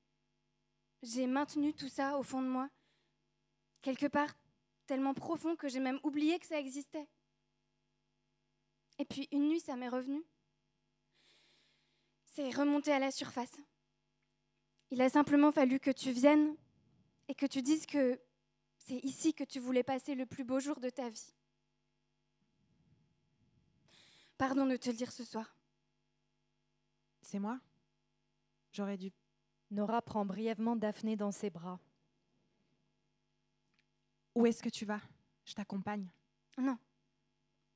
[1.04, 2.72] J'ai maintenu tout ça au fond de moi.
[3.84, 4.36] Quelque part,
[4.88, 7.08] tellement profond que j'ai même oublié que ça existait.
[8.98, 10.24] Et puis une nuit, ça m'est revenu.
[12.26, 13.56] C'est remonté à la surface.
[14.90, 16.56] Il a simplement fallu que tu viennes
[17.28, 18.20] et que tu dises que
[18.78, 21.34] c'est ici que tu voulais passer le plus beau jour de ta vie.
[24.38, 25.56] Pardon de te le dire ce soir.
[27.22, 27.60] C'est moi?
[28.72, 29.12] J'aurais dû.
[29.72, 31.80] Nora prend brièvement Daphné dans ses bras.
[34.38, 35.02] Où est-ce que tu vas?
[35.46, 36.12] Je t'accompagne.
[36.60, 36.78] Non,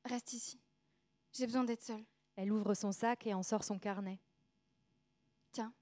[0.05, 0.61] reste ici.
[1.33, 2.05] J'ai besoin d'être seule.
[2.35, 4.19] Elle ouvre son sac et en sort son carnet.
[5.51, 5.73] Tiens,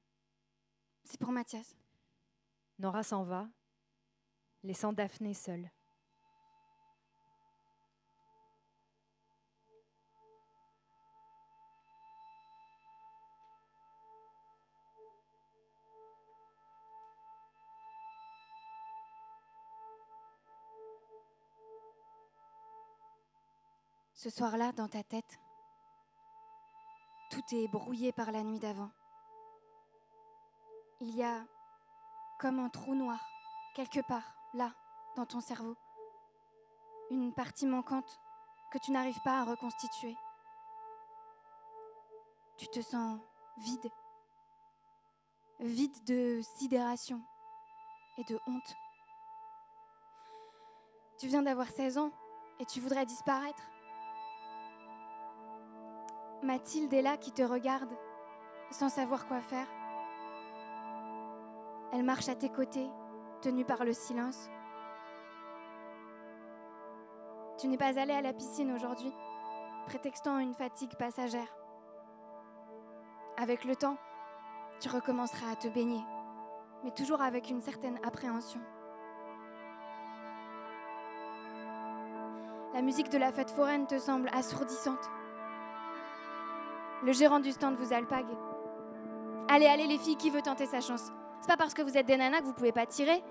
[1.03, 1.75] c'est pour Mathias.
[2.77, 3.49] Nora s'en va,
[4.63, 5.69] laissant Daphné seule.
[24.21, 25.39] Ce soir-là, dans ta tête,
[27.31, 28.89] tout est brouillé par la nuit d'avant.
[30.99, 31.45] Il y a
[32.37, 33.17] comme un trou noir,
[33.75, 34.73] quelque part, là,
[35.15, 35.77] dans ton cerveau.
[37.09, 38.19] Une partie manquante
[38.73, 40.17] que tu n'arrives pas à reconstituer.
[42.57, 43.21] Tu te sens
[43.59, 43.89] vide.
[45.61, 47.21] Vide de sidération
[48.17, 48.75] et de honte.
[51.17, 52.11] Tu viens d'avoir 16 ans
[52.59, 53.63] et tu voudrais disparaître.
[56.41, 57.91] Mathilde est là qui te regarde
[58.71, 59.67] sans savoir quoi faire.
[61.91, 62.87] Elle marche à tes côtés,
[63.41, 64.49] tenue par le silence.
[67.57, 69.11] Tu n'es pas allé à la piscine aujourd'hui,
[69.87, 71.53] prétextant une fatigue passagère.
[73.37, 73.97] Avec le temps,
[74.79, 76.03] tu recommenceras à te baigner,
[76.85, 78.61] mais toujours avec une certaine appréhension.
[82.73, 85.09] La musique de la fête foraine te semble assourdissante.
[87.03, 88.27] Le gérant du stand vous alpague.
[89.47, 91.11] Allez, allez les filles, qui veut tenter sa chance?
[91.39, 93.23] C'est pas parce que vous êtes des nanas que vous pouvez pas tirer.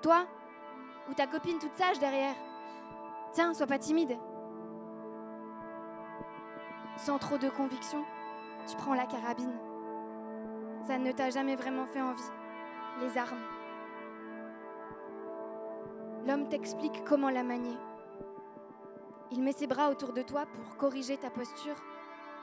[0.00, 0.26] Toi
[1.10, 2.34] Ou ta copine toute sage derrière
[3.32, 4.16] Tiens, sois pas timide.
[6.96, 8.02] Sans trop de conviction,
[8.66, 9.52] tu prends la carabine.
[10.86, 12.22] Ça ne t'a jamais vraiment fait envie.
[13.00, 13.42] Les armes.
[16.26, 17.76] L'homme t'explique comment la manier.
[19.30, 21.76] Il met ses bras autour de toi pour corriger ta posture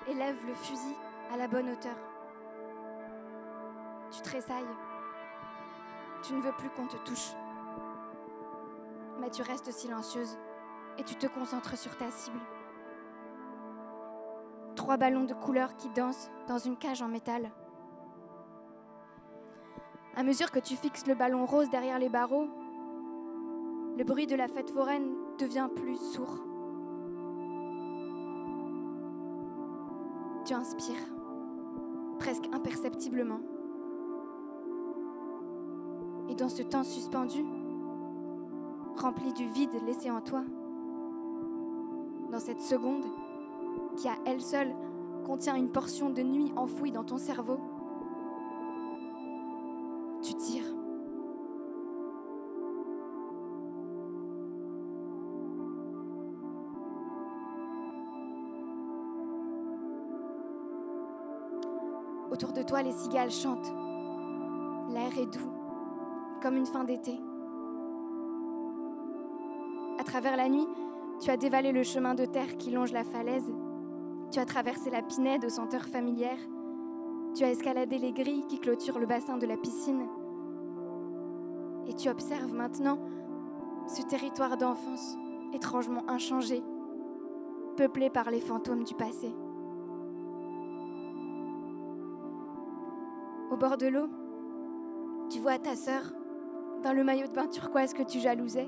[0.08, 0.96] et lève le fusil
[1.34, 1.96] à la bonne hauteur.
[4.12, 4.66] Tu tressailles.
[6.24, 7.32] Tu ne veux plus qu'on te touche.
[9.20, 10.38] Mais tu restes silencieuse
[10.98, 12.40] et tu te concentres sur ta cible.
[14.76, 17.52] Trois ballons de couleur qui dansent dans une cage en métal.
[20.16, 22.48] À mesure que tu fixes le ballon rose derrière les barreaux,
[23.98, 26.51] le bruit de la fête foraine devient plus sourd.
[30.44, 30.96] Tu inspires,
[32.18, 33.40] presque imperceptiblement.
[36.30, 37.46] Et dans ce temps suspendu,
[38.96, 40.44] rempli du vide laissé en toi,
[42.32, 43.04] dans cette seconde
[43.98, 44.74] qui à elle seule
[45.26, 47.60] contient une portion de nuit enfouie dans ton cerveau,
[62.72, 63.74] toi, les cigales chantent.
[64.92, 65.52] L'air est doux,
[66.42, 67.20] comme une fin d'été.
[70.00, 70.66] À travers la nuit,
[71.20, 73.52] tu as dévalé le chemin de terre qui longe la falaise.
[74.32, 76.40] Tu as traversé la pinède aux senteurs familières.
[77.36, 80.08] Tu as escaladé les grilles qui clôturent le bassin de la piscine.
[81.88, 83.00] Et tu observes maintenant
[83.86, 85.18] ce territoire d'enfance
[85.54, 86.64] étrangement inchangé,
[87.76, 89.36] peuplé par les fantômes du passé.
[93.62, 94.10] Bord de l'eau,
[95.30, 96.02] tu vois ta sœur
[96.82, 98.68] dans le maillot de bain turquoise que tu jalousais.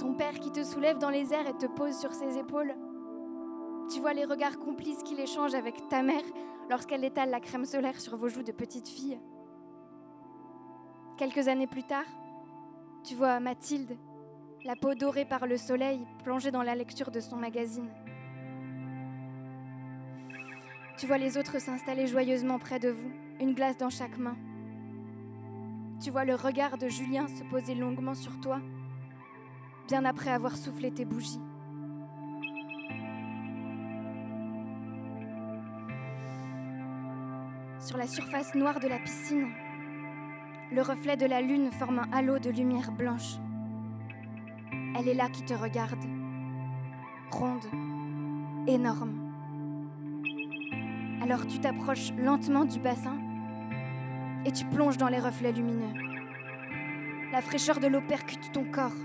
[0.00, 2.74] Ton père qui te soulève dans les airs et te pose sur ses épaules.
[3.92, 6.24] Tu vois les regards complices qu'il échange avec ta mère
[6.68, 9.20] lorsqu'elle étale la crème solaire sur vos joues de petite fille.
[11.16, 12.06] Quelques années plus tard,
[13.04, 13.96] tu vois Mathilde,
[14.64, 17.88] la peau dorée par le soleil, plongée dans la lecture de son magazine.
[20.96, 24.36] Tu vois les autres s'installer joyeusement près de vous, une glace dans chaque main.
[26.00, 28.60] Tu vois le regard de Julien se poser longuement sur toi,
[29.86, 31.40] bien après avoir soufflé tes bougies.
[37.80, 39.48] Sur la surface noire de la piscine,
[40.72, 43.36] le reflet de la lune forme un halo de lumière blanche.
[44.96, 46.04] Elle est là qui te regarde,
[47.30, 47.64] ronde,
[48.66, 49.24] énorme.
[51.22, 53.16] Alors tu t'approches lentement du bassin
[54.44, 55.92] et tu plonges dans les reflets lumineux.
[57.32, 58.96] La fraîcheur de l'eau percute ton corps.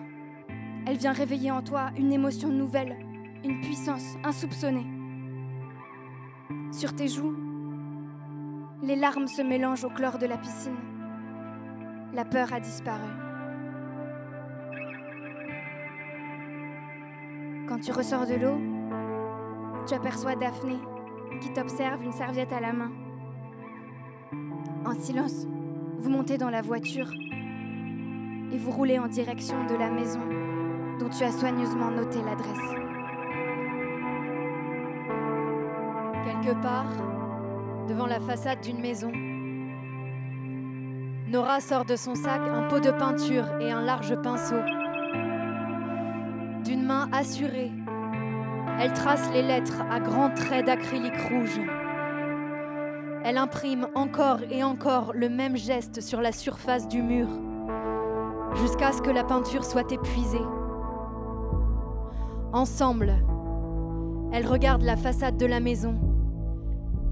[0.85, 2.97] Elle vient réveiller en toi une émotion nouvelle,
[3.43, 4.85] une puissance insoupçonnée.
[6.71, 7.35] Sur tes joues,
[8.81, 10.77] les larmes se mélangent au chlore de la piscine.
[12.13, 13.09] La peur a disparu.
[17.67, 18.59] Quand tu ressors de l'eau,
[19.87, 20.77] tu aperçois Daphné
[21.41, 22.91] qui t'observe une serviette à la main.
[24.85, 25.47] En silence,
[25.99, 27.11] vous montez dans la voiture
[28.51, 30.21] et vous roulez en direction de la maison
[30.99, 32.57] dont tu as soigneusement noté l'adresse.
[36.25, 36.91] Quelque part,
[37.87, 39.11] devant la façade d'une maison,
[41.27, 44.61] Nora sort de son sac un pot de peinture et un large pinceau.
[46.63, 47.71] D'une main assurée,
[48.79, 51.59] elle trace les lettres à grands traits d'acrylique rouge.
[53.25, 57.27] Elle imprime encore et encore le même geste sur la surface du mur,
[58.55, 60.41] jusqu'à ce que la peinture soit épuisée.
[62.51, 63.13] Ensemble,
[64.33, 65.95] elles regardent la façade de la maison,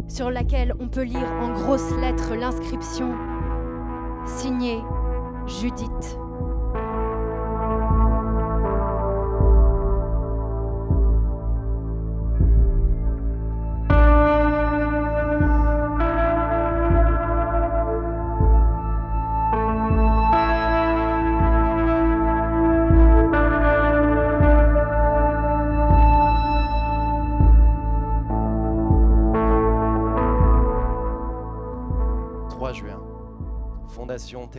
[0.09, 3.13] sur laquelle on peut lire en grosses lettres l'inscription
[4.25, 4.79] Signé
[5.47, 6.17] Judith.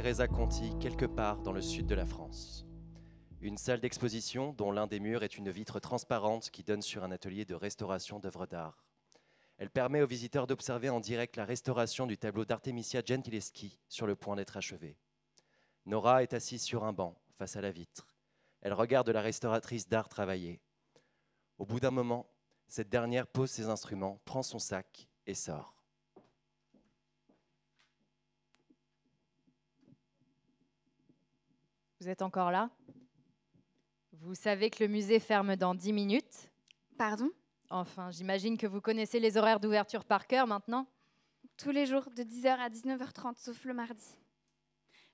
[0.02, 2.66] Teresa Conti, quelque part dans le sud de la France.
[3.40, 7.12] Une salle d'exposition dont l'un des murs est une vitre transparente qui donne sur un
[7.12, 8.84] atelier de restauration d'œuvres d'art.
[9.58, 14.16] Elle permet aux visiteurs d'observer en direct la restauration du tableau d'Artemisia Gentileschi sur le
[14.16, 14.98] point d'être achevé.
[15.86, 18.08] Nora est assise sur un banc, face à la vitre.
[18.60, 20.60] Elle regarde la restauratrice d'art travailler.
[21.58, 22.28] Au bout d'un moment,
[22.66, 25.81] cette dernière pose ses instruments, prend son sac et sort.
[32.02, 32.68] Vous êtes encore là?
[34.10, 36.50] Vous savez que le musée ferme dans 10 minutes?
[36.98, 37.30] Pardon?
[37.70, 40.88] Enfin, j'imagine que vous connaissez les horaires d'ouverture par cœur maintenant
[41.56, 44.18] Tous les jours, de 10h à 19h30, sauf le mardi.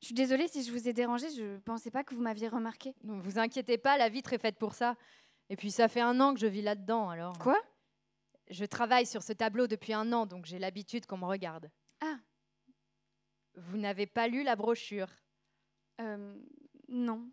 [0.00, 2.48] Je suis désolée si je vous ai dérangé, je ne pensais pas que vous m'aviez
[2.48, 2.94] remarqué.
[3.04, 4.96] Ne vous inquiétez pas, la vitre est faite pour ça.
[5.50, 7.38] Et puis ça fait un an que je vis là-dedans, alors.
[7.38, 7.60] Quoi?
[8.48, 11.70] Je travaille sur ce tableau depuis un an, donc j'ai l'habitude qu'on me regarde.
[12.00, 12.16] Ah.
[13.56, 15.10] Vous n'avez pas lu la brochure?
[16.00, 16.34] Euh.
[16.88, 17.30] Non.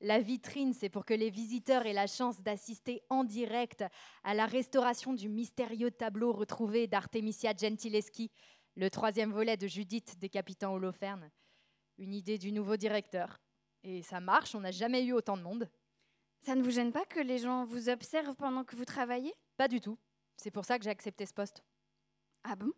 [0.00, 3.84] La vitrine, c'est pour que les visiteurs aient la chance d'assister en direct
[4.24, 8.30] à la restauration du mystérieux tableau retrouvé d'Artemisia Gentileschi,
[8.74, 11.30] le troisième volet de Judith décapitant Holoferne.
[11.98, 13.40] Une idée du nouveau directeur.
[13.84, 15.68] Et ça marche, on n'a jamais eu autant de monde.
[16.40, 19.32] Ça ne vous gêne pas que les gens vous observent pendant que vous travaillez?
[19.56, 19.98] Pas du tout.
[20.36, 21.62] C'est pour ça que j'ai accepté ce poste.
[22.42, 22.72] Ah bon?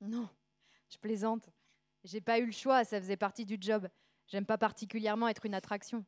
[0.00, 0.28] Non,
[0.90, 1.48] je plaisante.
[2.04, 3.88] J'ai pas eu le choix, ça faisait partie du job.
[4.26, 6.04] J'aime pas particulièrement être une attraction.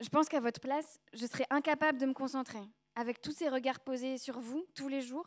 [0.00, 2.62] Je pense qu'à votre place, je serais incapable de me concentrer.
[2.94, 5.26] Avec tous ces regards posés sur vous tous les jours.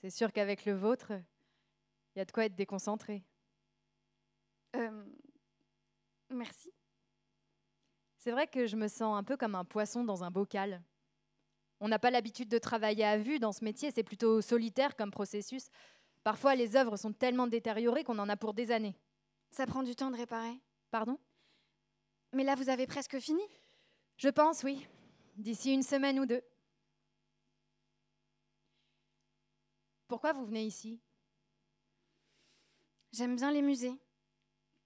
[0.00, 1.12] C'est sûr qu'avec le vôtre,
[2.14, 3.24] il y a de quoi être déconcentré.
[4.76, 5.04] Euh,
[6.30, 6.72] merci.
[8.18, 10.82] C'est vrai que je me sens un peu comme un poisson dans un bocal.
[11.80, 15.12] On n'a pas l'habitude de travailler à vue dans ce métier, c'est plutôt solitaire comme
[15.12, 15.68] processus.
[16.28, 18.94] Parfois, les œuvres sont tellement détériorées qu'on en a pour des années.
[19.50, 20.60] Ça prend du temps de réparer.
[20.90, 21.18] Pardon?
[22.34, 23.40] Mais là, vous avez presque fini
[24.18, 24.86] Je pense, oui.
[25.36, 26.42] D'ici une semaine ou deux.
[30.06, 31.00] Pourquoi vous venez ici?
[33.10, 33.98] J'aime bien les musées.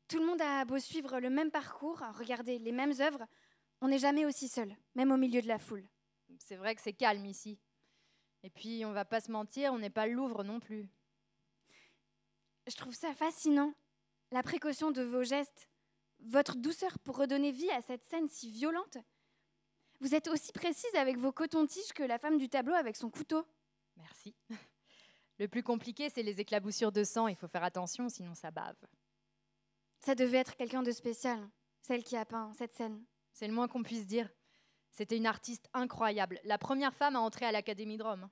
[0.07, 3.27] Tout le monde a beau suivre le même parcours, regarder les mêmes œuvres,
[3.81, 5.89] on n'est jamais aussi seul, même au milieu de la foule.
[6.39, 7.59] C'est vrai que c'est calme ici.
[8.45, 10.89] Et puis, on va pas se mentir, on n'est pas le Louvre non plus.
[12.67, 13.75] Je trouve ça fascinant.
[14.31, 15.69] La précaution de vos gestes,
[16.21, 18.99] votre douceur pour redonner vie à cette scène si violente.
[20.01, 23.47] Vous êtes aussi précise avec vos cotons-tiges que la femme du tableau avec son couteau.
[23.97, 24.35] Merci.
[25.39, 27.27] Le plus compliqué, c'est les éclaboussures de sang.
[27.27, 28.77] Il faut faire attention, sinon ça bave.
[30.01, 31.49] Ça devait être quelqu'un de spécial,
[31.81, 33.05] celle qui a peint cette scène.
[33.33, 34.29] C'est le moins qu'on puisse dire.
[34.91, 38.29] C'était une artiste incroyable, la première femme à entrer à l'Académie de Rome.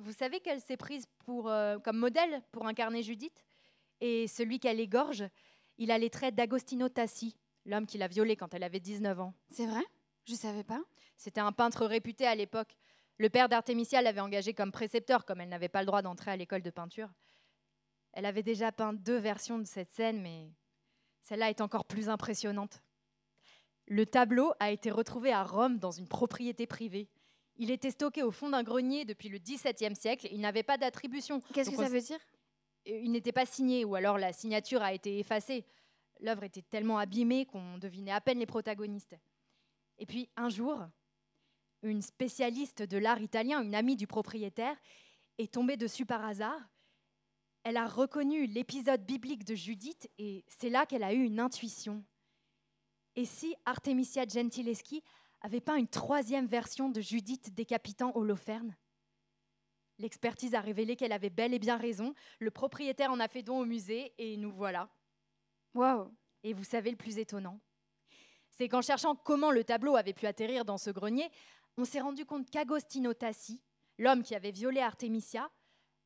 [0.00, 3.44] Vous savez qu'elle s'est prise pour, euh, comme modèle pour incarner Judith
[4.00, 5.24] Et celui qu'elle égorge,
[5.78, 9.34] il a les traits d'Agostino Tassi, l'homme qui l'a violée quand elle avait 19 ans.
[9.50, 9.84] C'est vrai?
[10.26, 10.82] Je savais pas.
[11.16, 12.76] C'était un peintre réputé à l'époque.
[13.18, 16.36] Le père d'Artemisia l'avait engagé comme précepteur, comme elle n'avait pas le droit d'entrer à
[16.36, 17.10] l'école de peinture.
[18.12, 20.50] Elle avait déjà peint deux versions de cette scène, mais
[21.22, 22.82] celle-là est encore plus impressionnante.
[23.86, 27.08] Le tableau a été retrouvé à Rome dans une propriété privée.
[27.56, 30.28] Il était stocké au fond d'un grenier depuis le XVIIe siècle.
[30.30, 31.40] Il n'avait pas d'attribution.
[31.52, 32.18] Qu'est-ce que ça veut dire?
[32.86, 35.64] Il n'était pas signé, ou alors la signature a été effacée.
[36.20, 39.16] L'œuvre était tellement abîmée qu'on devinait à peine les protagonistes.
[39.98, 40.80] Et puis un jour,
[41.82, 44.76] une spécialiste de l'art italien, une amie du propriétaire,
[45.38, 46.60] est tombée dessus par hasard.
[47.62, 52.04] Elle a reconnu l'épisode biblique de Judith et c'est là qu'elle a eu une intuition.
[53.16, 55.02] Et si Artemisia Gentileschi
[55.44, 58.74] avait peint une troisième version de Judith décapitant Holoferne
[59.98, 62.14] L'expertise a révélé qu'elle avait bel et bien raison.
[62.40, 64.88] Le propriétaire en a fait don au musée et nous voilà.
[65.74, 66.10] Waouh
[66.42, 67.60] Et vous savez le plus étonnant?
[68.50, 71.30] C'est qu'en cherchant comment le tableau avait pu atterrir dans ce grenier,
[71.76, 73.60] on s'est rendu compte qu'Agostino Tassi,
[73.98, 75.50] l'homme qui avait violé Artemisia,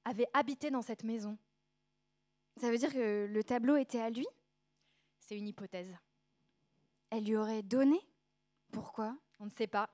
[0.05, 1.39] avait habité dans cette maison.
[2.60, 4.27] Ça veut dire que le tableau était à lui?
[5.20, 5.94] C'est une hypothèse.
[7.10, 8.01] Elle lui aurait donné?
[8.73, 9.16] Pourquoi?
[9.39, 9.90] On ne sait pas.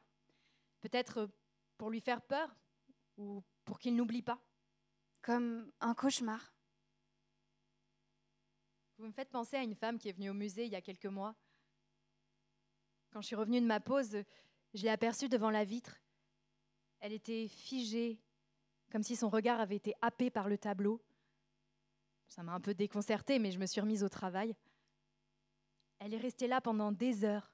[0.81, 1.29] Peut-être
[1.77, 2.55] pour lui faire peur
[3.17, 4.41] ou pour qu'il n'oublie pas.
[5.23, 6.53] Comme un cauchemar.
[8.99, 10.83] Vous me faites penser à une femme qui est venue au musée il y a
[10.83, 11.35] quelques mois.
[13.11, 14.23] Quand je suis revenue de ma pause,
[14.73, 16.01] je l'ai aperçue devant la vitre.
[17.01, 18.21] Elle était figée,
[18.91, 21.01] comme si son regard avait été happé par le tableau.
[22.29, 24.55] Ça m'a un peu déconcertée, mais je me suis remise au travail.
[25.99, 27.53] Elle est restée là pendant des heures,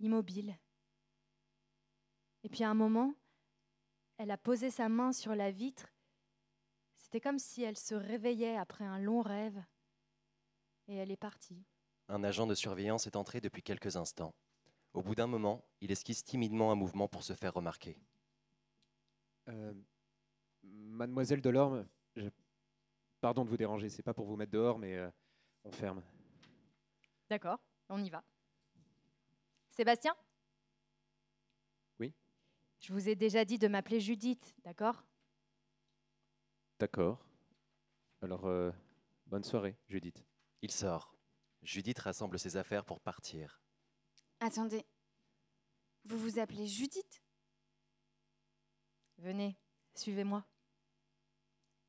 [0.00, 0.58] immobile.
[2.44, 3.14] Et puis à un moment,
[4.18, 5.86] elle a posé sa main sur la vitre.
[6.96, 9.62] C'était comme si elle se réveillait après un long rêve.
[10.88, 11.62] Et elle est partie.
[12.08, 14.34] Un agent de surveillance est entré depuis quelques instants.
[14.92, 17.96] Au bout d'un moment, il esquisse timidement un mouvement pour se faire remarquer.
[19.48, 19.72] Euh,
[20.62, 21.86] Mademoiselle Delorme,
[22.16, 22.28] je-
[23.20, 25.10] pardon de vous déranger, c'est pas pour vous mettre dehors, mais euh,
[25.64, 26.02] on ferme.
[27.30, 27.58] D'accord,
[27.88, 28.22] on y va.
[29.68, 30.14] Sébastien?
[32.82, 35.04] Je vous ai déjà dit de m'appeler Judith, d'accord?
[36.80, 37.24] D'accord.
[38.20, 38.72] Alors, euh,
[39.26, 40.24] bonne soirée, Judith.
[40.62, 41.14] Il sort.
[41.62, 43.62] Judith rassemble ses affaires pour partir.
[44.40, 44.84] Attendez.
[46.04, 47.22] Vous vous appelez Judith?
[49.18, 49.56] Venez,
[49.94, 50.44] suivez-moi.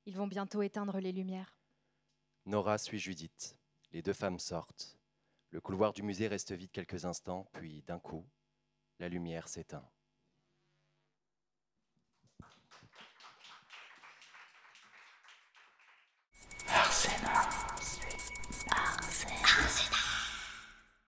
[0.06, 1.57] Ils vont bientôt éteindre les lumières.
[2.45, 3.57] Nora suit Judith.
[3.94, 4.99] Les deux femmes sortent.
[5.49, 8.28] Le couloir du musée reste vide quelques instants, puis d'un coup,
[8.99, 9.90] la lumière s'éteint.